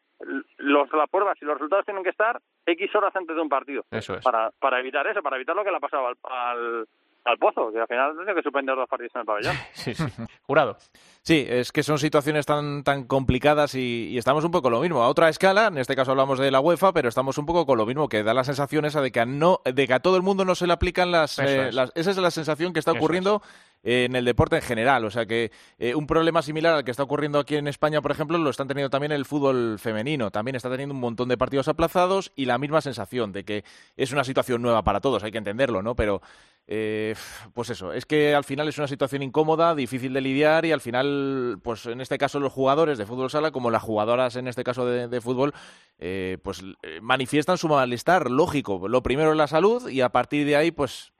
los, 0.59 0.93
las 0.93 1.11
pruebas 1.11 1.37
y 1.41 1.45
los 1.45 1.55
resultados 1.55 1.85
tienen 1.85 2.03
que 2.03 2.11
estar 2.11 2.41
X 2.67 2.95
horas 2.95 3.15
antes 3.15 3.37
de 3.37 3.43
un 3.43 3.49
partido. 3.49 3.85
Eso 3.91 4.15
es. 4.15 4.25
Para, 4.25 4.51
para 4.59 4.81
evitar 4.81 5.07
eso, 5.07 5.23
para 5.23 5.37
evitar 5.37 5.55
lo 5.55 5.65
que 5.65 5.71
le 5.71 5.77
ha 5.77 5.81
pasado 5.81 6.07
al, 6.07 6.17
al 6.25 6.87
al 7.25 7.39
pozo, 7.39 7.71
que 7.73 7.81
al 7.81 7.87
final 7.87 8.17
tiene 8.17 8.35
que 8.35 8.43
suspender 8.43 8.75
dos 8.75 8.89
partidos 8.89 9.13
en 9.15 9.21
el 9.21 9.27
pabellón. 9.27 9.57
Sí, 9.73 9.95
sí. 9.95 10.05
Jurado. 10.43 10.77
Sí, 11.23 11.45
es 11.49 11.71
que 11.73 11.83
son 11.83 11.99
situaciones 11.99 12.47
tan, 12.47 12.83
tan 12.83 13.05
complicadas 13.05 13.75
y, 13.75 14.17
estamos 14.19 14.45
un 14.45 14.51
poco 14.51 14.71
lo 14.71 14.81
mismo. 14.81 15.03
A 15.03 15.09
otra 15.09 15.29
escala, 15.29 15.69
en 15.69 15.79
este 15.79 15.95
caso 15.95 16.11
hablamos 16.11 16.39
de 16.39 16.51
la 16.51 16.61
UEFA, 16.61 16.93
pero 16.93 17.09
estamos 17.09 17.39
un 17.39 17.47
poco 17.47 17.65
con 17.65 17.79
lo 17.79 17.87
mismo, 17.87 18.09
que 18.09 18.23
da 18.23 18.35
la 18.35 18.45
sensación 18.45 18.85
esa 18.85 19.01
de 19.01 19.13
que 19.13 19.21
a, 19.21 19.27
no, 19.27 19.61
de 19.65 19.87
que 19.87 19.95
a 19.95 20.01
todo 20.01 20.17
el 20.17 20.23
mundo 20.23 20.45
no 20.45 20.55
se 20.55 20.67
le 20.67 20.73
aplican 20.73 21.13
las... 21.13 21.39
Eh, 21.39 21.71
esa 21.95 22.11
es 22.11 22.17
la 22.17 22.31
sensación 22.31 22.73
que 22.73 22.81
está 22.81 22.93
ocurriendo 22.93 23.43
en 23.83 24.15
el 24.17 24.25
deporte 24.25 24.57
en 24.57 24.63
general. 24.63 25.05
O 25.05 25.11
sea 25.11 25.27
que 25.27 25.51
eh, 25.79 25.95
un 25.95 26.07
problema 26.07 26.43
similar 26.43 26.75
al 26.75 26.85
que 26.85 26.91
está 26.91 27.03
ocurriendo 27.03 27.39
aquí 27.39 27.57
en 27.57 27.69
España, 27.69 28.01
por 28.01 28.11
ejemplo, 28.11 28.39
lo 28.39 28.51
están 28.51 28.69
teniendo 28.69 28.91
también 28.91 29.13
el 29.13 29.25
fútbol 29.25 29.79
femenino. 29.79 30.31
También 30.31 30.57
está 30.57 30.71
teniendo 30.71 30.95
un 30.95 31.01
montón 31.01 31.29
de 31.29 31.37
partidos 31.37 31.69
aplazados 31.69 32.33
y 32.37 32.45
la 32.45 32.59
misma 32.59 32.81
sensación 32.81 33.33
de 33.33 33.45
que 33.45 33.65
es 33.97 34.13
una 34.13 34.25
situación 34.25 34.63
nueva 34.63 34.83
para 34.83 35.01
todos, 35.01 35.23
hay 35.25 35.33
que 35.33 35.39
entenderlo, 35.39 35.83
¿no? 35.83 35.97
Pero 35.97 36.23
eh, 36.69 37.15
pues 37.55 37.71
eso, 37.71 37.93
es 37.93 38.07
que 38.07 38.35
al 38.35 38.45
final 38.45 38.69
es 38.69 38.79
una 38.79 38.87
situación 38.87 39.23
incómoda, 39.23 39.75
difícil 39.75 40.13
de 40.13 40.21
lidiar 40.21 40.65
y 40.65 40.73
al 40.73 40.81
final, 40.81 41.59
pues 41.63 41.87
en 41.87 42.01
este 42.01 42.19
caso 42.19 42.39
los 42.39 42.53
jugadores 42.53 42.99
de 42.99 43.07
fútbol 43.07 43.31
sala, 43.31 43.51
como 43.51 43.71
las 43.71 43.83
jugadoras 43.83 44.37
en 44.37 44.47
este 44.47 44.63
caso 44.63 44.87
de, 44.87 45.21
fútbol, 45.21 45.53
eh, 45.99 46.39
pues 46.43 46.63
manifiestan 47.01 47.59
su 47.59 47.69
malestar, 47.69 48.31
lógico. 48.31 48.89
Lo 48.89 49.03
primero 49.03 49.33
es 49.33 49.37
la 49.37 49.49
salud 49.49 49.89
y 49.89 50.01
a 50.03 50.11
partir 50.11 50.47
de 50.47 50.57
ahí, 50.57 50.71
pues 50.71 51.12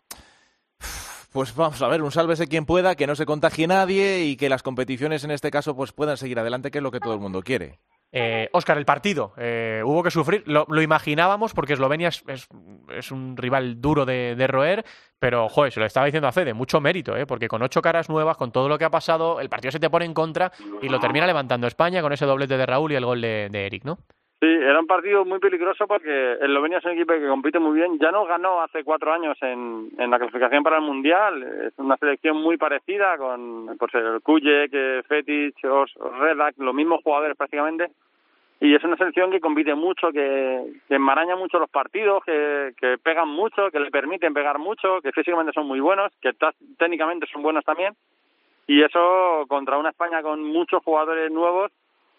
pues 1.33 1.55
vamos 1.55 1.81
a 1.83 1.89
ver, 1.89 2.03
un 2.03 2.13
sálvese 2.13 2.47
quien 2.47 2.67
pueda, 2.67 2.95
que 2.95 3.07
no 3.07 3.17
se 3.17 3.27
contagie 3.27 3.67
nadie 3.67 4.25
y 4.25 4.37
que 4.37 4.49
las 4.49 4.63
competiciones 4.63 5.25
en 5.25 5.31
este 5.31 5.51
caso 5.51 5.75
pues 5.75 5.93
puedan 5.93 6.17
seguir 6.17 6.39
adelante, 6.39 6.71
que 6.71 6.79
es 6.79 6.85
lo 6.85 6.91
que 6.91 7.01
todo 7.01 7.15
el 7.15 7.21
mundo 7.21 7.43
quiere. 7.43 7.79
Eh, 8.15 8.51
Oscar, 8.53 8.77
el 8.77 8.85
partido, 8.85 9.33
eh, 9.39 9.81
hubo 9.87 10.03
que 10.03 10.11
sufrir, 10.11 10.45
lo, 10.47 10.67
imaginábamos 10.83 11.55
porque 11.55 11.73
Eslovenia 11.73 12.11
es, 12.11 13.11
un 13.11 13.39
rival 13.39 13.81
duro 13.81 14.05
de, 14.05 14.47
roer, 14.47 14.85
pero 15.19 15.49
joder, 15.49 15.73
se 15.73 15.81
lo 15.81 15.87
estaba 15.87 16.05
diciendo 16.05 16.29
a 16.29 16.33
Fede, 16.33 16.53
mucho 16.53 16.79
mérito, 16.79 17.17
eh, 17.17 17.25
porque 17.25 17.49
con 17.49 17.63
ocho 17.63 17.81
caras 17.81 18.11
nuevas, 18.11 18.37
con 18.37 18.53
todo 18.53 18.69
lo 18.69 18.77
que 18.77 18.85
ha 18.85 18.91
pasado, 18.91 19.41
el 19.41 19.49
partido 19.49 19.73
se 19.73 19.81
te 19.81 19.89
pone 19.89 20.05
en 20.05 20.13
contra 20.13 20.53
y 20.83 20.91
lo 20.91 21.01
termina 21.01 21.27
levantando 21.27 21.67
España 21.67 22.03
con 22.03 22.13
ese 22.13 22.27
doblete 22.27 22.59
de 22.59 22.67
Raúl 22.67 22.93
y 22.93 22.97
el 22.97 23.07
gol 23.07 23.23
de, 23.23 23.49
de 23.51 23.67
Eric, 23.67 23.85
¿no? 23.85 23.99
Sí, 24.43 24.49
era 24.49 24.81
un 24.81 24.89
partido 24.89 25.25
muy 25.25 25.39
peligroso 25.39 25.87
porque 25.87 26.33
Eslovenia 26.41 26.79
es 26.79 26.85
un 26.85 26.91
equipo 26.91 27.13
que 27.13 27.29
compite 27.29 27.61
muy 27.61 27.79
bien. 27.79 27.97
Ya 28.01 28.11
no 28.11 28.25
ganó 28.25 28.61
hace 28.61 28.83
cuatro 28.83 29.13
años 29.13 29.39
en, 29.41 29.93
en 29.97 30.11
la 30.11 30.19
clasificación 30.19 30.65
para 30.65 30.79
el 30.79 30.83
Mundial. 30.83 31.45
Es 31.69 31.79
una 31.79 31.97
selección 31.97 32.39
muy 32.39 32.57
parecida 32.57 33.17
con 33.19 33.77
pues, 33.79 33.95
el 33.95 34.21
Kujek, 34.21 35.07
Fetic, 35.07 35.65
Os, 35.65 35.95
Redak, 36.19 36.57
los 36.59 36.75
mismos 36.75 37.05
jugadores 37.05 37.37
prácticamente. 37.37 37.87
Y 38.59 38.75
es 38.75 38.83
una 38.83 38.97
selección 38.97 39.31
que 39.31 39.39
compite 39.39 39.77
mucho, 39.77 40.11
que, 40.11 40.73
que 40.89 40.95
enmaraña 40.97 41.37
mucho 41.37 41.61
los 41.61 41.71
partidos, 41.71 42.25
que, 42.25 42.73
que 42.81 42.99
pegan 42.99 43.29
mucho, 43.29 43.71
que 43.71 43.79
le 43.79 43.93
permiten 43.93 44.35
pegar 44.35 44.59
mucho, 44.59 45.01
que 45.03 45.13
físicamente 45.13 45.53
son 45.53 45.69
muy 45.69 45.79
buenos, 45.79 46.11
que 46.21 46.33
técnicamente 46.79 47.29
son 47.33 47.43
buenos 47.43 47.65
también. 47.65 47.95
Y 48.67 48.83
eso 48.83 49.45
contra 49.47 49.79
una 49.79 49.91
España 49.91 50.21
con 50.21 50.43
muchos 50.43 50.83
jugadores 50.83 51.31
nuevos 51.31 51.71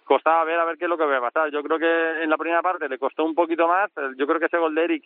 costaba 0.03 0.43
ver 0.43 0.59
a 0.59 0.65
ver 0.65 0.77
qué 0.77 0.85
es 0.85 0.89
lo 0.89 0.97
que 0.97 1.05
va 1.05 1.17
a 1.17 1.31
pasar. 1.31 1.49
Yo 1.51 1.63
creo 1.63 1.79
que 1.79 2.23
en 2.23 2.29
la 2.29 2.37
primera 2.37 2.61
parte 2.61 2.89
le 2.89 2.97
costó 2.97 3.25
un 3.25 3.35
poquito 3.35 3.67
más. 3.67 3.91
Yo 4.17 4.27
creo 4.27 4.39
que 4.39 4.45
ese 4.47 4.57
gol 4.57 4.75
de 4.75 4.83
Eric 4.83 5.03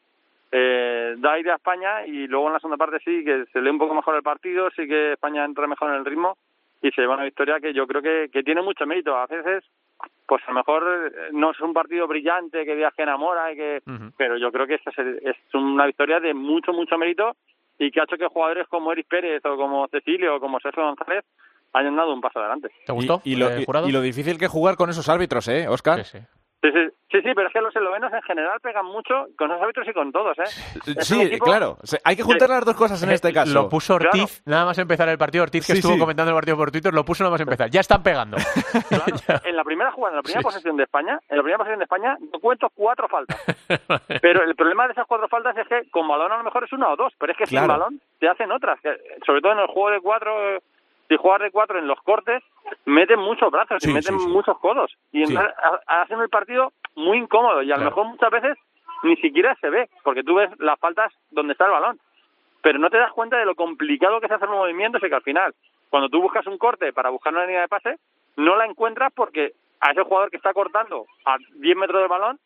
eh, 0.52 1.16
da 1.18 1.34
aire 1.34 1.52
a 1.52 1.56
España 1.56 2.06
y 2.06 2.28
luego 2.28 2.48
en 2.48 2.54
la 2.54 2.60
segunda 2.60 2.78
parte 2.78 3.00
sí 3.04 3.24
que 3.24 3.46
se 3.52 3.62
lee 3.62 3.70
un 3.70 3.78
poco 3.78 3.96
mejor 3.96 4.16
el 4.16 4.24
partido, 4.24 4.70
sí 4.72 4.88
que 4.88 5.14
España 5.14 5.44
entra 5.44 5.68
mejor 5.68 5.90
en 5.90 5.98
el 5.98 6.06
ritmo 6.06 6.38
y 6.82 6.92
se 6.92 7.02
lleva 7.02 7.16
una 7.16 7.26
victoria 7.26 7.60
que 7.60 7.74
yo 7.74 7.88
creo 7.88 8.02
que, 8.02 8.30
que 8.32 8.44
tiene 8.44 8.62
mucho 8.62 8.86
mérito. 8.86 9.18
A 9.18 9.26
veces, 9.26 9.64
pues 10.26 10.44
a 10.46 10.52
lo 10.52 10.58
mejor 10.58 11.12
eh, 11.14 11.30
no 11.34 11.52
es 11.52 11.60
un 11.60 11.74
partido 11.74 12.08
brillante 12.08 12.66
que 12.66 12.76
viaje 12.76 13.02
enamora, 13.02 13.52
y 13.52 13.56
que, 13.56 13.82
pero 14.18 14.38
yo 14.38 14.52
creo 14.52 14.68
que 14.68 14.76
es, 14.76 14.82
es 14.88 15.36
una 15.54 15.86
victoria 15.86 16.20
de 16.20 16.34
mucho, 16.34 16.72
mucho 16.72 16.98
mérito 16.98 17.36
y 17.80 17.92
que 17.92 18.00
ha 18.00 18.04
hecho 18.04 18.18
que 18.18 18.28
jugadores 18.28 18.68
como 18.68 18.92
Eric 18.92 19.08
Pérez 19.08 19.46
o 19.46 19.56
como 19.56 19.88
Cecilio 19.88 20.36
o 20.36 20.40
como 20.40 20.60
Sergio 20.60 20.84
González 20.84 21.24
hayan 21.78 21.96
dado 21.96 22.14
un 22.14 22.22
paso 22.22 22.40
adelante. 22.40 22.70
¿Te 22.86 22.92
gustó? 22.92 23.22
Y, 23.24 23.36
lo, 23.36 23.50
eh, 23.50 23.66
y, 23.86 23.92
lo, 23.92 24.02
difícil 24.02 24.38
que 24.38 24.48
jugar 24.48 24.76
con 24.76 24.90
esos 24.90 25.08
árbitros, 25.10 25.48
¿eh, 25.48 25.68
Oscar? 25.68 26.04
Sí, 26.04 26.20
sí. 26.20 26.26
Sí, 26.62 26.72
sí, 26.72 26.90
sí, 27.12 27.22
sí, 27.22 27.32
pero 27.36 27.48
es 27.48 27.54
que 27.54 27.62
los 27.62 27.76
eslovenos 27.76 28.12
en 28.12 28.22
general 28.24 28.60
pegan 28.62 28.86
mucho 28.86 29.28
con 29.38 29.48
los 29.50 29.62
árbitros 29.62 29.88
y 29.88 29.94
con 29.94 30.12
todos, 30.12 30.36
¿eh? 30.40 30.46
Sí, 31.02 31.38
claro. 31.40 31.78
Hay 32.04 32.16
que 32.16 32.24
juntar 32.24 32.50
las 32.50 32.66
dos 32.66 32.76
cosas 32.76 33.02
en 33.04 33.12
este 33.12 33.32
caso. 33.32 33.54
Lo 33.54 33.70
puso 33.70 33.94
Ortiz, 33.94 34.42
nada 34.46 34.66
más 34.66 34.78
empezar 34.80 35.08
el 35.08 35.20
partido. 35.20 35.44
Ortiz, 35.44 35.68
que 35.68 35.74
estuvo 35.74 36.00
comentando 36.00 36.32
el 36.32 36.36
partido 36.36 36.58
por 36.58 36.72
Twitter, 36.72 36.92
lo 36.92 37.06
puso 37.06 37.24
nada 37.24 37.34
más 37.34 37.42
empezar. 37.42 37.70
Ya 37.70 37.82
están 37.82 38.02
pegando. 38.02 38.38
en 39.46 39.56
la 39.56 39.64
primera 39.64 39.92
jugada, 39.92 40.14
en 40.14 40.18
la 40.18 40.24
primera 40.24 40.42
posesión 40.42 40.78
de 40.78 40.84
España, 40.84 41.20
en 41.30 41.38
la 41.38 41.44
primera 41.44 41.60
posesión 41.60 41.80
de 41.80 41.86
España, 41.86 42.18
no 42.20 42.40
cuento 42.40 42.72
cuatro 42.74 43.08
faltas. 43.08 43.40
pero 44.22 44.44
el 44.44 44.56
problema 44.56 44.88
de 44.88 44.94
esas 44.94 45.06
cuatro 45.06 45.28
faltas 45.28 45.56
es 45.58 45.68
que 45.68 45.90
con 45.92 46.08
balón 46.08 46.32
a 46.32 46.38
lo 46.38 46.44
mejor 46.44 46.64
es 46.64 46.74
una 46.74 46.90
o 46.90 46.96
dos, 46.96 47.14
pero 47.20 47.34
es 47.34 47.38
que 47.38 47.46
sin 47.46 47.68
balón 47.68 48.02
te 48.20 48.28
hacen 48.28 48.52
otras. 48.52 48.80
sobre 49.26 49.42
todo 49.42 49.52
en 49.52 49.60
el 49.60 49.68
juego 49.68 49.92
de 49.92 50.02
cuatro 50.02 50.60
si 51.08 51.18
juegas 51.18 51.42
de 51.42 51.52
cuatro 51.52 51.80
en 51.80 51.88
los 51.88 52.02
cortes, 52.02 52.44
meten 52.86 53.20
muchos 53.20 53.52
brazos 53.52 53.84
y 53.86 53.94
meten 53.94 54.16
muchos 54.16 54.58
codos. 54.60 54.96
Y 55.12 55.24
hacen 55.88 56.20
el 56.20 56.30
partido 56.30 56.74
muy 56.96 57.18
incómodo 57.18 57.62
y 57.62 57.72
a 57.72 57.78
lo 57.78 57.86
mejor 57.86 58.08
muchas 58.08 58.32
veces 58.32 58.58
ni 59.04 59.16
siquiera 59.18 59.56
se 59.62 59.70
ve, 59.70 59.90
porque 60.04 60.24
tú 60.24 60.36
ves 60.36 60.50
las 60.60 60.80
faltas 60.80 61.14
donde 61.32 61.54
está 61.54 61.66
el 61.66 61.72
balón. 61.72 62.00
Pero 62.62 62.80
no 62.80 62.90
te 62.90 62.98
das 62.98 63.12
cuenta 63.14 63.38
de 63.38 63.46
lo 63.46 63.56
complicado 63.56 64.20
que 64.20 64.26
es 64.26 64.32
hacer 64.32 64.50
los 64.50 64.58
movimientos 64.58 65.02
y 65.04 65.10
que 65.10 65.16
al 65.16 65.22
final, 65.22 65.54
cuando 65.90 66.10
tú 66.10 66.22
buscas 66.22 66.46
un 66.48 66.58
corte 66.58 66.92
para 66.92 67.10
buscar 67.10 67.34
una 67.34 67.46
línea 67.46 67.62
de 67.62 67.68
pase, 67.68 67.98
no 68.36 68.56
la 68.56 68.66
encuentras 68.66 69.14
porque 69.14 69.54
a 69.80 69.92
ese 69.92 70.04
jugador 70.04 70.30
que 70.30 70.38
está 70.38 70.54
cortando 70.54 71.06
a 71.26 71.38
10 71.56 71.78
metros 71.78 72.02
del 72.02 72.10
balón 72.10 72.40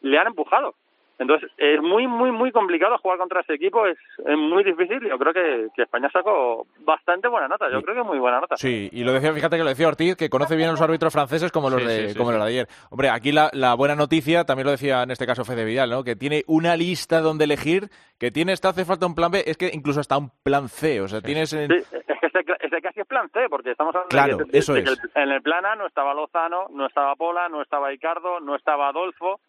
le 0.00 0.18
han 0.18 0.28
empujado. 0.28 0.74
Entonces, 1.18 1.50
es 1.56 1.82
muy, 1.82 2.06
muy, 2.06 2.30
muy 2.30 2.52
complicado 2.52 2.96
jugar 2.98 3.18
contra 3.18 3.40
ese 3.40 3.54
equipo, 3.54 3.84
es, 3.86 3.98
muy 4.38 4.62
difícil. 4.62 5.00
Yo 5.00 5.18
creo 5.18 5.32
que, 5.32 5.82
España 5.82 6.08
sacó 6.12 6.66
bastante 6.80 7.26
buena 7.26 7.48
nota, 7.48 7.66
yo 7.72 7.82
creo 7.82 7.96
que 7.96 8.08
muy 8.08 8.18
buena 8.18 8.40
nota. 8.40 8.56
Sí, 8.56 8.88
y 8.92 9.02
lo 9.02 9.12
decía, 9.12 9.32
fíjate 9.32 9.56
que 9.56 9.64
lo 9.64 9.68
decía 9.68 9.88
Ortiz, 9.88 10.16
que 10.16 10.30
conoce 10.30 10.54
bien 10.54 10.68
a 10.68 10.72
los 10.72 10.80
árbitros 10.80 11.12
franceses 11.12 11.50
como 11.50 11.70
los, 11.70 11.84
de, 11.84 12.14
como 12.16 12.30
los 12.30 12.40
de 12.40 12.48
ayer. 12.48 12.68
Hombre, 12.90 13.10
aquí 13.10 13.32
la, 13.32 13.74
buena 13.74 13.96
noticia, 13.96 14.44
también 14.44 14.66
lo 14.66 14.70
decía 14.70 15.02
en 15.02 15.10
este 15.10 15.26
caso 15.26 15.44
Fede 15.44 15.64
Vidal, 15.64 15.90
¿no? 15.90 16.04
que 16.04 16.14
tiene 16.14 16.44
una 16.46 16.76
lista 16.76 17.20
donde 17.20 17.44
elegir, 17.44 17.88
que 18.18 18.30
tiene, 18.30 18.52
esta 18.52 18.68
hace 18.68 18.84
falta 18.84 19.06
un 19.06 19.14
plan 19.16 19.32
B, 19.32 19.42
es 19.44 19.56
que 19.56 19.70
incluso 19.72 19.98
hasta 19.98 20.18
un 20.18 20.30
plan 20.44 20.68
C, 20.68 21.00
o 21.00 21.08
sea, 21.08 21.20
tienes... 21.20 21.52
En... 21.52 21.68
Sí, 21.68 21.96
es 21.96 22.32
que 22.32 22.52
ese, 22.60 22.80
casi 22.80 23.00
es 23.00 23.06
plan 23.06 23.28
C, 23.30 23.48
porque 23.48 23.72
estamos 23.72 23.94
hablando 23.94 24.10
claro, 24.10 24.36
de, 24.36 24.44
que, 24.44 24.58
eso 24.58 24.76
es. 24.76 25.00
en 25.14 25.30
el 25.30 25.42
plan 25.42 25.66
A 25.66 25.74
no 25.74 25.86
estaba 25.86 26.14
Lozano, 26.14 26.68
no 26.70 26.86
estaba 26.86 27.16
Pola, 27.16 27.48
no 27.48 27.62
estaba 27.62 27.88
Ricardo, 27.88 28.38
no 28.38 28.54
estaba 28.54 28.88
Adolfo... 28.88 29.40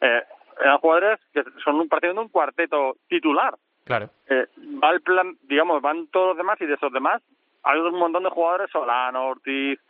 Eh, 0.00 0.22
eran 0.60 0.78
jugadores 0.78 1.20
que 1.32 1.42
son 1.64 1.76
partido 1.88 2.14
de 2.14 2.20
un 2.20 2.28
cuarteto 2.28 2.96
titular. 3.08 3.54
Claro. 3.84 4.10
Eh, 4.28 4.46
va 4.82 4.90
el 4.90 5.00
plan, 5.00 5.36
digamos, 5.42 5.80
van 5.80 6.08
todos 6.08 6.28
los 6.28 6.36
demás 6.36 6.60
y 6.60 6.66
de 6.66 6.74
esos 6.74 6.92
demás 6.92 7.22
hay 7.66 7.80
un 7.80 7.98
montón 7.98 8.22
de 8.22 8.30
jugadores, 8.30 8.70
Solano, 8.70 9.26
Ortiz, 9.26 9.80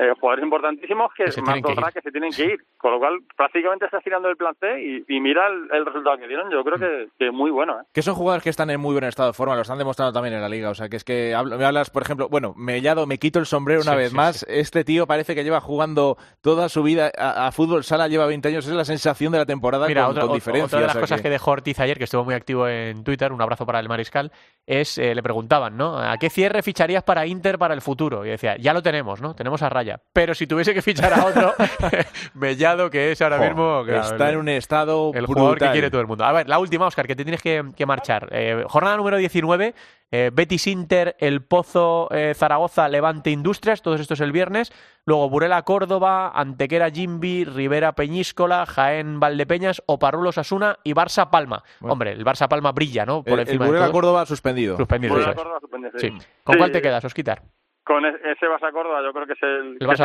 eh, 0.00 0.14
jugadores 0.18 0.44
importantísimos 0.44 1.12
que, 1.14 1.30
se 1.30 1.42
más 1.42 1.60
que 1.92 2.00
se 2.00 2.10
tienen 2.10 2.32
que 2.32 2.44
ir. 2.44 2.64
Con 2.78 2.92
lo 2.92 2.98
cual, 2.98 3.18
prácticamente 3.36 3.84
está 3.84 4.00
girando 4.00 4.30
el 4.30 4.36
plan 4.36 4.54
C 4.58 5.04
y, 5.06 5.20
mira 5.20 5.46
el, 5.46 5.84
resultado 5.84 6.16
que 6.16 6.26
dieron. 6.26 6.50
Yo 6.50 6.64
creo 6.64 6.78
que, 6.78 7.08
que 7.18 7.30
muy 7.30 7.50
bueno. 7.50 7.78
¿eh? 7.78 7.84
Que 7.92 8.00
son 8.00 8.14
jugadores 8.14 8.42
que 8.42 8.48
están 8.48 8.70
en 8.70 8.80
muy 8.80 8.94
buen 8.94 9.04
estado 9.04 9.28
de 9.28 9.34
forma, 9.34 9.54
lo 9.54 9.60
están 9.60 9.76
demostrando 9.76 10.14
también 10.14 10.34
en 10.34 10.40
la 10.40 10.48
liga. 10.48 10.70
O 10.70 10.74
sea, 10.74 10.88
que 10.88 10.96
es 10.96 11.04
que 11.04 11.36
me 11.44 11.64
hablas, 11.66 11.90
por 11.90 12.02
ejemplo, 12.02 12.30
bueno, 12.30 12.54
Mellado, 12.56 13.06
me 13.06 13.18
quito 13.18 13.38
el 13.38 13.46
sombrero 13.46 13.82
una 13.82 13.94
vez 13.94 14.14
más. 14.14 14.46
Este 14.48 14.84
tío 14.84 15.06
parece 15.06 15.34
que 15.34 15.44
lleva 15.44 15.60
jugando 15.60 16.16
toda 16.40 16.70
su 16.70 16.82
vida 16.82 17.12
a, 17.18 17.52
fútbol 17.52 17.84
sala, 17.84 18.08
lleva 18.08 18.24
20 18.24 18.48
años. 18.48 18.66
Es 18.66 18.72
la 18.72 18.86
sensación 18.86 19.32
de 19.32 19.38
la 19.38 19.46
temporada 19.46 19.86
Mira, 19.86 20.06
con, 20.06 20.16
otra, 20.16 20.32
diferencia. 20.32 20.64
Otra 20.64 20.80
de 20.80 20.86
las 20.86 20.96
cosas 20.96 21.20
que... 21.20 21.28
dejó 21.28 21.50
Ortiz 21.50 21.78
ayer, 21.78 21.98
que 21.98 22.04
estuvo 22.04 22.24
muy 22.24 22.34
activo 22.34 22.66
en 22.66 23.04
Twitter, 23.04 23.32
un 23.32 23.42
abrazo 23.42 23.66
para 23.66 23.80
el 23.80 23.88
mariscal, 23.88 24.32
es, 24.66 24.96
eh, 24.96 25.14
le 25.14 25.22
preguntaban, 25.22 25.76
¿no? 25.76 25.98
¿A 25.98 26.16
qué 26.16 26.30
cierre 26.30 26.62
ficharías 26.62 27.02
para 27.02 27.26
Inter 27.26 27.58
para 27.58 27.74
el 27.74 27.82
futuro? 27.82 28.24
Y 28.24 28.30
decía, 28.30 28.56
ya 28.56 28.72
lo 28.72 28.82
tenemos, 28.82 29.20
¿no? 29.20 29.34
Tenemos 29.34 29.62
a 29.62 29.68
Raya. 29.68 29.89
Pero 30.12 30.34
si 30.34 30.46
tuviese 30.46 30.74
que 30.74 30.82
fichar 30.82 31.12
a 31.12 31.24
otro, 31.24 31.54
Mellado, 32.34 32.90
que 32.90 33.12
es 33.12 33.22
ahora 33.22 33.38
mismo. 33.38 33.84
está 33.86 34.30
en 34.30 34.38
un 34.38 34.48
estado. 34.48 35.12
El 35.14 35.26
jugador 35.26 35.58
que 35.58 35.70
quiere 35.70 35.90
todo 35.90 36.00
el 36.00 36.06
mundo. 36.06 36.24
A 36.24 36.32
ver, 36.32 36.48
la 36.48 36.58
última, 36.58 36.86
Oscar, 36.86 37.06
que 37.06 37.16
te 37.16 37.24
tienes 37.24 37.42
que, 37.42 37.86
marchar. 37.86 38.28
Eh, 38.32 38.64
jornada 38.66 38.96
número 38.96 39.16
19. 39.16 39.74
Eh, 40.12 40.30
Betis 40.32 40.66
Inter, 40.66 41.14
El 41.20 41.42
Pozo, 41.42 42.08
eh, 42.10 42.34
Zaragoza, 42.34 42.88
Levante 42.88 43.30
Industrias, 43.30 43.80
todos 43.80 44.00
estos 44.00 44.20
el 44.20 44.32
viernes. 44.32 44.72
Luego 45.04 45.30
Burela 45.30 45.62
Córdoba, 45.62 46.32
Antequera 46.34 46.90
Jimbi, 46.90 47.44
Rivera 47.44 47.92
Peñíscola, 47.92 48.66
Jaén 48.66 49.20
Valdepeñas, 49.20 49.82
Oparrulo 49.86 50.30
Asuna 50.30 50.78
y 50.82 50.94
Barça 50.94 51.30
Palma. 51.30 51.62
Hombre, 51.80 52.12
el 52.12 52.24
Barça 52.24 52.48
Palma 52.48 52.72
brilla, 52.72 53.06
¿no? 53.06 53.22
Por 53.22 53.38
el, 53.38 53.58
Burela 53.58 53.92
Córdoba 53.92 54.26
suspendido. 54.26 54.76
Suspendido. 54.76 55.14
Córdoba 55.14 55.60
suspendido 55.60 55.92
sí. 55.96 56.12
¿Con 56.42 56.58
cuál 56.58 56.72
te 56.72 56.82
quedas, 56.82 57.04
Osquitar? 57.04 57.42
Con 57.90 58.06
e-, 58.06 58.14
ese 58.24 58.46
Barça 58.46 58.70
Córdoba 58.70 59.02
yo 59.02 59.12
creo 59.12 59.26
que 59.26 59.32
es 59.32 59.42
el, 59.42 59.76
más, 59.84 60.00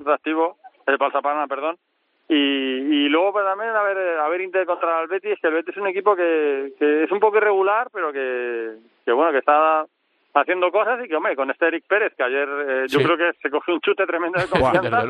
atractivo, 0.00 0.56
el 0.86 0.98
Barça 0.98 1.22
Palma, 1.22 1.46
perdón. 1.46 1.76
Y, 2.28 2.34
y 2.34 3.08
luego 3.08 3.32
pues, 3.32 3.44
también 3.44 3.70
a 3.70 3.82
ver, 3.82 4.18
a 4.18 4.28
ver 4.28 4.40
Inter 4.40 4.66
contra 4.66 5.02
el 5.02 5.08
Betis, 5.08 5.38
que 5.40 5.46
el 5.46 5.54
Betis 5.54 5.76
es 5.76 5.80
un 5.80 5.88
equipo 5.88 6.16
que, 6.16 6.72
que 6.78 7.04
es 7.04 7.12
un 7.12 7.20
poco 7.20 7.38
irregular, 7.38 7.88
pero 7.92 8.12
que, 8.12 8.78
que 9.04 9.12
bueno, 9.12 9.30
que 9.30 9.38
está 9.38 9.84
haciendo 10.34 10.70
cosas 10.70 11.04
y 11.04 11.08
que, 11.08 11.16
hombre, 11.16 11.36
con 11.36 11.50
este 11.50 11.68
Eric 11.68 11.84
Pérez, 11.88 12.12
que 12.16 12.22
ayer 12.22 12.48
eh, 12.68 12.86
yo 12.88 13.00
creo 13.00 13.16
que 13.16 13.30
se 13.40 13.50
cogió 13.50 13.74
un 13.74 13.80
chute 13.80 14.06
tremendo 14.06 14.40
de 14.40 14.46
confianza, 14.50 15.04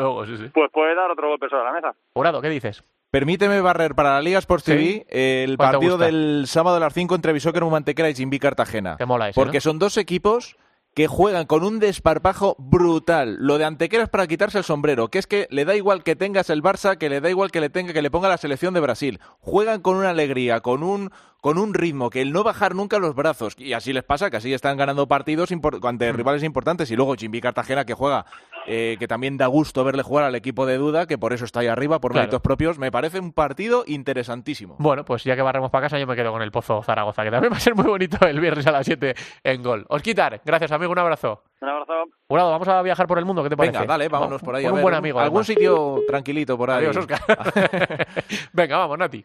pues 0.52 0.70
puede 0.70 0.94
dar 0.94 1.10
otro 1.10 1.28
golpe 1.28 1.48
sobre 1.48 1.64
la 1.64 1.72
mesa. 1.72 1.94
Jurado, 2.12 2.42
¿qué 2.42 2.48
dices? 2.48 2.84
Permíteme 3.10 3.60
barrer 3.60 3.94
para 3.94 4.14
la 4.14 4.20
Liga 4.20 4.38
Sports 4.38 4.64
TV 4.64 5.06
el 5.10 5.56
partido 5.56 5.98
del 5.98 6.44
sábado 6.46 6.76
a 6.76 6.80
las 6.80 6.92
5 6.92 7.14
entre 7.14 7.32
Bisóquer, 7.32 7.64
Mantequera 7.64 8.08
y 8.08 8.14
Jimbi 8.14 8.38
Cartagena. 8.38 8.96
mola 9.06 9.30
Porque 9.34 9.60
son 9.60 9.78
dos 9.78 9.96
equipos 9.96 10.56
que 10.94 11.06
juegan 11.06 11.46
con 11.46 11.62
un 11.62 11.78
desparpajo 11.78 12.56
brutal. 12.58 13.36
Lo 13.38 13.58
de 13.58 13.64
Antequera 13.64 14.04
es 14.04 14.08
para 14.08 14.26
quitarse 14.26 14.58
el 14.58 14.64
sombrero, 14.64 15.08
que 15.08 15.18
es 15.18 15.26
que 15.26 15.46
le 15.50 15.64
da 15.64 15.76
igual 15.76 16.02
que 16.02 16.16
tengas 16.16 16.50
el 16.50 16.62
Barça, 16.62 16.98
que 16.98 17.08
le 17.08 17.20
da 17.20 17.30
igual 17.30 17.50
que 17.50 17.60
le 17.60 17.70
tenga 17.70 17.92
que 17.92 18.02
le 18.02 18.10
ponga 18.10 18.28
la 18.28 18.38
selección 18.38 18.74
de 18.74 18.80
Brasil. 18.80 19.20
Juegan 19.38 19.80
con 19.80 19.96
una 19.96 20.10
alegría, 20.10 20.60
con 20.60 20.82
un 20.82 21.10
con 21.40 21.58
un 21.58 21.74
ritmo, 21.74 22.10
que 22.10 22.20
el 22.20 22.32
no 22.32 22.44
bajar 22.44 22.74
nunca 22.74 22.98
los 22.98 23.14
brazos. 23.14 23.54
Y 23.58 23.72
así 23.72 23.92
les 23.92 24.04
pasa, 24.04 24.30
que 24.30 24.36
así 24.36 24.52
están 24.52 24.76
ganando 24.76 25.06
partidos 25.08 25.50
ante 25.50 26.12
mm. 26.12 26.16
rivales 26.16 26.42
importantes. 26.42 26.90
Y 26.90 26.96
luego 26.96 27.14
Jimmy 27.14 27.40
Cartagena, 27.40 27.84
que 27.84 27.94
juega, 27.94 28.26
eh, 28.66 28.96
que 28.98 29.08
también 29.08 29.36
da 29.36 29.46
gusto 29.46 29.84
verle 29.84 30.02
jugar 30.02 30.24
al 30.24 30.34
equipo 30.34 30.66
de 30.66 30.76
duda, 30.76 31.06
que 31.06 31.18
por 31.18 31.32
eso 31.32 31.44
está 31.44 31.60
ahí 31.60 31.66
arriba, 31.66 32.00
por 32.00 32.14
méritos 32.14 32.40
propios. 32.40 32.78
Me 32.78 32.92
parece 32.92 33.18
un 33.20 33.32
partido 33.32 33.84
interesantísimo. 33.86 34.76
Bueno, 34.78 35.04
pues 35.04 35.24
ya 35.24 35.36
que 35.36 35.42
barremos 35.42 35.70
para 35.70 35.86
casa, 35.86 35.98
yo 35.98 36.06
me 36.06 36.16
quedo 36.16 36.32
con 36.32 36.42
el 36.42 36.50
Pozo 36.50 36.82
Zaragoza, 36.82 37.22
que 37.24 37.30
también 37.30 37.52
va 37.52 37.56
a 37.56 37.60
ser 37.60 37.74
muy 37.74 37.86
bonito 37.86 38.26
el 38.26 38.40
viernes 38.40 38.66
a 38.66 38.72
las 38.72 38.86
7 38.86 39.14
en 39.44 39.62
gol. 39.62 39.86
Os 39.88 40.02
quitar. 40.02 40.40
Gracias, 40.44 40.70
amigo. 40.72 40.92
Un 40.92 40.98
abrazo. 40.98 41.42
Un 41.60 41.68
abrazo. 41.68 42.04
Jurado, 42.28 42.50
vamos 42.50 42.68
a 42.68 42.82
viajar 42.82 43.06
por 43.06 43.18
el 43.18 43.24
mundo, 43.24 43.42
¿qué 43.42 43.50
te 43.50 43.56
parece? 43.56 43.78
Venga, 43.78 43.86
dale, 43.86 44.08
vámonos 44.08 44.42
por 44.42 44.54
ahí. 44.54 44.66
un 44.66 44.80
buen 44.80 44.94
amigo. 44.94 45.20
Algún 45.20 45.44
sitio 45.44 46.00
tranquilito 46.06 46.56
por 46.56 46.70
ahí. 46.70 46.84
Adiós, 46.84 46.96
Oscar. 46.96 47.20
Venga, 48.52 48.78
vamos, 48.78 48.98
Nati. 48.98 49.24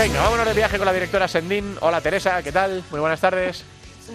Venga, 0.00 0.22
vámonos 0.22 0.46
de 0.46 0.54
viaje 0.54 0.78
con 0.78 0.86
la 0.86 0.94
directora 0.94 1.28
Sendín. 1.28 1.76
Hola 1.82 2.00
Teresa, 2.00 2.42
¿qué 2.42 2.50
tal? 2.50 2.82
Muy 2.90 3.00
buenas 3.00 3.20
tardes. 3.20 3.66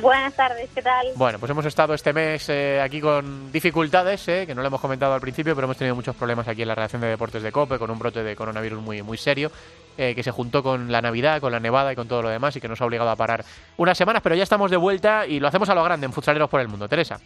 Buenas 0.01 0.33
tardes, 0.33 0.67
¿qué 0.73 0.81
tal? 0.81 1.09
Bueno, 1.15 1.37
pues 1.37 1.51
hemos 1.51 1.63
estado 1.63 1.93
este 1.93 2.11
mes 2.11 2.49
eh, 2.49 2.81
aquí 2.81 2.99
con 2.99 3.51
dificultades, 3.51 4.27
eh, 4.27 4.45
que 4.47 4.55
no 4.55 4.63
lo 4.63 4.67
hemos 4.69 4.81
comentado 4.81 5.13
al 5.13 5.21
principio, 5.21 5.53
pero 5.53 5.65
hemos 5.65 5.77
tenido 5.77 5.93
muchos 5.93 6.15
problemas 6.15 6.47
aquí 6.47 6.63
en 6.63 6.69
la 6.69 6.73
redacción 6.73 7.03
de 7.03 7.09
deportes 7.09 7.43
de 7.43 7.51
COPE, 7.51 7.77
con 7.77 7.91
un 7.91 7.99
brote 7.99 8.23
de 8.23 8.35
coronavirus 8.35 8.81
muy, 8.81 9.03
muy 9.03 9.19
serio, 9.19 9.51
eh, 9.95 10.15
que 10.15 10.23
se 10.23 10.31
juntó 10.31 10.63
con 10.63 10.91
la 10.91 11.03
Navidad, 11.03 11.39
con 11.39 11.51
la 11.51 11.59
Nevada 11.59 11.93
y 11.93 11.95
con 11.95 12.07
todo 12.07 12.23
lo 12.23 12.29
demás, 12.29 12.55
y 12.55 12.61
que 12.61 12.67
nos 12.67 12.81
ha 12.81 12.85
obligado 12.85 13.11
a 13.11 13.15
parar 13.15 13.45
unas 13.77 13.95
semanas, 13.95 14.23
pero 14.23 14.33
ya 14.33 14.41
estamos 14.41 14.71
de 14.71 14.77
vuelta 14.77 15.27
y 15.27 15.39
lo 15.39 15.47
hacemos 15.47 15.69
a 15.69 15.75
lo 15.75 15.83
grande 15.83 16.07
en 16.07 16.13
Futsaleros 16.13 16.49
por 16.49 16.61
el 16.61 16.67
Mundo. 16.67 16.89
Teresa. 16.89 17.19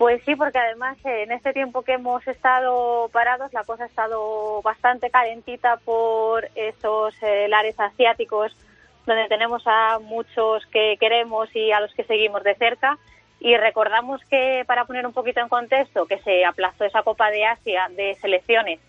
Pues 0.00 0.22
sí, 0.24 0.34
porque 0.34 0.58
además 0.58 0.96
eh, 1.04 1.24
en 1.24 1.32
este 1.32 1.52
tiempo 1.52 1.82
que 1.82 1.92
hemos 1.92 2.26
estado 2.26 3.10
parados 3.12 3.52
la 3.52 3.64
cosa 3.64 3.84
ha 3.84 3.86
estado 3.86 4.62
bastante 4.62 5.10
calentita 5.10 5.76
por 5.76 6.48
esos 6.54 7.14
eh, 7.22 7.48
lares 7.48 7.78
asiáticos 7.78 8.56
donde 9.04 9.28
tenemos 9.28 9.62
a 9.66 9.98
muchos 9.98 10.64
que 10.72 10.96
queremos 10.98 11.54
y 11.54 11.70
a 11.72 11.80
los 11.80 11.92
que 11.92 12.04
seguimos 12.04 12.42
de 12.44 12.54
cerca. 12.54 12.96
Y 13.40 13.58
recordamos 13.58 14.22
que, 14.30 14.64
para 14.66 14.86
poner 14.86 15.06
un 15.06 15.12
poquito 15.12 15.40
en 15.40 15.50
contexto, 15.50 16.06
que 16.06 16.18
se 16.20 16.46
aplazó 16.46 16.84
esa 16.84 17.02
Copa 17.02 17.30
de 17.30 17.44
Asia 17.44 17.88
de 17.90 18.14
selecciones 18.22 18.80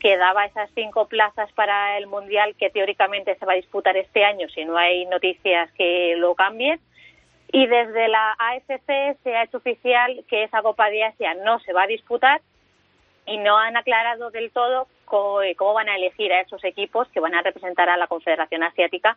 que 0.00 0.16
daba 0.16 0.46
esas 0.46 0.68
cinco 0.74 1.06
plazas 1.06 1.52
para 1.52 1.96
el 1.96 2.08
Mundial 2.08 2.56
que 2.58 2.70
teóricamente 2.70 3.36
se 3.36 3.46
va 3.46 3.52
a 3.52 3.62
disputar 3.62 3.96
este 3.96 4.24
año 4.24 4.48
si 4.48 4.64
no 4.64 4.76
hay 4.76 5.06
noticias 5.06 5.70
que 5.78 6.16
lo 6.16 6.34
cambien. 6.34 6.80
Y 7.52 7.66
desde 7.66 8.08
la 8.08 8.32
AFC 8.38 9.18
se 9.22 9.36
ha 9.36 9.44
hecho 9.44 9.58
oficial 9.58 10.24
que 10.28 10.44
esa 10.44 10.62
Copa 10.62 10.90
de 10.90 11.04
Asia 11.04 11.34
no 11.34 11.60
se 11.60 11.72
va 11.72 11.84
a 11.84 11.86
disputar 11.86 12.40
y 13.26 13.38
no 13.38 13.56
han 13.58 13.76
aclarado 13.76 14.30
del 14.30 14.50
todo 14.50 14.88
cómo, 15.04 15.74
van 15.74 15.88
a 15.88 15.96
elegir 15.96 16.32
a 16.32 16.40
esos 16.40 16.62
equipos 16.64 17.08
que 17.08 17.20
van 17.20 17.34
a 17.34 17.42
representar 17.42 17.88
a 17.88 17.96
la 17.96 18.06
Confederación 18.06 18.62
Asiática 18.62 19.16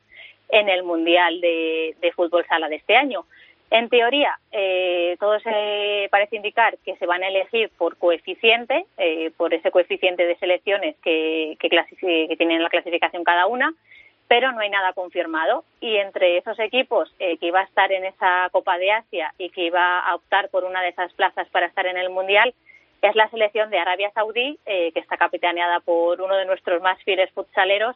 en 0.49 0.69
el 0.69 0.83
Mundial 0.83 1.41
de, 1.41 2.13
Fútbol 2.15 2.45
Sala 2.47 2.69
de 2.69 2.75
este 2.75 2.95
año. 2.95 3.25
En 3.71 3.87
teoría, 3.87 4.39
eh, 4.51 5.15
todo 5.19 5.39
se 5.39 6.07
parece 6.09 6.37
indicar 6.37 6.77
que 6.79 6.95
se 6.95 7.05
van 7.05 7.21
a 7.23 7.27
elegir 7.27 7.69
por 7.77 7.97
coeficiente, 7.97 8.85
eh, 8.97 9.31
por 9.37 9.53
ese 9.53 9.69
coeficiente 9.69 10.25
de 10.25 10.37
selecciones 10.37 10.95
que, 11.03 11.55
que, 11.59 11.69
que 11.69 12.35
tienen 12.35 12.63
la 12.63 12.69
clasificación 12.69 13.23
cada 13.23 13.45
una, 13.45 13.73
pero 14.29 14.51
no 14.51 14.59
hay 14.59 14.69
nada 14.69 14.93
confirmado. 14.93 15.65
Y 15.81 15.97
entre 15.97 16.37
esos 16.37 16.57
equipos 16.59 17.13
eh, 17.19 17.37
que 17.39 17.47
iba 17.47 17.59
a 17.59 17.63
estar 17.63 17.91
en 17.91 18.05
esa 18.05 18.47
Copa 18.51 18.77
de 18.77 18.91
Asia 18.91 19.33
y 19.37 19.49
que 19.49 19.65
iba 19.65 19.99
a 19.99 20.15
optar 20.15 20.49
por 20.49 20.63
una 20.63 20.81
de 20.81 20.89
esas 20.89 21.11
plazas 21.13 21.49
para 21.49 21.65
estar 21.65 21.85
en 21.87 21.97
el 21.97 22.11
Mundial, 22.11 22.53
es 23.01 23.15
la 23.15 23.29
selección 23.29 23.71
de 23.71 23.79
Arabia 23.79 24.11
Saudí, 24.13 24.59
eh, 24.65 24.91
que 24.93 24.99
está 24.99 25.17
capitaneada 25.17 25.79
por 25.79 26.21
uno 26.21 26.35
de 26.35 26.45
nuestros 26.45 26.81
más 26.81 27.01
fieles 27.03 27.31
futsaleros, 27.31 27.95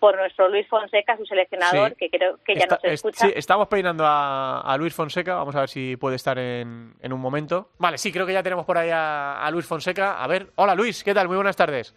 por 0.00 0.16
nuestro 0.16 0.48
Luis 0.48 0.66
Fonseca, 0.68 1.16
su 1.18 1.26
seleccionador, 1.26 1.96
que 1.96 2.08
creo 2.08 2.38
que 2.44 2.54
ya 2.54 2.66
nos 2.66 2.82
escucha. 2.84 3.26
Sí, 3.26 3.32
estamos 3.36 3.68
peinando 3.68 4.04
a, 4.06 4.74
Luis 4.78 4.94
Fonseca, 4.94 5.34
vamos 5.34 5.54
a 5.54 5.60
ver 5.60 5.68
si 5.68 5.96
puede 5.96 6.16
estar 6.16 6.38
en, 6.38 6.94
en, 7.00 7.12
un 7.12 7.20
momento. 7.20 7.70
Vale, 7.78 7.98
sí, 7.98 8.12
creo 8.12 8.26
que 8.26 8.32
ya 8.32 8.42
tenemos 8.42 8.64
por 8.64 8.78
ahí 8.78 8.90
a, 8.90 9.44
a 9.44 9.50
Luis 9.50 9.66
Fonseca. 9.66 10.22
A 10.22 10.26
ver, 10.26 10.48
hola 10.56 10.74
Luis, 10.74 11.04
¿qué 11.04 11.14
tal? 11.14 11.26
Muy 11.28 11.36
buenas 11.36 11.56
tardes. 11.56 11.94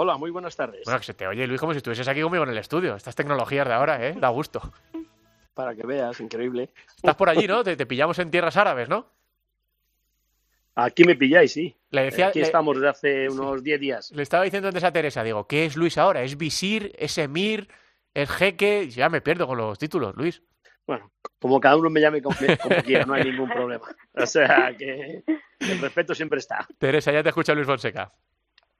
Hola, 0.00 0.16
muy 0.16 0.30
buenas 0.30 0.54
tardes. 0.54 0.82
Bueno, 0.84 1.00
que 1.00 1.06
se 1.06 1.14
te 1.14 1.26
oye, 1.26 1.44
Luis, 1.44 1.58
como 1.58 1.72
si 1.72 1.78
estuvieses 1.78 2.06
aquí 2.06 2.22
conmigo 2.22 2.44
en 2.44 2.50
el 2.50 2.58
estudio. 2.58 2.94
Estas 2.94 3.16
tecnologías 3.16 3.66
de 3.66 3.74
ahora, 3.74 4.06
¿eh? 4.06 4.14
Da 4.16 4.28
gusto. 4.28 4.62
Para 5.54 5.74
que 5.74 5.84
veas, 5.84 6.20
increíble. 6.20 6.70
Estás 6.94 7.16
por 7.16 7.28
allí, 7.28 7.48
¿no? 7.48 7.64
Te, 7.64 7.84
pillamos 7.84 8.16
en 8.20 8.30
tierras 8.30 8.56
árabes, 8.56 8.88
¿no? 8.88 9.08
Aquí 10.76 11.02
me 11.02 11.16
pilláis, 11.16 11.52
sí. 11.52 11.76
Le 11.90 12.02
decía, 12.04 12.28
Aquí 12.28 12.40
estamos 12.40 12.76
desde 12.76 12.88
hace 12.88 13.28
unos 13.28 13.60
10 13.64 13.80
días. 13.80 14.12
Le 14.12 14.22
estaba 14.22 14.44
diciendo 14.44 14.68
antes 14.68 14.84
a 14.84 14.92
Teresa, 14.92 15.24
digo, 15.24 15.48
¿qué 15.48 15.64
es 15.64 15.76
Luis 15.76 15.98
ahora? 15.98 16.22
¿Es 16.22 16.38
visir? 16.38 16.94
¿Es 16.96 17.18
emir? 17.18 17.66
¿Es 18.14 18.30
jeque? 18.30 18.88
Ya 18.90 19.08
me 19.08 19.20
pierdo 19.20 19.48
con 19.48 19.58
los 19.58 19.80
títulos, 19.80 20.14
Luis. 20.14 20.44
Bueno, 20.86 21.10
como 21.40 21.58
cada 21.58 21.76
uno 21.76 21.90
me 21.90 22.00
llame 22.00 22.22
como, 22.22 22.36
quiera, 22.86 23.04
no 23.04 23.14
hay 23.14 23.24
ningún 23.24 23.50
problema. 23.50 23.88
O 24.14 24.26
sea, 24.26 24.72
que 24.78 25.24
el 25.58 25.80
respeto 25.80 26.14
siempre 26.14 26.38
está. 26.38 26.68
Teresa, 26.78 27.10
ya 27.10 27.24
te 27.24 27.30
escucha 27.30 27.52
Luis 27.52 27.66
Fonseca. 27.66 28.12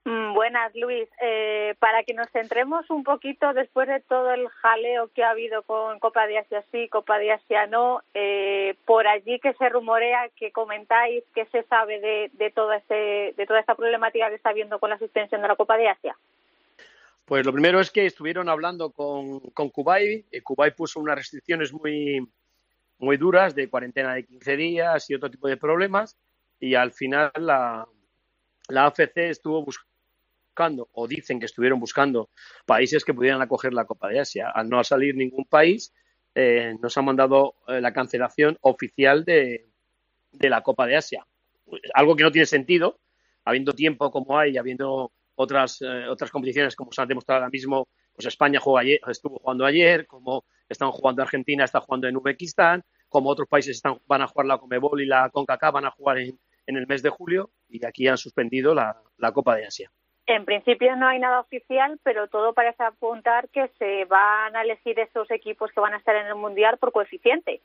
Mm, 0.04 0.32
buenas, 0.32 0.74
Luis. 0.74 1.08
Eh, 1.20 1.74
para 1.78 2.02
que 2.02 2.14
nos 2.14 2.30
centremos 2.30 2.88
un 2.90 3.04
poquito 3.04 3.52
después 3.52 3.88
de 3.88 4.00
todo 4.00 4.30
el 4.32 4.48
jaleo 4.48 5.08
que 5.08 5.22
ha 5.22 5.30
habido 5.30 5.62
con 5.62 5.98
Copa 5.98 6.26
de 6.26 6.38
Asia 6.38 6.64
sí, 6.72 6.88
Copa 6.88 7.18
de 7.18 7.32
Asia 7.32 7.66
no, 7.66 8.02
eh, 8.14 8.74
por 8.84 9.06
allí 9.06 9.38
que 9.40 9.52
se 9.54 9.68
rumorea, 9.68 10.30
que 10.36 10.52
comentáis, 10.52 11.24
que 11.34 11.46
se 11.46 11.62
sabe 11.64 12.00
de, 12.00 12.30
de, 12.34 12.52
este, 12.76 13.34
de 13.36 13.46
toda 13.46 13.60
esta 13.60 13.74
problemática 13.74 14.28
que 14.28 14.36
está 14.36 14.50
habiendo 14.50 14.78
con 14.78 14.90
la 14.90 14.98
suspensión 14.98 15.42
de 15.42 15.48
la 15.48 15.56
Copa 15.56 15.76
de 15.76 15.88
Asia. 15.88 16.16
Pues 17.24 17.44
lo 17.44 17.52
primero 17.52 17.78
es 17.78 17.90
que 17.90 18.06
estuvieron 18.06 18.48
hablando 18.48 18.90
con, 18.90 19.40
con 19.50 19.68
Kubai. 19.68 20.24
y 20.30 20.40
Kubai 20.40 20.74
puso 20.74 21.00
unas 21.00 21.16
restricciones 21.16 21.72
muy, 21.74 22.26
muy 22.98 23.18
duras 23.18 23.54
de 23.54 23.68
cuarentena 23.68 24.14
de 24.14 24.24
15 24.24 24.56
días 24.56 25.10
y 25.10 25.14
otro 25.14 25.30
tipo 25.30 25.48
de 25.48 25.58
problemas 25.58 26.16
y 26.58 26.74
al 26.74 26.92
final 26.92 27.30
la, 27.36 27.86
la 28.68 28.86
AFC 28.86 29.16
estuvo 29.16 29.64
buscando 29.64 30.88
o 30.92 31.06
dicen 31.06 31.38
que 31.38 31.46
estuvieron 31.46 31.80
buscando 31.80 32.30
países 32.66 33.04
que 33.04 33.14
pudieran 33.14 33.40
acoger 33.40 33.72
la 33.72 33.84
Copa 33.84 34.08
de 34.08 34.20
Asia. 34.20 34.50
Al 34.50 34.68
no 34.68 34.82
salir 34.84 35.14
ningún 35.14 35.44
país, 35.44 35.92
eh, 36.34 36.74
nos 36.80 36.96
han 36.98 37.04
mandado 37.04 37.54
eh, 37.68 37.80
la 37.80 37.92
cancelación 37.92 38.58
oficial 38.60 39.24
de, 39.24 39.66
la 40.32 40.62
Copa 40.62 40.86
de 40.86 40.96
Asia. 40.96 41.26
Algo 41.94 42.16
que 42.16 42.24
no 42.24 42.32
tiene 42.32 42.46
sentido, 42.46 42.98
habiendo 43.44 43.72
tiempo 43.72 44.10
como 44.10 44.38
hay, 44.38 44.56
habiendo 44.56 45.12
otras, 45.36 45.80
eh, 45.80 46.08
otras 46.08 46.30
competiciones 46.30 46.74
como 46.74 46.92
se 46.92 47.02
han 47.02 47.08
demostrado 47.08 47.40
ahora 47.40 47.50
mismo, 47.50 47.88
pues 48.14 48.26
España 48.26 48.58
juega 48.60 48.80
ayer, 48.80 49.00
estuvo 49.06 49.38
jugando 49.38 49.64
ayer, 49.64 50.06
como 50.06 50.44
están 50.68 50.90
jugando 50.90 51.22
Argentina, 51.22 51.64
está 51.64 51.80
jugando 51.80 52.08
en 52.08 52.16
Uzbekistán, 52.16 52.82
como 53.08 53.30
otros 53.30 53.48
países 53.48 53.76
están, 53.76 54.00
van 54.06 54.22
a 54.22 54.26
jugar 54.26 54.46
la 54.46 54.58
Comebol 54.58 55.00
y 55.00 55.06
la 55.06 55.30
CONCACAF 55.30 55.72
van 55.72 55.86
a 55.86 55.90
jugar 55.92 56.18
en, 56.18 56.38
en 56.68 56.76
el 56.76 56.86
mes 56.86 57.02
de 57.02 57.10
julio 57.10 57.50
y 57.68 57.84
aquí 57.84 58.06
han 58.06 58.18
suspendido 58.18 58.74
la 58.74 59.32
Copa 59.32 59.56
de 59.56 59.66
Asia. 59.66 59.90
En 60.26 60.44
principio 60.44 60.94
no 60.94 61.08
hay 61.08 61.18
nada 61.18 61.40
oficial, 61.40 61.98
pero 62.02 62.28
todo 62.28 62.52
parece 62.52 62.82
apuntar 62.82 63.48
que 63.48 63.68
se 63.78 64.04
van 64.04 64.54
a 64.54 64.62
elegir 64.62 64.98
esos 65.00 65.30
equipos 65.30 65.72
que 65.72 65.80
van 65.80 65.94
a 65.94 65.96
estar 65.96 66.14
en 66.14 66.26
el 66.26 66.34
Mundial 66.34 66.76
por 66.76 66.92
coeficiente. 66.92 67.62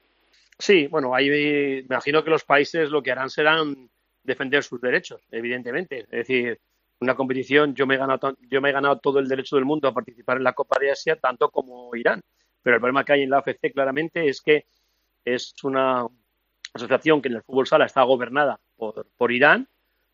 Sí, 0.57 0.87
bueno, 0.87 1.13
ahí 1.13 1.29
me 1.29 1.79
imagino 1.79 2.23
que 2.23 2.29
los 2.29 2.45
países 2.45 2.89
lo 2.89 3.03
que 3.03 3.11
harán 3.11 3.29
serán 3.29 3.89
defender 4.23 4.63
sus 4.63 4.79
derechos, 4.79 5.21
evidentemente. 5.29 5.99
Es 6.03 6.09
decir, 6.09 6.61
una 7.01 7.15
competición, 7.15 7.75
yo 7.75 7.85
me 7.85 7.95
he 7.95 7.97
ganado, 7.97 8.37
yo 8.47 8.61
me 8.61 8.69
he 8.69 8.73
ganado 8.73 8.97
todo 8.99 9.19
el 9.19 9.27
derecho 9.27 9.57
del 9.57 9.65
mundo 9.65 9.89
a 9.89 9.93
participar 9.93 10.37
en 10.37 10.45
la 10.45 10.53
Copa 10.53 10.79
de 10.79 10.91
Asia, 10.91 11.17
tanto 11.17 11.49
como 11.49 11.93
Irán. 11.97 12.21
Pero 12.61 12.77
el 12.77 12.79
problema 12.79 13.03
que 13.03 13.11
hay 13.11 13.23
en 13.23 13.29
la 13.29 13.39
AFC 13.39 13.73
claramente 13.73 14.29
es 14.29 14.41
que 14.41 14.67
es 15.25 15.53
una 15.63 16.07
asociación 16.73 17.21
que 17.21 17.29
en 17.29 17.35
el 17.35 17.43
fútbol 17.43 17.67
sala 17.67 17.85
está 17.85 18.03
gobernada 18.03 18.59
por, 18.75 19.07
por 19.17 19.31
Irán, 19.31 19.67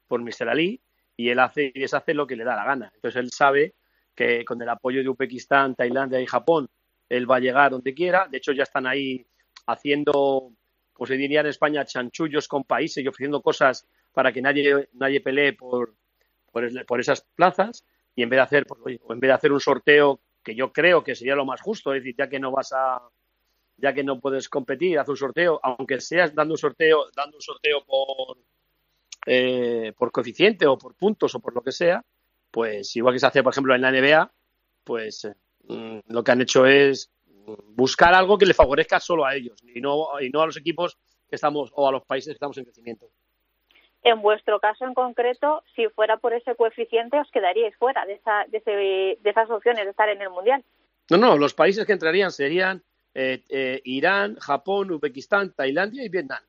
por 0.08 0.22
Mr. 0.22 0.50
Ali, 0.50 0.82
y 1.16 1.30
él 1.30 1.40
hace 1.40 1.72
y 1.74 1.80
deshace 1.80 2.14
lo 2.14 2.28
que 2.28 2.36
le 2.36 2.44
da 2.44 2.56
la 2.56 2.66
gana. 2.66 2.92
Entonces 2.96 3.20
él 3.20 3.30
sabe 3.32 3.76
que 4.16 4.44
con 4.46 4.62
el 4.62 4.70
apoyo 4.70 5.02
de 5.02 5.10
Uzbekistán, 5.10 5.76
Tailandia 5.76 6.20
y 6.22 6.26
Japón, 6.26 6.70
él 7.10 7.30
va 7.30 7.38
a 7.38 7.40
llegar 7.40 7.72
donde 7.72 7.94
quiera. 7.94 8.28
De 8.30 8.38
hecho, 8.38 8.52
ya 8.52 8.64
están 8.64 8.86
ahí 8.86 9.26
haciendo, 9.66 10.52
como 10.94 11.08
se 11.08 11.16
diría 11.16 11.42
en 11.42 11.48
España, 11.48 11.86
chanchullos 11.86 12.48
con 12.48 12.64
países 12.64 13.04
y 13.04 13.08
ofreciendo 13.08 13.42
cosas 13.42 13.88
para 14.14 14.32
que 14.32 14.42
nadie, 14.42 14.90
nadie 14.94 15.22
pelee 15.22 15.54
por, 15.54 15.96
por, 16.52 17.00
esas 17.00 17.22
plazas. 17.36 17.86
Y 18.16 18.24
en 18.24 18.30
vez 18.30 18.38
de 18.38 18.42
hacer, 18.42 18.66
pues, 18.66 19.00
en 19.10 19.20
vez 19.20 19.30
de 19.30 19.34
hacer 19.34 19.52
un 19.52 19.60
sorteo 19.60 20.22
que 20.44 20.56
yo 20.56 20.72
creo 20.72 21.04
que 21.04 21.16
sería 21.16 21.36
lo 21.36 21.46
más 21.46 21.62
justo, 21.62 21.94
es 21.94 22.02
decir, 22.02 22.16
ya 22.18 22.30
que 22.30 22.40
no 22.40 22.52
vas 22.52 22.74
a, 22.74 23.02
ya 23.82 23.94
que 23.94 24.04
no 24.04 24.20
puedes 24.20 24.50
competir, 24.50 25.00
haz 25.00 25.10
un 25.10 25.18
sorteo, 25.18 25.60
aunque 25.64 26.00
seas 26.02 26.34
dando 26.36 26.54
un 26.54 26.58
sorteo, 26.58 27.06
dando 27.16 27.38
un 27.38 27.42
sorteo 27.42 27.84
por 27.86 28.38
eh, 29.26 29.94
por 29.98 30.12
coeficiente 30.12 30.66
o 30.66 30.78
por 30.78 30.96
puntos 30.96 31.36
o 31.36 31.40
por 31.40 31.54
lo 31.54 31.62
que 31.62 31.72
sea, 31.72 32.04
pues 32.52 32.96
igual 32.96 33.14
que 33.14 33.20
se 33.20 33.28
hace, 33.28 33.44
por 33.44 33.54
ejemplo, 33.54 33.76
en 33.76 33.82
la 33.82 33.92
NBA, 33.92 34.32
pues 34.84 35.26
eh, 35.26 35.36
mm, 35.68 36.00
lo 36.08 36.24
que 36.24 36.32
han 36.32 36.42
hecho 36.42 36.66
es 36.66 37.12
buscar 37.68 38.14
algo 38.14 38.38
que 38.38 38.46
le 38.46 38.54
favorezca 38.54 39.00
solo 39.00 39.26
a 39.26 39.36
ellos 39.36 39.62
y 39.64 39.82
no, 39.82 40.08
y 40.22 40.30
no 40.30 40.42
a 40.42 40.46
los 40.46 40.58
equipos 40.58 40.98
que 41.28 41.36
estamos 41.36 41.72
o 41.76 41.88
a 41.88 41.92
los 41.92 42.06
países 42.06 42.30
que 42.30 42.36
estamos 42.36 42.58
en 42.58 42.66
crecimiento. 42.66 43.10
En 44.04 44.22
vuestro 44.22 44.60
caso 44.60 44.86
en 44.86 44.94
concreto, 44.94 45.64
si 45.76 45.88
fuera 45.90 46.18
por 46.18 46.34
ese 46.34 46.56
coeficiente, 46.56 47.20
os 47.20 47.30
quedaríais 47.32 47.76
fuera 47.76 48.06
de, 48.06 48.14
esa, 48.14 48.46
de, 48.48 49.18
de 49.22 49.30
esas 49.30 49.50
opciones 49.50 49.84
de 49.84 49.92
estar 49.92 50.08
en 50.08 50.22
el 50.22 50.30
Mundial. 50.30 50.64
No, 51.10 51.18
no, 51.18 51.38
los 51.38 51.54
países 51.54 51.86
que 51.86 51.94
entrarían 51.94 52.32
serían 52.32 52.84
eh, 53.14 53.82
Irán, 53.84 54.36
Japón, 54.36 54.92
Uzbekistán, 54.92 55.54
Tailandia 55.54 56.04
y 56.04 56.10
Vietnam. 56.10 56.44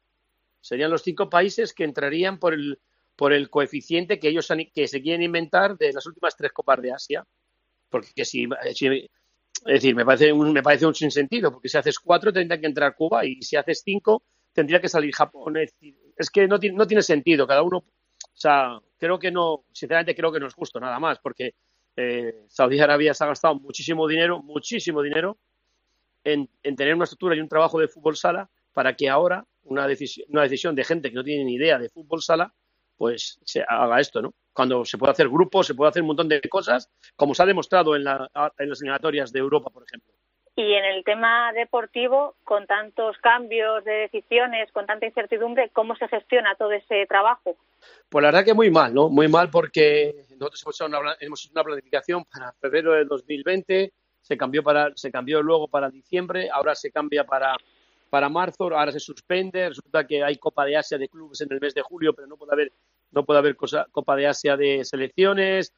Serían 0.61 0.91
los 0.91 1.03
cinco 1.03 1.31
países 1.31 1.73
que 1.73 1.85
entrarían 1.85 2.39
por 2.39 2.55
el, 2.55 2.79
por 3.17 3.33
el 3.33 3.49
coeficiente 3.51 4.19
que 4.19 4.29
ellos 4.29 4.49
que 4.75 4.89
se 4.89 5.03
quieren 5.03 5.23
inventar 5.23 5.77
de 5.77 5.93
las 5.93 6.07
últimas 6.07 6.37
tres 6.37 6.53
copas 6.53 6.81
de 6.83 6.93
Asia. 6.93 7.27
Porque 7.89 8.25
si, 8.25 8.45
es 8.45 8.75
decir, 9.65 9.95
me 9.95 10.05
parece 10.05 10.33
un, 10.33 10.53
me 10.53 10.63
parece 10.63 10.87
un 10.87 10.95
sinsentido, 10.95 11.53
porque 11.53 11.69
si 11.69 11.77
haces 11.77 11.99
cuatro 11.99 12.33
tendría 12.33 12.61
que 12.61 12.67
entrar 12.67 12.95
Cuba 12.95 13.25
y 13.25 13.43
si 13.43 13.57
haces 13.57 13.83
cinco 13.85 14.23
tendría 14.53 14.81
que 14.81 14.89
salir 14.89 15.15
Japón. 15.15 15.57
Es, 15.57 16.31
que 16.31 16.47
no 16.47 16.59
tiene, 16.61 16.77
no 16.77 16.87
tiene 16.87 17.03
sentido, 17.03 17.47
cada 17.47 17.63
uno, 17.63 17.79
o 17.79 17.85
sea, 18.35 18.79
creo 18.99 19.19
que 19.19 19.31
no, 19.31 19.65
sinceramente 19.73 20.15
creo 20.15 20.31
que 20.31 20.41
no 20.41 20.47
es 20.47 20.55
justo 20.55 20.79
nada 20.79 20.99
más, 20.99 21.19
porque 21.19 21.55
eh, 21.97 22.45
Saudi 22.49 22.79
Arabia 22.79 23.15
se 23.15 23.25
ha 23.25 23.29
gastado 23.29 23.55
muchísimo 23.55 24.07
dinero, 24.07 24.43
muchísimo 24.43 25.03
dinero 25.03 25.39
en, 26.25 26.49
en 26.63 26.77
tener 26.77 26.95
una 26.95 27.05
estructura 27.05 27.35
y 27.35 27.41
un 27.41 27.49
trabajo 27.49 27.79
de 27.79 27.89
fútbol 27.89 28.17
sala 28.17 28.51
para 28.73 28.95
que 28.95 29.09
ahora 29.09 29.45
una 29.65 29.87
decisión, 29.87 30.27
una 30.31 30.43
decisión 30.43 30.75
de 30.75 30.85
gente 30.85 31.11
que 31.11 31.17
no 31.17 31.25
tiene 31.25 31.45
ni 31.45 31.55
idea 31.55 31.79
de 31.79 31.89
fútbol 31.89 32.23
sala, 32.23 32.53
pues 32.97 33.39
se 33.45 33.65
haga 33.67 33.99
esto, 34.01 34.21
¿no? 34.21 34.35
Cuando 34.53 34.85
se 34.85 34.99
puede 34.99 35.13
hacer 35.13 35.29
grupos, 35.29 35.67
se 35.67 35.75
puede 35.75 35.89
hacer 35.89 36.03
un 36.03 36.09
montón 36.09 36.29
de 36.29 36.41
cosas, 36.43 36.91
como 37.17 37.35
se 37.35 37.43
ha 37.43 37.47
demostrado 37.47 37.97
en, 37.97 38.05
la, 38.05 38.31
en 38.59 38.69
las 38.69 38.81
eliminatorias 38.81 39.33
de 39.33 39.39
Europa, 39.39 39.71
por 39.71 39.85
ejemplo. 39.85 40.13
Y 40.57 40.75
en 40.75 40.85
el 40.85 41.05
tema 41.05 41.53
deportivo, 41.55 42.37
con 42.45 42.67
tantos 42.67 43.17
cambios 43.19 43.83
de 43.85 43.93
decisiones, 43.93 44.71
con 44.73 44.85
tanta 44.85 45.07
incertidumbre, 45.07 45.71
¿cómo 45.71 45.97
se 45.97 46.09
gestiona 46.09 46.55
todo 46.57 46.73
ese 46.73 47.07
trabajo? 47.07 47.57
Pues 48.11 48.23
la 48.23 48.29
verdad 48.29 48.45
que 48.45 48.53
muy 48.53 48.71
mal, 48.71 48.93
¿no? 48.93 49.09
Muy 49.09 49.29
mal 49.29 49.49
porque 49.49 50.27
nosotros 50.39 50.63
hemos 50.63 50.77
hecho 50.77 50.87
una, 50.87 51.17
hemos 51.21 51.43
hecho 51.43 51.53
una 51.53 51.65
planificación 51.65 52.25
para 52.27 52.53
febrero 52.61 52.93
del 52.93 53.09
2020, 53.09 53.93
se 54.21 54.37
cambió, 54.37 54.63
para, 54.63 54.93
se 54.95 55.11
cambió 55.11 55.43
luego 55.43 55.69
para 55.69 55.91
diciembre, 55.91 56.49
ahora 56.53 56.75
se 56.75 56.91
cambia 56.91 57.25
para, 57.25 57.57
para 58.11 58.29
marzo, 58.29 58.65
ahora 58.65 58.93
se 58.93 59.01
suspende, 59.01 59.69
resulta 59.69 60.07
que 60.07 60.23
hay 60.23 60.37
Copa 60.37 60.65
de 60.65 60.77
Asia 60.77 60.99
de 60.99 61.09
clubes 61.09 61.41
en 61.41 61.53
el 61.53 61.61
mes 61.61 61.75
de 61.75 61.83
julio, 61.83 62.15
pero 62.15 62.27
no 62.27 62.37
puede 62.37 62.53
haber, 62.53 62.73
no 63.11 63.25
puede 63.25 63.39
haber 63.39 63.57
Copa 63.57 64.17
de 64.17 64.27
Asia 64.27 64.57
de 64.57 64.85
selecciones, 64.85 65.73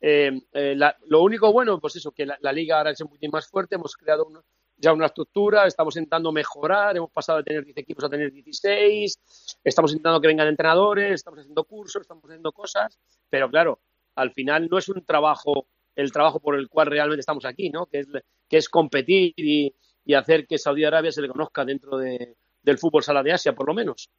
eh, 0.00 0.40
eh, 0.52 0.78
lo 1.06 1.22
único 1.22 1.52
bueno, 1.52 1.80
pues 1.80 1.96
eso, 1.96 2.12
que 2.12 2.26
la, 2.26 2.52
liga 2.52 2.78
ahora 2.78 2.90
es 2.90 3.00
un 3.00 3.08
poquito 3.08 3.32
más 3.32 3.48
fuerte, 3.48 3.76
hemos 3.76 3.96
creado 3.96 4.28
ya 4.76 4.92
una 4.92 5.06
estructura, 5.06 5.66
estamos 5.66 5.96
intentando 5.96 6.32
mejorar, 6.32 6.96
hemos 6.96 7.10
pasado 7.10 7.38
de 7.38 7.44
tener 7.44 7.64
10 7.64 7.78
equipos 7.78 8.04
a 8.04 8.10
tener 8.10 8.30
16, 8.30 9.58
estamos 9.64 9.92
intentando 9.92 10.20
que 10.20 10.28
vengan 10.28 10.48
entrenadores, 10.48 11.12
estamos 11.12 11.40
haciendo 11.40 11.64
cursos, 11.64 12.02
estamos 12.02 12.24
haciendo 12.24 12.52
cosas, 12.52 12.98
pero 13.30 13.48
claro, 13.48 13.80
al 14.16 14.32
final 14.32 14.68
no 14.70 14.76
es 14.76 14.88
un 14.88 15.02
trabajo, 15.04 15.66
el 15.96 16.12
trabajo 16.12 16.38
por 16.38 16.54
el 16.54 16.68
cual 16.68 16.86
realmente 16.86 17.20
estamos 17.20 17.44
aquí, 17.44 17.70
¿no? 17.70 17.86
Que 17.86 18.00
es, 18.00 18.08
que 18.48 18.58
es 18.58 18.68
competir 18.68 19.32
y, 19.36 19.74
y 20.04 20.14
hacer 20.14 20.46
que 20.46 20.58
Saudi 20.58 20.84
Arabia 20.84 21.10
se 21.10 21.22
le 21.22 21.28
conozca 21.28 21.64
dentro 21.64 21.98
de, 21.98 22.36
del 22.62 22.78
fútbol 22.78 23.02
sala 23.02 23.22
de 23.22 23.32
Asia, 23.32 23.54
por 23.54 23.66
lo 23.66 23.74
menos. 23.74 24.10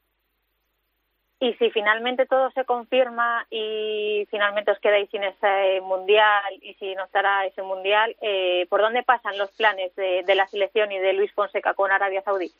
Y 1.39 1.53
si 1.53 1.69
finalmente 1.69 2.25
todo 2.25 2.49
se 2.51 2.65
confirma 2.65 3.45
y 3.51 4.25
finalmente 4.31 4.71
os 4.71 4.79
quedáis 4.79 5.07
sin 5.11 5.23
ese 5.23 5.81
mundial 5.81 6.41
y 6.61 6.73
si 6.75 6.95
no 6.95 7.05
estará 7.05 7.45
ese 7.45 7.61
mundial, 7.61 8.15
eh, 8.21 8.65
¿por 8.69 8.81
dónde 8.81 9.03
pasan 9.03 9.37
los 9.37 9.51
planes 9.51 9.95
de, 9.95 10.23
la 10.33 10.47
selección 10.47 10.91
y 10.91 10.97
de 10.97 11.13
Luis 11.13 11.31
Fonseca 11.33 11.75
con 11.75 11.91
Arabia 11.91 12.23
Saudí? 12.23 12.51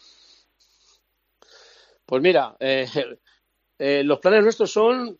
Pues 2.05 2.21
mira, 2.21 2.55
eh, 2.59 2.85
eh, 3.79 4.03
los 4.03 4.19
planes 4.19 4.43
nuestros 4.43 4.71
son, 4.71 5.17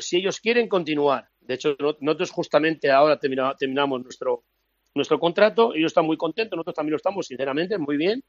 si 0.00 0.16
ellos 0.16 0.40
quieren, 0.40 0.66
continuar. 0.66 1.28
De 1.46 1.54
hecho, 1.54 1.76
nosotros 2.00 2.30
justamente 2.30 2.90
ahora 2.90 3.18
terminamos 3.18 4.02
nuestro, 4.02 4.44
nuestro 4.94 5.18
contrato, 5.20 5.74
ellos 5.74 5.90
están 5.90 6.06
muy 6.06 6.16
contentos, 6.16 6.56
nosotros 6.56 6.74
también 6.74 6.92
lo 6.92 6.96
estamos, 6.96 7.26
sinceramente, 7.26 7.78
muy 7.78 7.96
bien. 7.96 8.22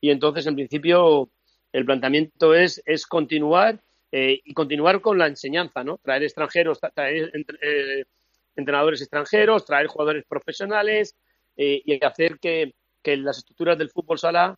Y 0.00 0.10
entonces, 0.10 0.46
en 0.46 0.54
principio, 0.54 1.30
el 1.72 1.84
planteamiento 1.84 2.54
es, 2.54 2.82
es 2.86 3.06
continuar 3.06 3.82
eh, 4.16 4.40
y 4.44 4.54
continuar 4.54 5.00
con 5.00 5.18
la 5.18 5.26
enseñanza, 5.26 5.82
¿no? 5.82 5.98
Traer 5.98 6.22
extranjeros, 6.22 6.78
traer 6.94 7.32
eh, 7.60 8.04
entrenadores 8.54 9.00
extranjeros, 9.00 9.64
traer 9.64 9.88
jugadores 9.88 10.24
profesionales 10.28 11.16
eh, 11.56 11.82
y 11.84 12.04
hacer 12.04 12.38
que, 12.38 12.74
las 13.02 13.38
estructuras 13.38 13.76
del 13.76 13.90
fútbol 13.90 14.18
sala 14.18 14.56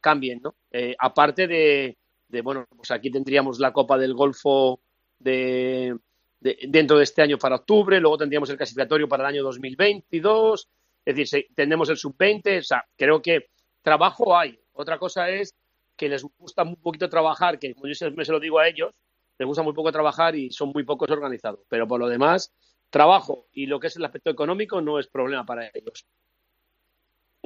cambien, 0.00 0.40
¿no? 0.42 0.56
aparte 0.98 1.46
de, 1.46 1.96
bueno, 2.42 2.66
pues 2.74 2.90
aquí 2.90 3.10
tendríamos 3.10 3.60
la 3.60 3.72
Copa 3.72 3.98
del 3.98 4.14
Golfo 4.14 4.80
de, 5.18 5.94
dentro 6.40 6.98
de 6.98 7.04
este 7.04 7.22
año 7.22 7.38
para 7.38 7.56
octubre, 7.56 8.00
luego 8.00 8.18
tendríamos 8.18 8.50
el 8.50 8.56
clasificatorio 8.56 9.08
para 9.08 9.24
el 9.24 9.34
año 9.34 9.42
2022, 9.42 10.68
es 11.04 11.16
decir, 11.16 11.46
tendremos 11.54 11.88
el 11.88 11.96
sub-20, 11.96 12.58
o 12.58 12.62
sea, 12.62 12.84
creo 12.96 13.20
que 13.22 13.46
trabajo 13.82 14.36
hay. 14.36 14.58
Otra 14.72 14.98
cosa 14.98 15.28
es 15.30 15.54
que 15.96 16.08
les 16.08 16.22
gusta 16.22 16.62
un 16.62 16.76
poquito 16.76 17.08
trabajar, 17.08 17.58
que 17.58 17.74
como 17.74 17.88
yo 17.88 17.94
se, 17.94 18.10
me 18.10 18.24
se 18.24 18.32
lo 18.32 18.40
digo 18.40 18.58
a 18.58 18.68
ellos, 18.68 18.94
les 19.38 19.46
gusta 19.46 19.62
muy 19.62 19.72
poco 19.72 19.90
trabajar 19.90 20.36
y 20.36 20.50
son 20.50 20.70
muy 20.70 20.84
pocos 20.84 21.10
organizados. 21.10 21.60
Pero 21.68 21.86
por 21.86 21.98
lo 21.98 22.08
demás, 22.08 22.52
trabajo 22.90 23.46
y 23.52 23.66
lo 23.66 23.80
que 23.80 23.88
es 23.88 23.96
el 23.96 24.04
aspecto 24.04 24.30
económico 24.30 24.80
no 24.80 24.98
es 24.98 25.08
problema 25.08 25.44
para 25.44 25.70
ellos. 25.74 26.06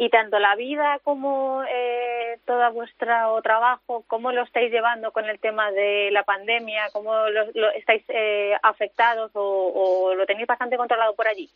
Y 0.03 0.11
tanto 0.11 0.41
la 0.41 0.57
vida 0.57 0.99
como 1.05 1.63
eh, 1.63 2.41
todo 2.45 2.73
vuestro 2.73 3.41
trabajo, 3.41 4.03
¿cómo 4.09 4.33
lo 4.33 4.43
estáis 4.43 4.73
llevando 4.73 5.13
con 5.13 5.27
el 5.27 5.39
tema 5.39 5.71
de 5.71 6.11
la 6.11 6.25
pandemia? 6.25 6.91
¿Cómo 6.93 7.15
lo, 7.29 7.71
estáis 7.71 8.03
eh, 8.09 8.53
afectados 8.65 9.31
o, 9.35 10.13
lo 10.17 10.27
tenéis 10.27 10.49
bastante 10.49 10.77
controlado 10.77 11.15
por 11.15 11.29
allí? 11.29 11.49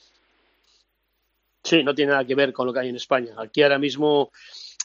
Sí, 1.64 1.82
no 1.82 1.92
tiene 1.92 2.12
nada 2.12 2.24
que 2.24 2.36
ver 2.36 2.52
con 2.52 2.68
lo 2.68 2.72
que 2.72 2.78
hay 2.78 2.88
en 2.90 2.94
España. 2.94 3.34
Aquí 3.36 3.64
ahora 3.64 3.80
mismo 3.80 4.30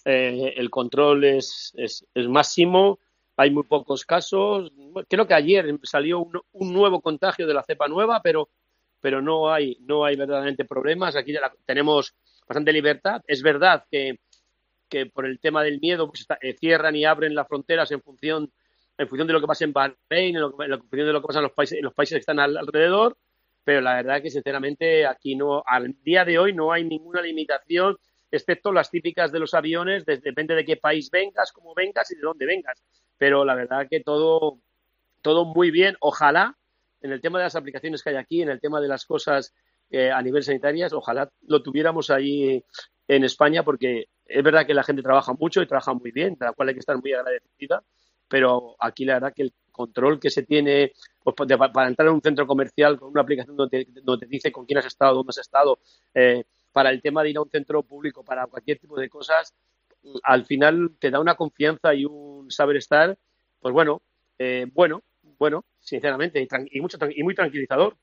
eh, 0.06 0.56
el 0.58 0.72
control 0.72 1.24
es, 1.24 1.72
es, 1.78 2.28
máximo, 2.28 2.98
hay 3.38 3.52
muy 3.52 3.66
pocos 3.66 4.06
casos. 4.06 4.72
Creo 5.08 5.28
que 5.28 5.36
ayer 5.36 5.78
salió 5.84 6.18
un, 6.18 6.42
un, 6.54 6.74
nuevo 6.74 7.00
contagio 7.00 7.46
de 7.46 7.54
la 7.54 7.62
cepa 7.62 7.88
nueva, 7.88 8.22
pero, 8.24 8.50
pero 9.00 9.22
no, 9.22 9.54
hay, 9.54 9.78
no 9.82 10.04
hay 10.04 10.16
verdaderamente 10.16 10.66
problemas. 10.66 11.16
Aquí 11.16 11.36
tenemos 11.68 12.16
bastante 12.52 12.74
libertad. 12.74 13.22
Es 13.28 13.42
verdad 13.42 13.86
que, 13.90 14.20
que 14.90 15.06
por 15.06 15.26
el 15.26 15.40
tema 15.40 15.64
del 15.64 15.80
miedo 15.80 16.08
pues 16.08 16.26
eh, 16.42 16.54
cierran 16.60 16.96
y 16.96 17.06
abren 17.06 17.34
las 17.34 17.48
fronteras 17.48 17.92
en 17.92 18.02
función, 18.02 18.52
en 18.98 19.08
función 19.08 19.28
de 19.28 19.34
lo 19.34 19.42
que 19.42 19.48
pasa 19.48 19.64
en 19.64 19.74
Bahrein, 19.74 20.36
en, 20.36 20.44
en 20.44 20.80
función 20.80 21.08
de 21.08 21.14
lo 21.14 21.22
que 21.22 21.28
pasa 21.28 21.40
en 21.40 21.44
los 21.44 21.54
países, 21.54 21.78
en 21.78 21.86
los 21.86 21.94
países 21.94 22.16
que 22.16 22.20
están 22.20 22.40
alrededor. 22.40 23.18
Pero 23.64 23.80
la 23.82 23.96
verdad 23.96 24.18
es 24.18 24.24
que, 24.24 24.30
sinceramente, 24.32 25.06
aquí 25.06 25.36
no, 25.36 25.64
al 25.66 25.96
día 26.04 26.26
de 26.26 26.40
hoy 26.40 26.52
no 26.52 26.72
hay 26.72 26.84
ninguna 26.84 27.22
limitación 27.22 27.96
excepto 28.32 28.72
las 28.72 28.90
típicas 28.90 29.32
de 29.32 29.40
los 29.40 29.54
aviones, 29.54 30.06
depende 30.06 30.56
de 30.56 30.66
qué 30.66 30.78
país 30.78 31.12
vengas, 31.12 31.52
cómo 31.52 31.74
vengas 31.76 32.10
y 32.12 32.16
de 32.16 32.22
dónde 32.22 32.46
vengas. 32.46 32.82
Pero 33.18 33.46
la 33.46 33.56
verdad 33.56 33.88
que 33.90 34.00
todo, 34.00 34.60
todo 35.22 35.46
muy 35.46 35.70
bien. 35.70 35.96
Ojalá, 36.00 36.58
en 37.02 37.12
el 37.12 37.22
tema 37.22 37.40
de 37.40 37.46
las 37.46 37.56
aplicaciones 37.56 38.02
que 38.02 38.12
hay 38.12 38.16
aquí, 38.16 38.42
en 38.42 38.50
el 38.50 38.60
tema 38.60 38.80
de 38.82 38.88
las 38.88 39.06
cosas 39.06 39.54
eh, 39.92 40.12
a 40.12 40.22
nivel 40.22 40.44
sanitarias, 40.44 40.94
ojalá 40.94 41.30
lo 41.48 41.62
tuviéramos 41.62 42.10
ahí 42.10 42.64
en 43.08 43.24
España, 43.24 43.64
porque 43.64 44.06
es 44.26 44.44
verdad 44.44 44.66
que 44.66 44.74
la 44.74 44.84
gente 44.84 45.02
trabaja 45.02 45.34
mucho 45.34 45.62
y 45.62 45.68
trabaja 45.68 45.94
muy 45.94 46.12
bien, 46.12 46.36
de 46.40 46.46
la 46.46 46.54
cual 46.54 46.70
hay 46.70 46.76
que 46.76 46.80
estar 46.80 46.98
muy 46.98 47.14
agradecida, 47.14 47.84
pero 48.28 48.76
aquí 48.80 49.04
la 49.06 49.16
verdad 49.16 49.34
que 49.36 49.44
el 49.44 49.54
control 49.72 50.20
que 50.20 50.30
se 50.30 50.44
tiene 50.44 50.94
pues, 51.24 51.36
para 51.36 51.88
entrar 51.88 52.08
en 52.08 52.14
un 52.14 52.22
centro 52.22 52.48
comercial 52.48 52.98
con 52.98 53.10
una 53.10 53.22
aplicación 53.22 53.56
donde, 53.56 53.88
donde 54.04 54.26
te 54.26 54.32
dice 54.32 54.52
con 54.52 54.66
quién 54.66 54.80
has 54.80 54.86
estado, 54.86 55.16
dónde 55.16 55.32
has 55.32 55.40
estado, 55.40 55.80
eh, 56.14 56.46
para 56.72 56.90
el 56.90 57.02
tema 57.02 57.24
de 57.24 57.32
ir 57.32 57.38
a 57.38 57.42
un 57.42 57.50
centro 57.50 57.84
público, 57.84 58.24
para 58.24 58.48
cualquier 58.48 58.80
tipo 58.80 58.98
de 58.98 59.10
cosas, 59.10 59.54
al 60.24 60.46
final 60.46 60.96
te 61.00 61.12
da 61.12 61.20
una 61.20 61.36
confianza 61.36 61.94
y 61.94 62.06
un 62.06 62.50
saber 62.50 62.78
estar, 62.78 63.18
pues 63.60 63.74
bueno, 63.74 64.02
eh, 64.40 64.68
bueno, 64.74 65.04
bueno, 65.38 65.66
sinceramente, 65.80 66.48
y, 66.72 66.82
mucho, 66.82 66.98
y 67.16 67.24
muy 67.24 67.36
tranquilizador. 67.36 67.98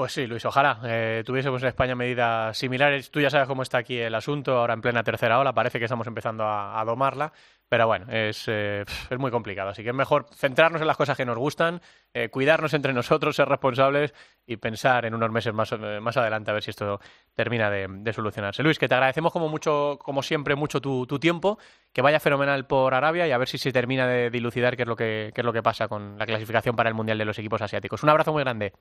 Pues 0.00 0.12
sí, 0.14 0.26
Luis, 0.26 0.42
ojalá 0.46 0.80
eh, 0.84 1.22
tuviésemos 1.26 1.60
en 1.60 1.68
España 1.68 1.94
medidas 1.94 2.56
similares. 2.56 3.10
Tú 3.10 3.20
ya 3.20 3.28
sabes 3.28 3.46
cómo 3.46 3.60
está 3.60 3.76
aquí 3.76 3.98
el 3.98 4.14
asunto, 4.14 4.56
ahora 4.56 4.72
en 4.72 4.80
plena 4.80 5.04
tercera 5.04 5.38
ola, 5.38 5.52
parece 5.52 5.78
que 5.78 5.84
estamos 5.84 6.06
empezando 6.06 6.42
a, 6.42 6.82
domarla, 6.86 7.34
pero 7.68 7.86
bueno, 7.86 8.06
es, 8.10 8.44
eh, 8.48 8.86
es, 9.10 9.18
muy 9.18 9.30
complicado. 9.30 9.68
Así 9.68 9.82
que 9.82 9.90
es 9.90 9.94
mejor 9.94 10.24
centrarnos 10.34 10.80
en 10.80 10.86
las 10.86 10.96
cosas 10.96 11.18
que 11.18 11.26
nos 11.26 11.36
gustan, 11.36 11.82
eh, 12.14 12.30
cuidarnos 12.30 12.72
entre 12.72 12.94
nosotros, 12.94 13.36
ser 13.36 13.46
responsables 13.46 14.14
y 14.46 14.56
pensar 14.56 15.04
en 15.04 15.14
unos 15.14 15.30
meses 15.30 15.52
más, 15.52 15.70
más 15.78 16.16
adelante 16.16 16.50
a 16.50 16.54
ver 16.54 16.62
si 16.62 16.70
esto 16.70 16.98
termina 17.34 17.68
de, 17.68 18.12
solucionarse. 18.14 18.62
Luis, 18.62 18.78
que 18.78 18.88
te 18.88 18.94
agradecemos 18.94 19.34
como 19.34 19.50
mucho, 19.50 19.98
como 20.02 20.22
siempre, 20.22 20.54
mucho 20.54 20.80
tu, 20.80 21.06
tu, 21.06 21.18
tiempo, 21.18 21.58
que 21.92 22.00
vaya 22.00 22.20
fenomenal 22.20 22.66
por 22.66 22.94
Arabia 22.94 23.28
y 23.28 23.32
a 23.32 23.36
ver 23.36 23.48
si 23.48 23.58
se 23.58 23.70
termina 23.70 24.06
de 24.06 24.30
dilucidar 24.30 24.78
qué 24.78 24.84
es 24.84 24.88
lo 24.88 24.96
que, 24.96 25.30
qué 25.34 25.42
es 25.42 25.44
lo 25.44 25.52
que 25.52 25.62
pasa 25.62 25.88
con 25.88 26.16
la 26.16 26.24
clasificación 26.24 26.74
para 26.74 26.88
el 26.88 26.94
Mundial 26.94 27.18
de 27.18 27.26
los 27.26 27.38
equipos 27.38 27.60
asiáticos. 27.60 28.02
Un 28.02 28.08
abrazo 28.08 28.32
muy 28.32 28.42
grande. 28.42 28.72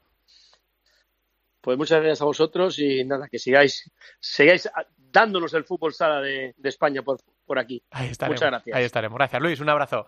Pues 1.61 1.77
muchas 1.77 1.99
gracias 1.99 2.21
a 2.21 2.25
vosotros 2.25 2.79
y 2.79 3.03
nada, 3.03 3.27
que 3.27 3.37
sigáis, 3.37 3.91
sigáis 4.19 4.69
dándonos 4.97 5.53
el 5.53 5.65
fútbol 5.65 5.93
sala 5.93 6.21
de, 6.21 6.55
España 6.63 7.01
por, 7.01 7.19
por 7.45 7.59
aquí. 7.59 7.83
Ahí 7.91 8.09
estaremos, 8.09 8.37
muchas 8.37 8.49
gracias. 8.51 8.77
Ahí 8.77 8.83
estaremos. 8.85 9.17
Gracias, 9.17 9.41
Luis. 9.41 9.59
Un 9.59 9.69
abrazo. 9.69 10.07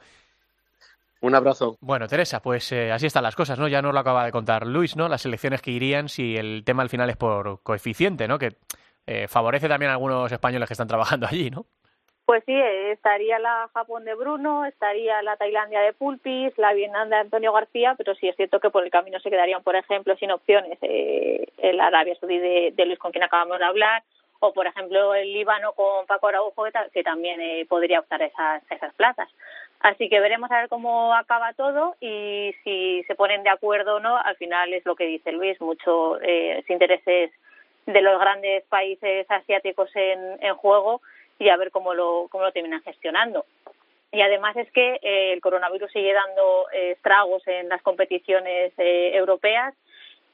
Un 1.22 1.36
abrazo. 1.36 1.78
Bueno, 1.82 2.08
Teresa, 2.08 2.42
pues 2.42 2.72
eh, 2.72 2.92
así 2.92 3.06
están 3.06 3.24
las 3.24 3.36
cosas, 3.36 3.60
¿no? 3.60 3.68
Ya 3.68 3.82
nos 3.82 3.94
lo 3.94 4.00
acaba 4.00 4.26
de 4.26 4.32
contar 4.32 4.66
Luis, 4.66 4.96
¿no? 4.96 5.08
Las 5.08 5.26
elecciones 5.26 5.62
que 5.62 5.72
irían 5.72 6.10
si 6.10 6.36
el 6.36 6.64
tema 6.66 6.82
al 6.82 6.90
final 6.90 7.10
es 7.12 7.18
por 7.18 7.62
coeficiente, 7.62 8.28
¿no? 8.28 8.40
Que 8.40 8.58
eh, 9.06 9.28
favorece 9.28 9.68
también 9.68 9.92
a 9.92 9.94
algunos 9.94 10.32
españoles 10.32 10.68
que 10.68 10.74
están 10.74 10.88
trabajando 10.88 11.28
allí, 11.28 11.52
¿no? 11.52 11.68
Pues 12.32 12.46
sí, 12.46 12.56
estaría 12.56 13.40
la 13.40 13.70
Japón 13.74 14.06
de 14.06 14.16
Bruno, 14.16 14.64
estaría 14.64 15.22
la 15.22 15.36
Tailandia 15.36 15.82
de 15.82 15.92
Pulpis, 15.92 16.58
la 16.58 16.72
Vietnam 16.72 17.10
de 17.10 17.18
Antonio 17.18 17.52
García, 17.52 17.94
pero 17.98 18.16
sí 18.16 18.30
es 18.30 18.38
cierto 18.38 18.62
que 18.62 18.70
por 18.70 18.86
el 18.86 18.90
camino 18.90 19.20
se 19.20 19.30
quedarían, 19.30 19.62
por 19.64 19.76
ejemplo, 19.76 20.16
sin 20.16 20.32
opciones 20.32 20.78
eh, 20.82 21.46
el 21.58 21.78
Arabia 21.82 22.16
Saudí 22.16 22.40
de, 22.40 22.86
Luis 22.86 23.00
con 23.00 23.12
quien 23.12 23.26
acabamos 23.26 23.60
de 23.60 23.66
hablar, 23.66 24.04
o 24.40 24.54
por 24.54 24.66
ejemplo 24.66 25.14
el 25.14 25.34
Líbano 25.34 25.74
con 25.74 26.06
Paco 26.06 26.30
Araujo, 26.30 26.64
que, 26.94 27.04
también 27.04 27.42
eh, 27.42 27.66
podría 27.68 28.00
optar 28.00 28.22
esas, 28.22 28.64
esas 28.72 28.94
plazas. 28.94 29.28
Así 29.82 30.08
que 30.08 30.22
veremos 30.22 30.50
a 30.52 30.62
ver 30.62 30.70
cómo 30.70 31.14
acaba 31.14 31.52
todo 31.52 31.98
y 32.00 32.56
si 32.64 33.04
se 33.08 33.16
ponen 33.16 33.44
de 33.44 33.50
acuerdo 33.50 33.96
o 33.96 34.00
no. 34.00 34.16
Al 34.16 34.38
final 34.38 34.72
es 34.72 34.86
lo 34.86 34.96
que 34.96 35.06
dice 35.06 35.34
Luis, 35.34 35.60
muchos 35.60 36.18
eh, 36.24 36.64
intereses 36.70 37.30
de 37.88 38.02
los 38.02 38.18
grandes 38.22 38.64
países 38.68 39.30
asiáticos 39.30 39.90
en, 39.96 40.42
en 40.42 40.56
juego 40.56 41.02
y 41.42 41.50
a 41.50 41.58
ver 41.58 41.72
cómo 41.72 41.96
lo, 41.96 42.28
cómo 42.30 42.44
lo 42.44 42.52
terminan 42.52 42.84
gestionando. 42.84 43.46
Y 44.12 44.22
además 44.22 44.56
es 44.58 44.72
que 44.72 45.00
eh, 45.02 45.34
el 45.34 45.42
coronavirus 45.42 45.92
sigue 45.92 46.14
dando 46.14 46.68
eh, 46.72 46.92
estragos 46.92 47.42
en 47.48 47.68
las 47.68 47.82
competiciones 47.82 48.74
eh, 48.78 49.12
europeas 49.16 49.74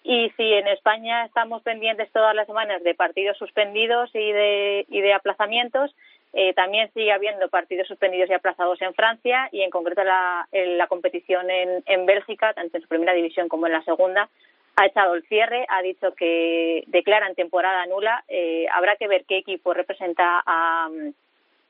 Y 0.04 0.30
si 0.36 0.54
en 0.54 0.68
España 0.68 1.26
estamos 1.26 1.62
pendientes 1.62 2.12
todas 2.12 2.36
las 2.36 2.48
semanas 2.48 2.84
de 2.84 2.94
partidos 2.94 3.38
suspendidos 3.38 4.10
y 4.14 4.32
de, 4.32 4.86
y 4.90 5.00
de 5.02 5.14
aplazamientos, 5.14 5.96
eh, 6.34 6.54
también 6.54 6.92
sigue 6.94 7.14
habiendo 7.14 7.48
partidos 7.48 7.88
suspendidos 7.88 8.30
y 8.30 8.34
aplazados 8.34 8.82
en 8.82 8.94
Francia 8.94 9.48
y 9.52 9.62
en 9.62 9.70
concreto 9.70 10.04
la, 10.04 10.48
la 10.52 10.88
competición 10.88 11.50
en, 11.50 11.84
en 11.86 12.06
Bélgica, 12.06 12.54
tanto 12.54 12.78
en 12.78 12.84
su 12.84 12.90
primera 12.90 13.14
división 13.14 13.48
como 13.48 13.66
en 13.68 13.74
la 13.74 13.84
segunda, 13.84 14.30
ha 14.78 14.86
echado 14.86 15.16
el 15.16 15.24
cierre, 15.28 15.66
ha 15.70 15.82
dicho 15.82 16.14
que 16.14 16.84
declaran 16.88 17.34
temporada 17.34 17.86
nula. 17.88 18.24
Eh, 18.28 18.68
habrá 18.72 18.96
que 18.96 19.08
ver 19.08 19.26
qué 19.28 19.40
equipo 19.40 19.74
representa 19.74 20.44
a, 20.46 20.88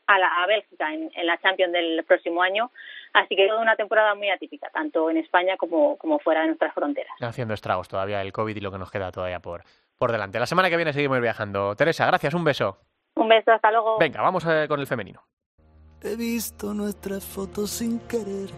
a, 0.08 0.20
la, 0.20 0.28
a 0.44 0.46
Bélgica 0.46 0.94
en, 0.94 1.10
en, 1.16 1.26
la 1.26 1.38
Champions 1.40 1.72
del 1.72 2.04
próximo 2.06 2.42
año. 2.42 2.70
Así 3.14 3.36
que 3.38 3.46
es 3.46 3.52
una 3.54 3.78
temporada 3.78 4.14
muy 4.14 4.30
atípica, 4.30 4.70
tanto 4.72 5.10
en 5.10 5.18
España 5.18 5.56
como, 5.56 5.98
como 5.98 6.20
fuera 6.20 6.42
de 6.42 6.48
nuestras 6.48 6.74
fronteras. 6.74 7.14
Haciendo 7.22 7.54
estragos 7.54 7.88
todavía 7.88 8.22
el 8.22 8.34
COVID 8.34 8.58
y 8.58 8.60
lo 8.60 8.74
que 8.74 8.78
nos 8.78 8.92
queda 8.92 9.10
todavía 9.10 9.40
por, 9.40 9.64
por 9.98 10.12
delante. 10.12 10.38
La 10.38 10.46
semana 10.46 10.70
que 10.70 10.76
viene 10.76 10.92
seguimos 10.92 11.22
viajando. 11.22 11.76
Teresa, 11.78 12.06
gracias, 12.08 12.34
un 12.34 12.44
beso. 12.44 12.78
Un 13.16 13.30
beso, 13.30 13.54
hasta 13.54 13.72
luego. 13.72 13.98
Venga, 14.00 14.22
vamos 14.22 14.46
a, 14.46 14.68
con 14.68 14.82
el 14.82 14.86
femenino. 14.86 15.24
He 16.04 16.18
visto 16.18 16.74
nuestras 16.74 17.26
fotos 17.26 17.72
sin 17.72 18.00
querer 18.02 18.50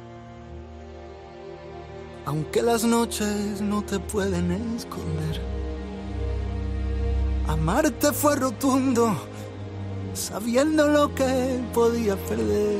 aunque 2.29 2.61
las 2.61 2.83
noches 2.83 3.59
no 3.59 3.81
te 3.81 3.97
pueden 3.97 4.51
esconder. 4.77 5.41
Amarte 7.47 8.13
fue 8.13 8.35
rotundo, 8.35 9.15
sabiendo 10.13 10.87
lo 10.87 11.15
que 11.15 11.59
podía 11.73 12.15
perder. 12.15 12.77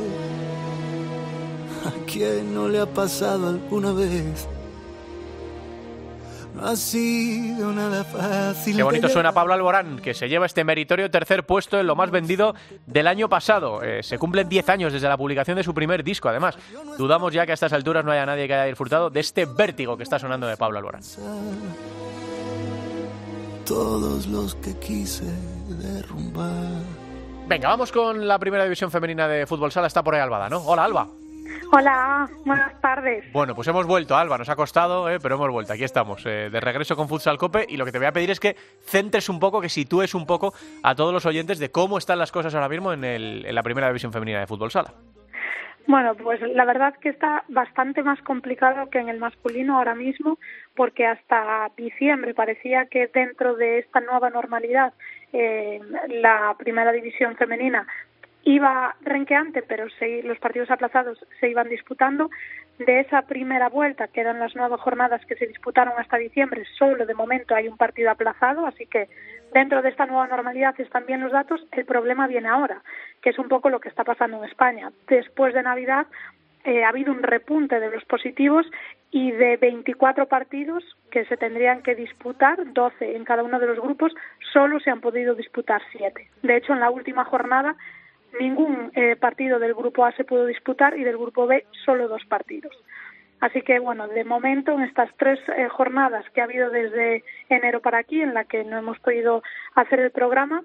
¿A 1.84 2.06
quién 2.06 2.54
no 2.54 2.68
le 2.68 2.80
ha 2.80 2.93
pasado 2.93 3.47
alguna 3.47 3.91
vez? 3.91 4.47
Ha 6.62 6.76
sido 6.76 7.72
nada 7.72 8.03
fácil. 8.03 8.76
Qué 8.76 8.84
bonito 8.84 9.07
suena 9.07 9.32
Pablo 9.32 9.53
Alborán, 9.53 9.99
que 9.99 10.14
se 10.14 10.28
lleva 10.28 10.45
este 10.45 10.64
meritorio 10.64 11.10
tercer 11.10 11.45
puesto 11.45 11.80
en 11.80 11.88
lo 11.88 11.95
más 11.95 12.12
vendido 12.12 12.53
del 12.86 13.07
año 13.07 13.30
pasado. 13.30 13.82
Eh, 13.82 14.03
se 14.03 14.18
cumplen 14.18 14.49
10 14.49 14.70
años 14.70 14.93
desde 14.93 15.07
la 15.07 15.18
publicación 15.18 15.57
de 15.57 15.64
su 15.64 15.74
primer 15.74 16.03
disco, 16.03 16.30
además. 16.30 16.57
Dudamos 16.97 17.34
ya 17.34 17.45
que 17.45 17.51
a 17.51 17.53
estas 17.53 17.74
alturas 17.74 18.03
no 18.03 18.12
haya 18.12 18.26
nadie 18.26 18.47
que 18.47 18.53
haya 18.53 18.66
disfrutado 18.66 19.10
de 19.10 19.20
este 19.20 19.45
vértigo 19.45 19.95
que 19.95 20.03
está 20.03 20.20
sonando 20.20 20.47
de 20.47 20.57
Pablo 20.57 20.78
Alborán. 20.80 21.01
Todos 23.66 24.28
los 24.28 24.55
que 24.55 24.78
quise 24.80 25.26
derrumbar. 25.68 26.84
Venga, 27.47 27.70
vamos 27.70 27.91
con 27.91 28.28
la 28.28 28.38
primera 28.38 28.64
división 28.64 28.91
femenina 28.91 29.28
de 29.28 29.45
fútbol 29.47 29.72
sala. 29.72 29.88
Está 29.88 30.03
por 30.03 30.16
ahí 30.16 30.22
Albada, 30.22 30.49
¿no? 30.49 30.60
Hola, 30.60 30.84
Alba. 30.84 31.07
Hola, 31.72 32.28
buenas 32.46 32.82
tardes. 32.82 33.32
Bueno, 33.32 33.54
pues 33.54 33.68
hemos 33.68 33.86
vuelto, 33.86 34.18
Alba, 34.18 34.40
nos 34.40 34.50
ha 34.50 34.56
costado, 34.56 35.08
eh, 35.08 35.20
pero 35.22 35.36
hemos 35.36 35.52
vuelto, 35.52 35.74
aquí 35.74 35.84
estamos, 35.84 36.26
eh, 36.26 36.50
de 36.50 36.60
regreso 36.60 36.96
con 36.96 37.08
Futsal 37.08 37.38
Cope 37.38 37.66
y 37.70 37.78
lo 37.78 37.86
que 37.86 37.92
te 37.92 38.00
voy 38.00 38.08
a 38.08 38.12
pedir 38.12 38.32
es 38.32 38.40
que 38.40 38.56
centres 38.82 39.30
un 39.30 39.40
poco, 39.40 39.62
que 39.62 39.70
sitúes 39.70 40.16
un 40.16 40.26
poco 40.26 40.54
a 40.82 40.96
todos 40.96 41.14
los 41.14 41.28
oyentes 41.28 41.60
de 41.60 41.70
cómo 41.70 42.00
están 42.00 42.18
las 42.18 42.32
cosas 42.32 42.56
ahora 42.56 42.70
mismo 42.70 42.92
en, 42.92 43.04
el, 43.04 43.46
en 43.46 43.54
la 43.54 43.62
primera 43.62 43.88
división 43.88 44.12
femenina 44.12 44.40
de 44.40 44.48
fútbol 44.48 44.72
sala. 44.72 44.94
Bueno, 45.86 46.14
pues 46.16 46.40
la 46.42 46.66
verdad 46.66 46.94
que 47.02 47.10
está 47.10 47.44
bastante 47.48 48.04
más 48.04 48.22
complicado 48.22 48.90
que 48.90 49.00
en 49.00 49.10
el 49.10 49.20
masculino 49.20 49.78
ahora 49.78 49.96
mismo, 49.96 50.38
porque 50.76 51.06
hasta 51.06 51.72
diciembre 51.78 52.34
parecía 52.34 52.86
que 52.86 53.08
dentro 53.08 53.56
de 53.56 53.80
esta 53.80 54.00
nueva 54.00 54.30
normalidad 54.30 54.94
eh, 55.34 55.80
la 56.08 56.56
primera 56.58 56.92
división 56.92 57.36
femenina 57.38 57.88
iba 58.50 58.95
renqueante, 59.02 59.62
pero 59.62 59.86
los 60.24 60.39
partidos 60.39 60.72
aplazados 60.72 61.24
se 61.39 61.50
iban 61.50 61.70
disputando. 61.70 62.30
De 62.80 63.02
esa 63.02 63.24
primera 63.24 63.68
vuelta, 63.68 64.08
que 64.08 64.22
eran 64.22 64.39
las 64.39 64.56
nueve 64.56 64.78
jornadas 64.78 65.26
que 65.26 65.36
se 65.36 65.45
disputaron 65.45 65.93
hasta 65.97 66.18
diciembre, 66.18 66.64
solo 66.78 67.06
de 67.06 67.14
momento 67.14 67.54
hay 67.54 67.68
un 67.68 67.76
partido 67.76 68.10
aplazado, 68.10 68.66
así 68.66 68.86
que 68.86 69.10
dentro 69.54 69.82
de 69.82 69.89
esta 69.89 70.06
nueva 70.06 70.28
normalidad 70.28 70.80
están 70.80 71.06
bien 71.06 71.20
los 71.20 71.34
datos. 71.34 71.62
El 71.74 71.86
problema 71.86 72.28
viene 72.28 72.47
ahora, 72.47 72.82
que 73.22 73.32
es 73.32 73.38
un 73.38 73.50
poco 73.50 73.70
lo 73.70 73.82
que 73.82 73.89
está 73.89 74.06
pasando 74.06 74.38
en 74.38 74.50
España. 74.50 74.91
Después 75.08 75.54
de 75.54 75.62
Navidad 75.62 76.08
eh, 76.64 76.86
ha 76.86 76.89
habido 76.89 77.12
un 77.12 77.22
repunte 77.22 77.80
de 77.82 77.91
los 77.91 78.06
positivos 78.06 78.66
y 79.12 79.32
de 79.32 79.58
24 79.58 80.28
partidos 80.28 80.84
que 81.12 81.26
se 81.26 81.36
tendrían 81.36 81.82
que 81.82 81.95
disputar, 81.95 82.74
12 82.74 83.16
en 83.16 83.26
cada 83.26 83.43
uno 83.43 83.60
de 83.60 83.68
los 83.68 83.80
grupos, 83.80 84.14
solo 84.54 84.80
se 84.80 84.89
han 84.89 85.02
podido 85.02 85.36
disputar 85.36 85.82
7. 85.91 86.30
De 86.43 86.56
hecho, 86.56 86.74
en 86.74 86.80
la 86.80 86.89
última 86.89 87.26
jornada 87.26 87.76
ningún 88.40 88.92
eh, 88.96 89.16
partido 89.16 89.60
del 89.60 89.74
grupo 89.74 90.06
A 90.06 90.12
se 90.12 90.24
pudo 90.24 90.46
disputar 90.46 90.98
y 90.98 91.04
del 91.04 91.18
grupo 91.18 91.48
B 91.48 91.66
solo 91.86 92.08
dos 92.08 92.26
partidos. 92.26 92.76
Así 93.40 93.62
que, 93.62 93.80
bueno, 93.80 94.08
de 94.08 94.26
momento, 94.26 94.74
en 94.74 94.82
estas 94.82 95.10
tres 95.18 95.40
eh, 95.56 95.70
jornadas 95.70 96.26
que 96.32 96.42
ha 96.42 96.44
habido 96.44 96.70
desde 96.70 97.24
enero 97.48 97.80
para 97.82 98.00
aquí, 98.00 98.22
en 98.22 98.34
la 98.34 98.44
que 98.44 98.66
no 98.66 98.78
hemos 98.78 99.00
podido 99.00 99.44
hacer 99.76 100.00
el 100.02 100.12
programa, 100.12 100.64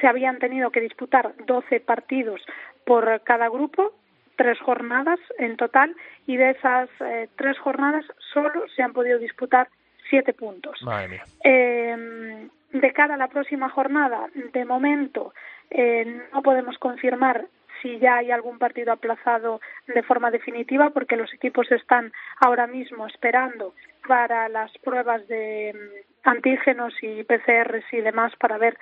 se 0.00 0.06
habían 0.08 0.38
tenido 0.38 0.70
que 0.70 0.80
disputar 0.80 1.34
12 1.46 1.80
partidos 1.80 2.40
por 2.84 3.22
cada 3.22 3.48
grupo, 3.48 3.92
tres 4.36 4.58
jornadas 4.58 5.20
en 5.38 5.56
total, 5.56 5.94
y 6.26 6.36
de 6.36 6.50
esas 6.50 6.88
eh, 7.00 7.28
tres 7.36 7.58
jornadas 7.58 8.04
solo 8.32 8.64
se 8.74 8.82
han 8.82 8.92
podido 8.92 9.18
disputar 9.18 9.68
siete 10.10 10.32
puntos. 10.32 10.80
Eh, 11.44 12.48
de 12.72 12.92
cara 12.92 13.14
a 13.14 13.18
la 13.18 13.28
próxima 13.28 13.68
jornada, 13.68 14.26
de 14.52 14.64
momento, 14.64 15.32
eh, 15.70 16.22
no 16.32 16.42
podemos 16.42 16.78
confirmar 16.78 17.46
si 17.82 17.98
ya 17.98 18.16
hay 18.16 18.30
algún 18.30 18.58
partido 18.58 18.92
aplazado 18.92 19.60
de 19.86 20.02
forma 20.02 20.30
definitiva 20.30 20.90
porque 20.90 21.16
los 21.16 21.32
equipos 21.34 21.70
están 21.70 22.12
ahora 22.40 22.66
mismo 22.66 23.06
esperando 23.06 23.74
para 24.06 24.48
las 24.48 24.72
pruebas 24.78 25.26
de 25.28 25.74
mm, 25.74 26.28
antígenos 26.28 26.94
y 27.02 27.24
PCRs 27.24 27.84
y 27.92 28.00
demás 28.00 28.32
para 28.36 28.58
ver 28.58 28.78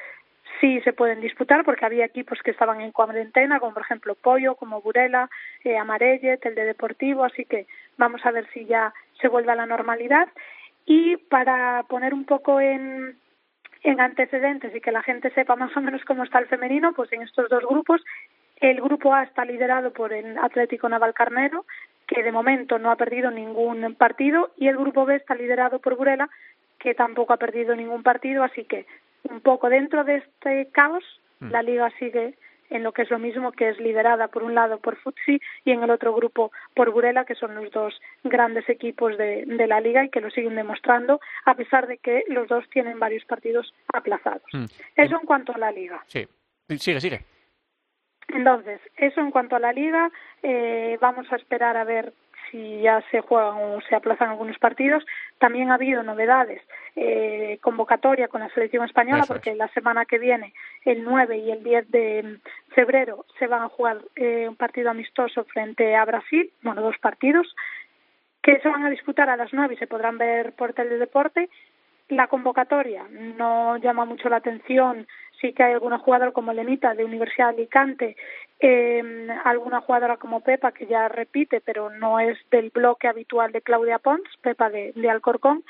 si 0.61 0.81
se 0.83 0.93
pueden 0.93 1.21
disputar 1.21 1.65
porque 1.65 1.85
había 1.85 2.05
equipos 2.05 2.39
que 2.45 2.53
estaban 2.53 2.81
en 2.81 2.93
cuarentena 2.93 3.59
como 3.59 3.75
por 3.75 3.83
ejemplo 3.83 4.15
Pollo, 4.15 4.55
como 4.55 4.81
Burela, 4.81 5.29
eh, 5.65 5.77
Amarellet, 5.77 6.45
el 6.47 6.55
de 6.55 6.65
Deportivo, 6.65 7.25
así 7.25 7.45
que 7.45 7.67
vamos 7.99 8.25
a 8.25 8.31
ver 8.31 8.47
si 8.53 8.67
ya 8.67 8.95
se 9.21 9.29
vuelve 9.29 9.53
a 9.53 9.57
la 9.57 9.67
normalidad. 9.67 10.29
Y 10.85 11.17
para 11.17 11.85
poner 11.89 12.13
un 12.13 12.25
poco 12.25 12.61
en 12.61 13.17
en 13.83 14.01
antecedentes 14.01 14.75
y 14.75 14.81
que 14.81 14.93
la 14.93 15.03
gente 15.03 15.31
sepa 15.31 15.57
más 15.57 15.77
o 15.77 15.81
menos 15.81 16.05
cómo 16.05 16.25
está 16.25 16.39
el 16.39 16.47
femenino, 16.47 16.93
pues 16.93 17.13
en 17.13 17.23
estos 17.23 17.49
dos 17.49 17.65
grupos, 17.65 18.03
el 18.57 18.81
grupo 18.81 19.15
A 19.15 19.25
está 19.25 19.45
liderado 19.45 19.93
por 19.93 20.13
el 20.13 20.39
Atlético 20.39 20.89
Navalcarnero, 20.89 21.65
que 22.07 22.23
de 22.23 22.33
momento 22.33 22.79
no 22.79 22.91
ha 22.91 22.97
perdido 22.97 23.31
ningún 23.31 23.95
partido, 23.95 24.51
y 24.57 24.69
el 24.69 24.77
grupo 24.77 25.05
B 25.05 25.17
está 25.17 25.35
liderado 25.35 25.81
por 25.81 25.97
Burela, 25.97 26.29
que 26.79 26.95
tampoco 26.95 27.33
ha 27.33 27.39
perdido 27.39 27.75
ningún 27.75 28.03
partido, 28.03 28.45
así 28.45 28.65
que 28.65 28.87
un 29.25 29.41
poco 29.41 29.69
dentro 29.69 30.05
de 30.05 30.17
este 30.17 30.69
caos, 30.73 31.05
mm. 31.41 31.51
la 31.51 31.63
liga 31.63 31.91
sigue 31.99 32.35
en 32.73 32.83
lo 32.83 32.93
que 32.93 33.03
es 33.03 33.11
lo 33.11 33.19
mismo, 33.19 33.53
que 33.53 33.69
es 33.69 33.79
liderada 33.79 34.29
por 34.29 34.43
un 34.43 34.55
lado 34.55 34.79
por 34.79 34.97
Futsi 34.97 35.41
y 35.65 35.71
en 35.71 35.83
el 35.83 35.91
otro 35.91 36.15
grupo 36.15 36.53
por 36.75 36.91
Burela, 36.91 37.25
que 37.25 37.35
son 37.35 37.55
los 37.55 37.71
dos 37.71 38.01
grandes 38.25 38.69
equipos 38.69 39.17
de, 39.19 39.45
de 39.47 39.67
la 39.67 39.81
liga 39.81 40.05
y 40.05 40.11
que 40.11 40.21
lo 40.21 40.31
siguen 40.31 40.57
demostrando, 40.57 41.21
a 41.45 41.55
pesar 41.55 41.87
de 41.87 41.99
que 41.99 42.25
los 42.29 42.49
dos 42.49 42.69
tienen 42.71 42.99
varios 42.99 43.25
partidos 43.25 43.73
aplazados. 43.93 44.43
Mm. 44.53 44.65
Eso 44.97 45.19
en 45.21 45.27
cuanto 45.27 45.55
a 45.55 45.59
la 45.59 45.71
liga. 45.71 46.03
Sí, 46.07 46.27
sigue, 46.79 47.01
sigue. 47.01 47.21
Entonces, 48.29 48.81
eso 48.97 49.21
en 49.21 49.31
cuanto 49.31 49.57
a 49.57 49.61
la 49.61 49.73
liga, 49.73 50.11
eh, 50.43 50.97
vamos 51.01 51.31
a 51.31 51.37
esperar 51.37 51.77
a 51.77 51.85
ver 51.85 52.15
si 52.51 52.81
ya 52.81 53.03
se 53.11 53.21
juegan 53.21 53.57
o 53.57 53.81
se 53.89 53.95
aplazan 53.95 54.31
algunos 54.31 54.59
partidos. 54.59 55.05
También 55.39 55.71
ha 55.71 55.75
habido 55.75 56.03
novedades, 56.03 56.63
eh, 56.95 57.59
convocatoria 57.63 58.29
con 58.29 58.43
la 58.43 58.51
selección 58.51 58.85
española, 58.85 59.25
porque 59.27 59.55
la 59.55 59.69
semana 59.69 60.05
que 60.05 60.19
viene, 60.19 60.53
el 60.85 61.05
9 61.05 61.39
y 61.39 61.51
el 61.51 61.65
10 61.65 61.91
de 61.91 62.39
febrero, 62.75 63.25
se 63.39 63.47
van 63.47 63.63
a 63.63 63.69
jugar 63.71 63.99
eh, 64.17 64.47
un 64.47 64.57
partido 64.57 64.91
amistoso 64.91 65.45
frente 65.45 65.97
a 65.97 66.05
Brasil, 66.05 66.51
bueno, 66.63 66.83
dos 66.83 66.99
partidos, 66.99 67.47
que 68.43 68.59
se 68.61 68.69
van 68.69 68.85
a 68.85 68.91
disputar 68.91 69.31
a 69.31 69.37
las 69.37 69.53
9 69.53 69.75
y 69.75 69.79
se 69.79 69.87
podrán 69.87 70.19
ver 70.19 70.53
por 70.53 70.75
deporte 70.75 71.49
La 72.09 72.27
convocatoria 72.27 73.07
no 73.11 73.79
llama 73.79 74.05
mucho 74.05 74.29
la 74.29 74.37
atención. 74.37 75.07
Sí 75.41 75.55
que 75.55 75.63
hay 75.63 75.73
alguna 75.73 75.99
jugadora 75.99 76.33
como 76.33 76.53
Lenita 76.53 76.95
de 76.95 77.05
Universidad 77.05 77.49
de 77.49 77.55
Alicante, 77.55 78.17
eh, 78.61 79.29
alguna 79.45 79.81
jugadora 79.81 80.19
como 80.19 80.41
Pepa 80.41 80.73
que 80.73 80.87
ya 80.87 81.09
repite, 81.09 81.61
pero 81.61 81.91
no 81.91 82.21
es 82.21 82.39
del 82.51 82.71
bloque 82.71 83.09
habitual 83.09 83.51
de 83.51 83.63
Claudia 83.63 83.99
Pons, 83.99 84.29
Pepa 84.41 84.71
de, 84.71 84.93
de 84.95 85.11
Alcorcón, 85.11 85.65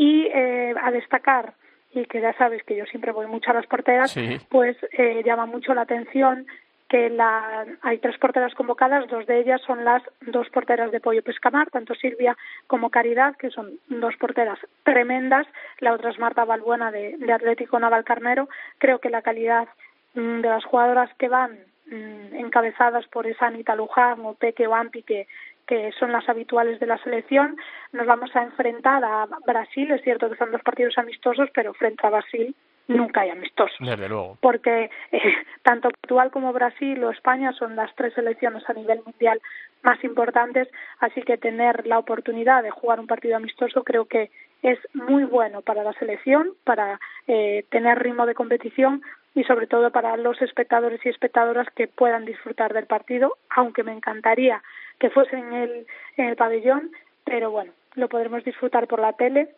y 0.00 0.28
eh, 0.32 0.74
a 0.82 0.90
destacar 0.90 1.52
y 1.92 2.06
que 2.06 2.22
ya 2.22 2.32
sabes 2.38 2.62
que 2.62 2.74
yo 2.74 2.86
siempre 2.86 3.12
voy 3.12 3.26
mucho 3.26 3.50
a 3.50 3.54
las 3.54 3.66
porteras, 3.66 4.16
pues 4.48 4.74
eh, 4.92 5.22
llama 5.26 5.44
mucho 5.44 5.74
la 5.74 5.82
atención 5.82 6.46
que 6.88 7.10
la, 7.10 7.66
hay 7.82 7.98
tres 7.98 8.16
porteras 8.16 8.54
convocadas, 8.54 9.08
dos 9.08 9.26
de 9.26 9.40
ellas 9.40 9.60
son 9.66 9.84
las 9.84 10.02
dos 10.22 10.48
porteras 10.48 10.90
de 10.90 11.00
Pollo 11.00 11.22
Pescamar, 11.22 11.68
tanto 11.68 11.94
Silvia 11.94 12.34
como 12.66 12.88
Caridad, 12.88 13.36
que 13.36 13.50
son 13.50 13.72
dos 13.88 14.16
porteras 14.16 14.58
tremendas, 14.84 15.46
la 15.80 15.92
otra 15.92 16.10
es 16.10 16.18
Marta 16.18 16.46
Balbuena 16.46 16.90
de, 16.90 17.18
de 17.18 17.32
Atlético 17.34 17.78
Navalcarnero. 17.78 18.48
Creo 18.78 19.00
que 19.00 19.10
la 19.10 19.20
calidad 19.20 19.68
mm, 20.14 20.40
de 20.40 20.48
las 20.48 20.64
jugadoras 20.64 21.10
que 21.18 21.28
van 21.28 21.58
mm, 21.90 22.36
encabezadas 22.36 23.06
por 23.08 23.26
esa 23.26 23.48
Anita 23.48 23.76
Luján 23.76 24.24
o 24.24 24.32
Peque 24.32 24.66
o 24.66 24.74
Ampi 24.74 25.02
que, 25.02 25.26
que 25.70 25.92
son 25.92 26.10
las 26.10 26.28
habituales 26.28 26.80
de 26.80 26.86
la 26.86 26.98
selección. 26.98 27.56
Nos 27.92 28.04
vamos 28.04 28.34
a 28.34 28.42
enfrentar 28.42 29.04
a 29.04 29.28
Brasil, 29.46 29.88
es 29.92 30.02
cierto 30.02 30.28
que 30.28 30.36
son 30.36 30.50
dos 30.50 30.62
partidos 30.62 30.98
amistosos, 30.98 31.48
pero 31.54 31.72
frente 31.74 32.04
a 32.04 32.10
Brasil 32.10 32.56
nunca 32.88 33.20
hay 33.20 33.30
amistosos. 33.30 33.76
Desde 33.78 34.08
luego. 34.08 34.36
Porque 34.40 34.90
eh, 35.12 35.20
tanto 35.62 35.90
Portugal 35.90 36.32
como 36.32 36.52
Brasil 36.52 37.04
o 37.04 37.10
España 37.12 37.52
son 37.52 37.76
las 37.76 37.94
tres 37.94 38.12
selecciones 38.14 38.68
a 38.68 38.72
nivel 38.72 39.00
mundial 39.06 39.40
más 39.84 40.02
importantes, 40.02 40.66
así 40.98 41.22
que 41.22 41.38
tener 41.38 41.86
la 41.86 42.00
oportunidad 42.00 42.64
de 42.64 42.72
jugar 42.72 42.98
un 42.98 43.06
partido 43.06 43.36
amistoso 43.36 43.84
creo 43.84 44.06
que 44.06 44.32
es 44.62 44.78
muy 44.92 45.22
bueno 45.22 45.62
para 45.62 45.84
la 45.84 45.92
selección, 45.92 46.54
para 46.64 46.98
eh, 47.28 47.64
tener 47.70 47.96
ritmo 48.00 48.26
de 48.26 48.34
competición 48.34 49.02
y 49.36 49.44
sobre 49.44 49.68
todo 49.68 49.92
para 49.92 50.16
los 50.16 50.42
espectadores 50.42 51.00
y 51.06 51.10
espectadoras 51.10 51.68
que 51.76 51.86
puedan 51.86 52.24
disfrutar 52.24 52.74
del 52.74 52.86
partido, 52.86 53.36
aunque 53.54 53.84
me 53.84 53.92
encantaría 53.92 54.60
que 55.00 55.10
fuese 55.10 55.36
en 55.36 55.52
el, 55.52 55.86
en 56.16 56.26
el 56.26 56.36
pabellón, 56.36 56.92
pero 57.24 57.50
bueno, 57.50 57.72
lo 57.94 58.08
podremos 58.08 58.44
disfrutar 58.44 58.86
por 58.86 59.00
la 59.00 59.14
tele. 59.14 59.48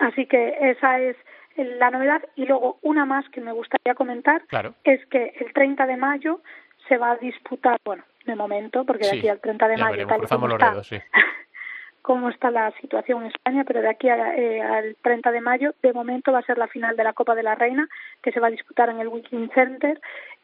Así 0.00 0.26
que 0.26 0.56
esa 0.60 0.98
es 0.98 1.16
la 1.56 1.90
novedad. 1.90 2.22
Y 2.34 2.46
luego 2.46 2.78
una 2.82 3.04
más 3.04 3.28
que 3.28 3.40
me 3.40 3.52
gustaría 3.52 3.94
comentar 3.94 4.42
es 4.82 5.04
que 5.06 5.34
el 5.38 5.52
30 5.52 5.86
de 5.86 5.96
mayo 5.96 6.40
se 6.88 6.96
va 6.96 7.12
a 7.12 7.16
disputar, 7.16 7.78
bueno, 7.84 8.02
de 8.24 8.34
momento, 8.34 8.84
porque 8.84 9.06
de 9.06 9.18
aquí 9.18 9.28
al 9.28 9.40
30 9.40 9.68
de 9.68 9.76
mayo, 9.76 10.06
tal 10.06 10.26
como 10.26 10.48
está, 10.48 10.74
cómo 12.02 12.28
está 12.30 12.50
la 12.50 12.70
situación 12.80 13.22
en 13.22 13.28
España, 13.28 13.64
pero 13.64 13.82
de 13.82 13.90
aquí 13.90 14.08
eh, 14.08 14.62
al 14.62 14.96
30 15.02 15.30
de 15.32 15.40
mayo, 15.40 15.74
de 15.82 15.92
momento 15.92 16.32
va 16.32 16.38
a 16.38 16.46
ser 16.46 16.56
la 16.56 16.66
final 16.66 16.96
de 16.96 17.04
la 17.04 17.12
Copa 17.12 17.34
de 17.34 17.42
la 17.42 17.54
Reina, 17.54 17.88
que 18.22 18.32
se 18.32 18.40
va 18.40 18.48
a 18.48 18.50
disputar 18.50 18.88
en 18.88 19.00
el 19.00 19.08
Wiking 19.08 19.50
Center, 19.54 20.00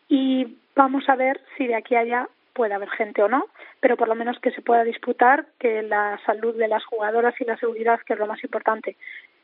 y 0.09 0.59
vamos 0.77 1.09
a 1.09 1.17
ver 1.17 1.41
si 1.57 1.67
de 1.67 1.75
aquí 1.75 1.95
a 1.95 2.01
allá 2.01 2.29
puede 2.59 2.75
haber 2.75 2.91
gente 2.91 3.23
o 3.23 3.29
no, 3.29 3.47
pero 3.79 3.97
por 3.97 4.09
lo 4.09 4.17
menos 4.17 4.41
que 4.41 4.51
se 4.51 4.63
pueda 4.63 4.83
disputar, 4.83 5.47
que 5.61 5.81
la 5.83 6.19
salud 6.27 6.57
de 6.57 6.67
las 6.67 6.85
jugadoras 6.85 7.41
y 7.41 7.45
la 7.45 7.57
seguridad, 7.57 8.01
que 8.05 8.15
es 8.15 8.19
lo 8.19 8.27
más 8.27 8.43
importante, 8.43 8.97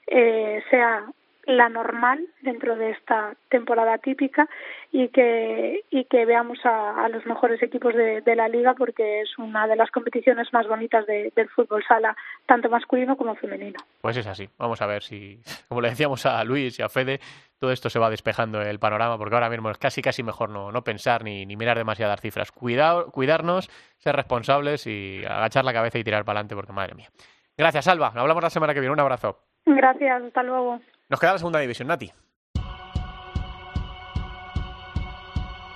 eh, 0.08 0.60
sea 0.68 1.04
la 1.46 1.68
normal 1.68 2.26
dentro 2.42 2.76
de 2.76 2.90
esta 2.90 3.34
temporada 3.48 3.98
típica 3.98 4.48
y 4.92 5.08
que, 5.08 5.84
y 5.90 6.04
que 6.04 6.24
veamos 6.24 6.58
a, 6.64 7.08
los 7.08 7.24
mejores 7.26 7.62
equipos 7.62 7.94
de, 7.94 8.22
la 8.34 8.48
liga 8.48 8.74
porque 8.74 9.20
es 9.20 9.38
una 9.38 9.66
de 9.66 9.76
las 9.76 9.90
competiciones 9.90 10.52
más 10.52 10.66
bonitas 10.66 11.06
del 11.06 11.48
fútbol 11.50 11.84
sala, 11.86 12.16
tanto 12.46 12.68
masculino 12.68 13.16
como 13.16 13.34
femenino. 13.36 13.78
Pues 14.00 14.16
es 14.16 14.26
así. 14.26 14.48
Vamos 14.58 14.80
a 14.82 14.86
ver 14.86 15.02
si, 15.02 15.40
como 15.68 15.80
le 15.80 15.90
decíamos 15.90 16.26
a 16.26 16.42
Luis 16.44 16.78
y 16.78 16.82
a 16.82 16.88
Fede, 16.88 17.20
todo 17.58 17.72
esto 17.72 17.90
se 17.90 17.98
va 17.98 18.10
despejando 18.10 18.60
el 18.60 18.78
panorama 18.78 19.16
porque 19.18 19.34
ahora 19.34 19.50
mismo 19.50 19.70
es 19.70 19.78
casi 19.78 20.02
casi 20.02 20.22
mejor 20.22 20.50
no, 20.50 20.72
no 20.72 20.84
pensar 20.84 21.24
ni, 21.24 21.46
ni 21.46 21.56
mirar 21.56 21.76
demasiadas 21.76 22.20
cifras. 22.20 22.52
Cuidado, 22.52 23.10
cuidarnos, 23.10 23.70
ser 23.98 24.16
responsables 24.16 24.86
y 24.86 25.24
agachar 25.24 25.64
la 25.64 25.72
cabeza 25.72 25.98
y 25.98 26.04
tirar 26.04 26.24
para 26.24 26.40
adelante 26.40 26.54
porque 26.54 26.72
madre 26.72 26.94
mía. 26.94 27.08
Gracias, 27.56 27.86
Alba. 27.88 28.08
Nos 28.08 28.22
hablamos 28.22 28.42
la 28.42 28.50
semana 28.50 28.74
que 28.74 28.80
viene. 28.80 28.92
Un 28.92 29.00
abrazo. 29.00 29.38
Gracias, 29.66 30.22
hasta 30.22 30.42
luego. 30.42 30.80
Nos 31.08 31.20
queda 31.20 31.32
la 31.32 31.38
segunda 31.38 31.60
división, 31.60 31.88
Nati. 31.88 32.10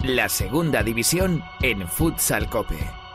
La 0.05 0.29
segunda 0.29 0.83
división 0.83 1.43
en 1.61 1.87
Futsal 1.87 2.49
Cope. 2.49 3.08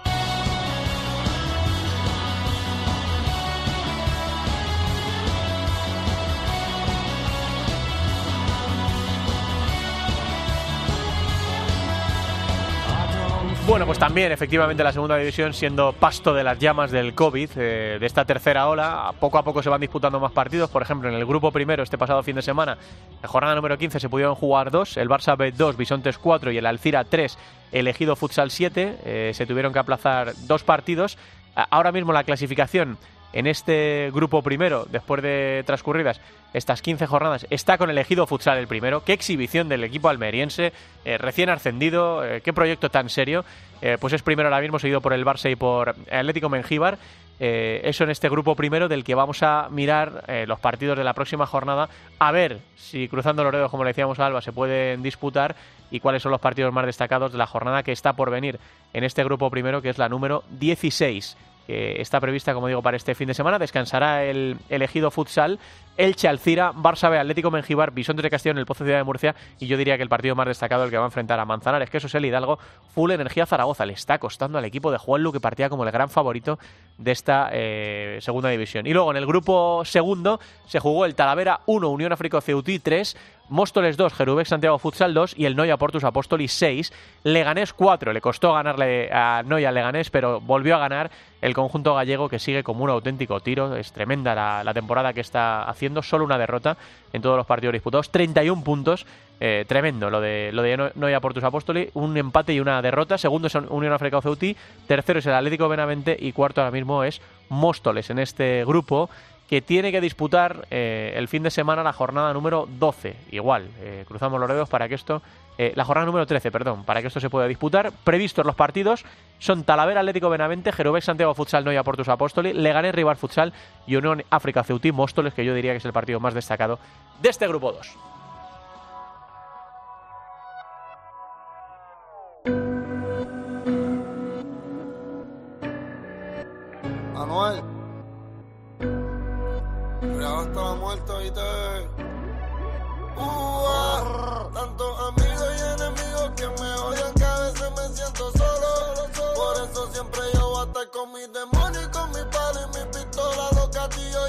Bueno, 13.73 13.87
pues 13.87 13.97
también 13.97 14.31
efectivamente 14.31 14.83
la 14.83 14.93
segunda 14.93 15.17
división 15.17 15.51
siendo 15.51 15.93
pasto 15.93 16.31
de 16.31 16.43
las 16.43 16.59
llamas 16.59 16.91
del 16.91 17.15
COVID, 17.15 17.49
eh, 17.55 17.97
de 17.99 18.05
esta 18.05 18.23
tercera 18.23 18.67
ola, 18.67 19.11
poco 19.19 19.39
a 19.39 19.43
poco 19.43 19.63
se 19.63 19.69
van 19.71 19.81
disputando 19.81 20.19
más 20.19 20.31
partidos. 20.31 20.69
Por 20.69 20.83
ejemplo, 20.83 21.09
en 21.09 21.15
el 21.15 21.25
grupo 21.25 21.51
primero 21.51 21.81
este 21.81 21.97
pasado 21.97 22.21
fin 22.21 22.35
de 22.35 22.43
semana, 22.43 22.77
en 23.19 23.27
jornada 23.27 23.55
número 23.55 23.75
15 23.75 23.99
se 23.99 24.09
pudieron 24.09 24.35
jugar 24.35 24.69
dos, 24.69 24.95
el 24.95 25.09
Barça 25.09 25.35
B 25.35 25.53
2, 25.53 25.75
Bisontes 25.75 26.19
4 26.19 26.51
y 26.51 26.57
el 26.59 26.67
Alcira 26.67 27.03
3, 27.03 27.35
elegido 27.71 28.15
Futsal 28.15 28.51
7. 28.51 28.99
Eh, 29.05 29.31
se 29.33 29.47
tuvieron 29.47 29.73
que 29.73 29.79
aplazar 29.79 30.33
dos 30.45 30.63
partidos. 30.63 31.17
Ahora 31.55 31.91
mismo 31.91 32.13
la 32.13 32.25
clasificación 32.25 32.99
en 33.33 33.47
este 33.47 34.11
grupo 34.13 34.41
primero, 34.41 34.85
después 34.89 35.21
de 35.21 35.63
transcurridas 35.65 36.21
estas 36.53 36.83
15 36.83 37.07
jornadas, 37.07 37.47
está 37.49 37.79
con 37.79 37.89
el 37.89 37.97
ejido 37.97 38.27
futsal 38.27 38.59
el 38.59 38.67
primero. 38.67 39.03
Qué 39.03 39.13
exhibición 39.13 39.69
del 39.69 39.83
equipo 39.83 40.07
almeriense, 40.09 40.71
eh, 41.03 41.17
recién 41.17 41.49
ascendido, 41.49 42.23
eh, 42.23 42.41
qué 42.41 42.53
proyecto 42.53 42.89
tan 42.89 43.09
serio. 43.09 43.43
Eh, 43.81 43.97
pues 43.99 44.13
es 44.13 44.21
primero 44.21 44.49
ahora 44.49 44.61
mismo, 44.61 44.77
seguido 44.77 45.01
por 45.01 45.13
el 45.13 45.25
Barça 45.25 45.51
y 45.51 45.55
por 45.55 45.95
Atlético 46.11 46.47
Mengíbar. 46.49 46.97
eso 47.39 48.03
en 48.05 48.11
este 48.11 48.29
grupo 48.29 48.55
primero 48.55 48.87
del 48.87 49.03
que 49.03 49.15
vamos 49.15 49.41
a 49.43 49.67
mirar 49.69 50.23
los 50.47 50.59
partidos 50.59 50.97
de 50.97 51.03
la 51.03 51.13
próxima 51.13 51.45
jornada, 51.45 51.89
a 52.19 52.31
ver 52.31 52.59
si 52.75 53.09
cruzando 53.09 53.43
los 53.43 53.51
dedos, 53.51 53.69
como 53.71 53.83
le 53.83 53.89
decíamos 53.89 54.19
a 54.19 54.27
Alba, 54.27 54.41
se 54.41 54.53
pueden 54.53 55.01
disputar 55.01 55.55
y 55.91 55.99
cuáles 55.99 56.21
son 56.21 56.31
los 56.31 56.39
partidos 56.39 56.71
más 56.71 56.85
destacados 56.85 57.33
de 57.33 57.37
la 57.37 57.47
jornada 57.47 57.83
que 57.83 57.91
está 57.91 58.13
por 58.13 58.29
venir 58.29 58.59
en 58.93 59.03
este 59.03 59.23
grupo 59.25 59.49
primero, 59.49 59.81
que 59.81 59.89
es 59.89 59.97
la 59.97 60.07
número 60.07 60.43
16 60.51 61.35
que 61.67 62.01
está 62.01 62.19
prevista, 62.19 62.53
como 62.53 62.67
digo, 62.67 62.81
para 62.81 62.97
este 62.97 63.15
fin 63.15 63.27
de 63.27 63.33
semana. 63.33 63.59
Descansará 63.59 64.23
el 64.25 64.57
elegido 64.69 65.11
futsal, 65.11 65.59
Elche 65.95 66.27
Alcira, 66.27 66.73
Barça 66.73 67.09
B, 67.09 67.19
Atlético 67.19 67.51
Mengíbar, 67.51 67.91
Bisonte 67.91 68.21
de 68.21 68.29
Castillo 68.29 68.51
en 68.51 68.57
el 68.57 68.65
Pozo 68.65 68.83
Ciudad 68.83 68.97
de 68.97 69.03
Murcia 69.03 69.35
y 69.59 69.67
yo 69.67 69.77
diría 69.77 69.95
que 69.95 70.03
el 70.03 70.09
partido 70.09 70.35
más 70.35 70.47
destacado 70.47 70.83
el 70.83 70.89
que 70.89 70.97
va 70.97 71.03
a 71.03 71.07
enfrentar 71.07 71.39
a 71.39 71.45
Manzanares, 71.45 71.89
que 71.89 71.97
eso 71.97 72.07
es 72.07 72.15
el 72.15 72.25
Hidalgo, 72.25 72.57
Full 72.95 73.11
Energía 73.11 73.45
Zaragoza. 73.45 73.85
Le 73.85 73.93
está 73.93 74.17
costando 74.17 74.57
al 74.57 74.65
equipo 74.65 74.91
de 74.91 74.97
Juanlu 74.97 75.31
que 75.31 75.39
partía 75.39 75.69
como 75.69 75.83
el 75.83 75.91
gran 75.91 76.09
favorito 76.09 76.57
de 76.97 77.11
esta 77.11 77.49
eh, 77.51 78.17
segunda 78.21 78.49
división. 78.49 78.87
Y 78.87 78.93
luego 78.93 79.11
en 79.11 79.17
el 79.17 79.25
grupo 79.25 79.83
segundo 79.85 80.39
se 80.67 80.79
jugó 80.79 81.05
el 81.05 81.15
Talavera 81.15 81.59
1, 81.67 81.87
Unión 81.89 82.11
África 82.11 82.41
Ceutí 82.41 82.79
3, 82.79 83.15
Móstoles 83.49 83.97
2, 83.97 84.13
Jerubex 84.13 84.49
Santiago 84.49 84.79
Futsal 84.79 85.13
2 85.13 85.35
y 85.37 85.45
el 85.45 85.55
Noia 85.55 85.77
Portus 85.77 86.03
Apóstolis 86.03 86.53
6. 86.53 86.93
Leganés 87.23 87.73
4, 87.73 88.13
le 88.13 88.21
costó 88.21 88.53
ganarle 88.53 89.09
a 89.11 89.43
Noia 89.45 89.71
Leganés, 89.71 90.09
pero 90.09 90.39
volvió 90.39 90.75
a 90.75 90.79
ganar 90.79 91.11
el 91.41 91.53
conjunto 91.53 91.93
gallego 91.93 92.29
que 92.29 92.39
sigue 92.39 92.63
como 92.63 92.85
un 92.85 92.89
auténtico 92.89 93.41
tiro. 93.41 93.75
Es 93.75 93.91
tremenda 93.91 94.63
la, 94.63 94.73
temporada 94.73 95.13
que 95.13 95.21
está 95.21 95.63
haciendo, 95.63 96.01
solo 96.01 96.23
una 96.23 96.37
derrota 96.37 96.77
en 97.11 97.21
todos 97.21 97.35
los 97.35 97.45
partidos 97.45 97.73
disputados, 97.73 98.11
31 98.11 98.63
puntos. 98.63 99.05
Eh, 99.39 99.65
tremendo 99.67 100.09
lo 100.09 100.21
de, 100.21 100.51
lo 100.53 100.63
Noia 100.95 101.19
Portus 101.19 101.43
Apóstolis, 101.43 101.89
un 101.95 102.15
empate 102.15 102.53
y 102.53 102.61
una 102.61 102.81
derrota. 102.81 103.17
Segundo 103.17 103.47
es 103.47 103.55
Unión 103.55 103.91
África 103.91 104.21
Ceuti, 104.21 104.55
tercero 104.87 105.19
es 105.19 105.25
el 105.25 105.33
Atlético 105.33 105.67
Benavente 105.67 106.15
y 106.17 106.31
cuarto 106.31 106.61
ahora 106.61 106.71
mismo 106.71 107.03
es 107.03 107.21
Móstoles 107.49 108.09
en 108.09 108.19
este 108.19 108.63
grupo 108.63 109.09
que 109.53 109.61
tiene 109.61 109.91
que 109.91 110.01
disputar 110.01 110.65
eh, 110.71 111.13
el 111.15 111.27
fin 111.27 111.43
de 111.43 111.51
semana 111.51 111.83
la 111.83 111.93
jornada 111.93 112.33
número 112.33 112.67
12. 112.67 113.15
Igual, 113.29 113.69
eh, 113.81 114.03
cruzamos 114.07 114.39
los 114.39 114.49
dedos 114.49 114.67
para 114.67 114.89
que 114.89 114.95
esto... 114.95 115.21
Eh, 115.59 115.73
la 115.75 115.85
jornada 115.85 116.07
número 116.07 116.25
13, 116.25 116.49
perdón, 116.49 116.83
para 116.85 117.01
que 117.01 117.07
esto 117.09 117.19
se 117.19 117.29
pueda 117.29 117.47
disputar. 117.47 117.91
Previstos 118.03 118.47
los 118.47 118.55
partidos 118.55 119.05
son 119.37 119.63
Talavera 119.63 119.99
Atlético 119.99 120.31
Benavente, 120.31 120.71
Jerobex 120.71 121.05
Santiago 121.05 121.35
Futsal 121.35 121.63
Noia 121.63 121.83
Portus 121.83 122.09
Apóstoli, 122.09 122.51
Leganés 122.51 122.95
Rival 122.95 123.15
Futsal 123.15 123.53
y 123.85 123.95
Unión 123.95 124.23
África 124.31 124.63
Ceutí 124.63 124.91
Móstoles, 124.91 125.35
que 125.35 125.45
yo 125.45 125.53
diría 125.53 125.73
que 125.73 125.77
es 125.77 125.85
el 125.85 125.93
partido 125.93 126.19
más 126.19 126.33
destacado 126.33 126.79
de 127.21 127.29
este 127.29 127.47
grupo 127.47 127.73
2. 127.73 128.12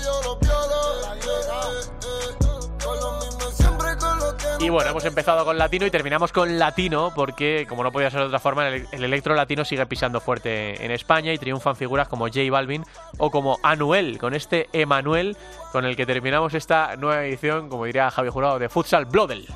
Yo 0.04 0.22
los 0.22 0.38
violo. 0.40 0.84
Y 4.60 4.70
bueno, 4.70 4.90
hemos 4.90 5.04
empezado 5.04 5.44
con 5.44 5.58
latino 5.58 5.84
y 5.84 5.90
terminamos 5.90 6.32
con 6.32 6.58
latino 6.58 7.12
porque, 7.14 7.66
como 7.68 7.82
no 7.82 7.92
podía 7.92 8.10
ser 8.10 8.20
de 8.20 8.26
otra 8.26 8.38
forma, 8.38 8.66
el, 8.68 8.86
electro 8.92 9.34
latino 9.34 9.62
sigue 9.62 9.84
pisando 9.84 10.20
fuerte 10.20 10.82
en 10.82 10.90
España 10.90 11.34
y 11.34 11.38
triunfan 11.38 11.76
figuras 11.76 12.08
como 12.08 12.28
J 12.28 12.40
Balvin 12.50 12.82
o 13.18 13.30
como 13.30 13.58
Anuel, 13.62 14.16
con 14.16 14.32
este 14.32 14.70
Emanuel 14.72 15.36
con 15.70 15.84
el 15.84 15.96
que 15.96 16.06
terminamos 16.06 16.54
esta 16.54 16.96
nueva 16.96 17.26
edición, 17.26 17.68
como 17.68 17.84
diría 17.84 18.10
Javi 18.10 18.30
Jurado, 18.30 18.58
de 18.58 18.70
Futsal 18.70 19.04
Bloodel. 19.04 19.46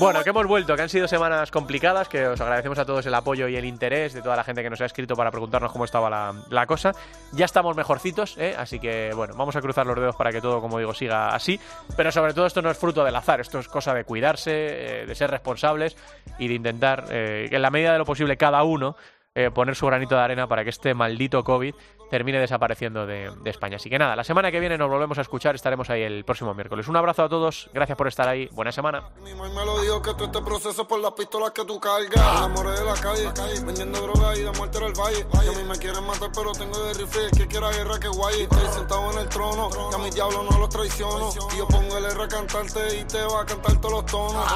Bueno, 0.00 0.24
que 0.24 0.30
hemos 0.30 0.46
vuelto, 0.46 0.74
que 0.74 0.82
han 0.82 0.88
sido 0.88 1.06
semanas 1.06 1.52
complicadas, 1.52 2.08
que 2.08 2.26
os 2.26 2.40
agradecemos 2.40 2.78
a 2.78 2.84
todos 2.84 3.06
el 3.06 3.14
apoyo 3.14 3.46
y 3.46 3.56
el 3.56 3.64
interés 3.64 4.12
de 4.12 4.22
toda 4.22 4.34
la 4.34 4.42
gente 4.42 4.62
que 4.62 4.68
nos 4.68 4.80
ha 4.80 4.86
escrito 4.86 5.14
para 5.14 5.30
preguntarnos 5.30 5.70
cómo 5.70 5.84
estaba 5.84 6.34
la, 6.50 6.66
cosa. 6.66 6.92
Ya 7.32 7.44
estamos 7.44 7.76
mejorcitos, 7.76 8.36
¿eh? 8.36 8.56
así 8.58 8.80
que 8.80 9.12
bueno, 9.14 9.34
vamos 9.36 9.54
a 9.54 9.60
cruzar 9.60 9.86
los 9.86 9.96
dedos 9.96 10.16
para 10.16 10.32
que 10.32 10.40
todo, 10.40 10.60
como 10.60 10.78
digo, 10.78 10.94
siga 10.94 11.28
así. 11.28 11.60
Pero 11.96 12.10
sobre 12.10 12.34
todo 12.34 12.46
esto 12.46 12.60
no 12.60 12.70
es 12.70 12.78
fruto 12.78 13.04
del 13.04 13.14
azar, 13.14 13.40
esto 13.40 13.60
es 13.60 13.68
cosa 13.68 13.94
de 13.94 14.04
cuidarse, 14.04 15.02
eh, 15.02 15.06
de 15.06 15.14
ser 15.14 15.30
responsables 15.30 15.96
y 16.38 16.48
de 16.48 16.54
intentar 16.54 17.04
eh, 17.10 17.48
en 17.50 17.62
la 17.62 17.70
medida 17.70 17.92
de 17.92 17.98
lo 17.98 18.04
posible 18.04 18.36
cada 18.36 18.64
uno 18.64 18.96
eh, 19.36 19.50
poner 19.50 19.74
su 19.74 19.84
granito 19.86 20.14
de 20.14 20.20
arena 20.20 20.46
para 20.46 20.62
que 20.62 20.70
este 20.70 20.94
maldito 20.94 21.42
COVID 21.42 21.74
termine 22.10 22.38
desapareciendo 22.38 23.06
de, 23.06 23.32
España. 23.44 23.76
Así 23.76 23.90
que 23.90 23.98
nada, 23.98 24.16
la 24.16 24.24
semana 24.24 24.50
que 24.50 24.60
viene 24.60 24.78
nos 24.78 24.88
volvemos 24.88 25.18
a 25.18 25.20
escuchar, 25.20 25.54
estaremos 25.54 25.90
ahí 25.90 26.02
el 26.02 26.24
próximo 26.24 26.54
miércoles. 26.54 26.88
Un 26.88 26.96
abrazo 26.96 27.24
a 27.24 27.28
todos, 27.28 27.70
gracias 27.72 27.96
por 27.96 28.08
estar 28.08 28.28
ahí, 28.28 28.48
buena 28.52 28.72
semana. 28.72 29.10
me 29.22 29.64
lo 29.64 29.80
dijo 29.80 30.02
que 30.02 30.12
todo 30.14 30.24
este 30.24 30.42
proceso 30.42 30.86
por 30.86 31.00
las 31.00 31.12
pistolas 31.12 31.50
que 31.52 31.64
tú 31.64 31.78
cargas. 31.80 32.42
Amores 32.42 32.78
de 32.78 32.84
la 32.84 32.94
calle, 32.94 33.30
vendiendo 33.64 34.00
droga 34.00 34.36
y 34.36 34.42
de 34.42 34.50
muerte 34.52 34.78
el 34.78 34.92
valle. 34.92 35.26
Y 35.44 35.48
a 35.48 35.58
mí 35.58 35.68
me 35.68 35.76
quieren 35.78 36.04
matar, 36.04 36.30
pero 36.34 36.52
tengo 36.52 36.78
de 36.84 36.94
rifle. 36.94 37.30
que 37.36 37.46
quiera 37.46 37.70
guerra, 37.70 37.98
que 37.98 38.08
guay. 38.08 38.42
Estoy 38.42 38.68
sentado 38.72 39.12
en 39.12 39.18
el 39.18 39.28
trono, 39.28 39.70
y 39.90 39.94
a 39.94 39.98
mi 39.98 40.10
diablo 40.10 40.42
no 40.50 40.58
los 40.58 40.68
traiciono. 40.68 41.30
Y 41.54 41.58
yo 41.58 41.68
pongo 41.68 41.98
el 41.98 42.04
R 42.04 42.24
a 42.24 42.28
cantarte 42.28 42.98
y 42.98 43.04
te 43.04 43.22
va 43.22 43.42
a 43.42 43.46
cantar 43.46 43.80
todos 43.80 43.92
los 43.92 44.06
tonos. 44.06 44.46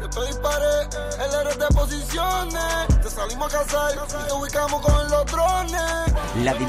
Yo 0.00 0.08
te 0.10 0.26
disparé, 0.26 0.82
el 1.24 1.46
R 1.46 1.56
de 1.56 1.66
posiciones. 1.74 3.00
Te 3.02 3.10
salimos 3.10 3.54
a 3.54 3.58
cazar 3.58 3.92
y 3.94 4.26
te 4.26 4.32
ubicamos 4.32 4.80
con 4.80 5.10
los 5.10 5.26
drones. 5.26 6.14
La 6.42 6.54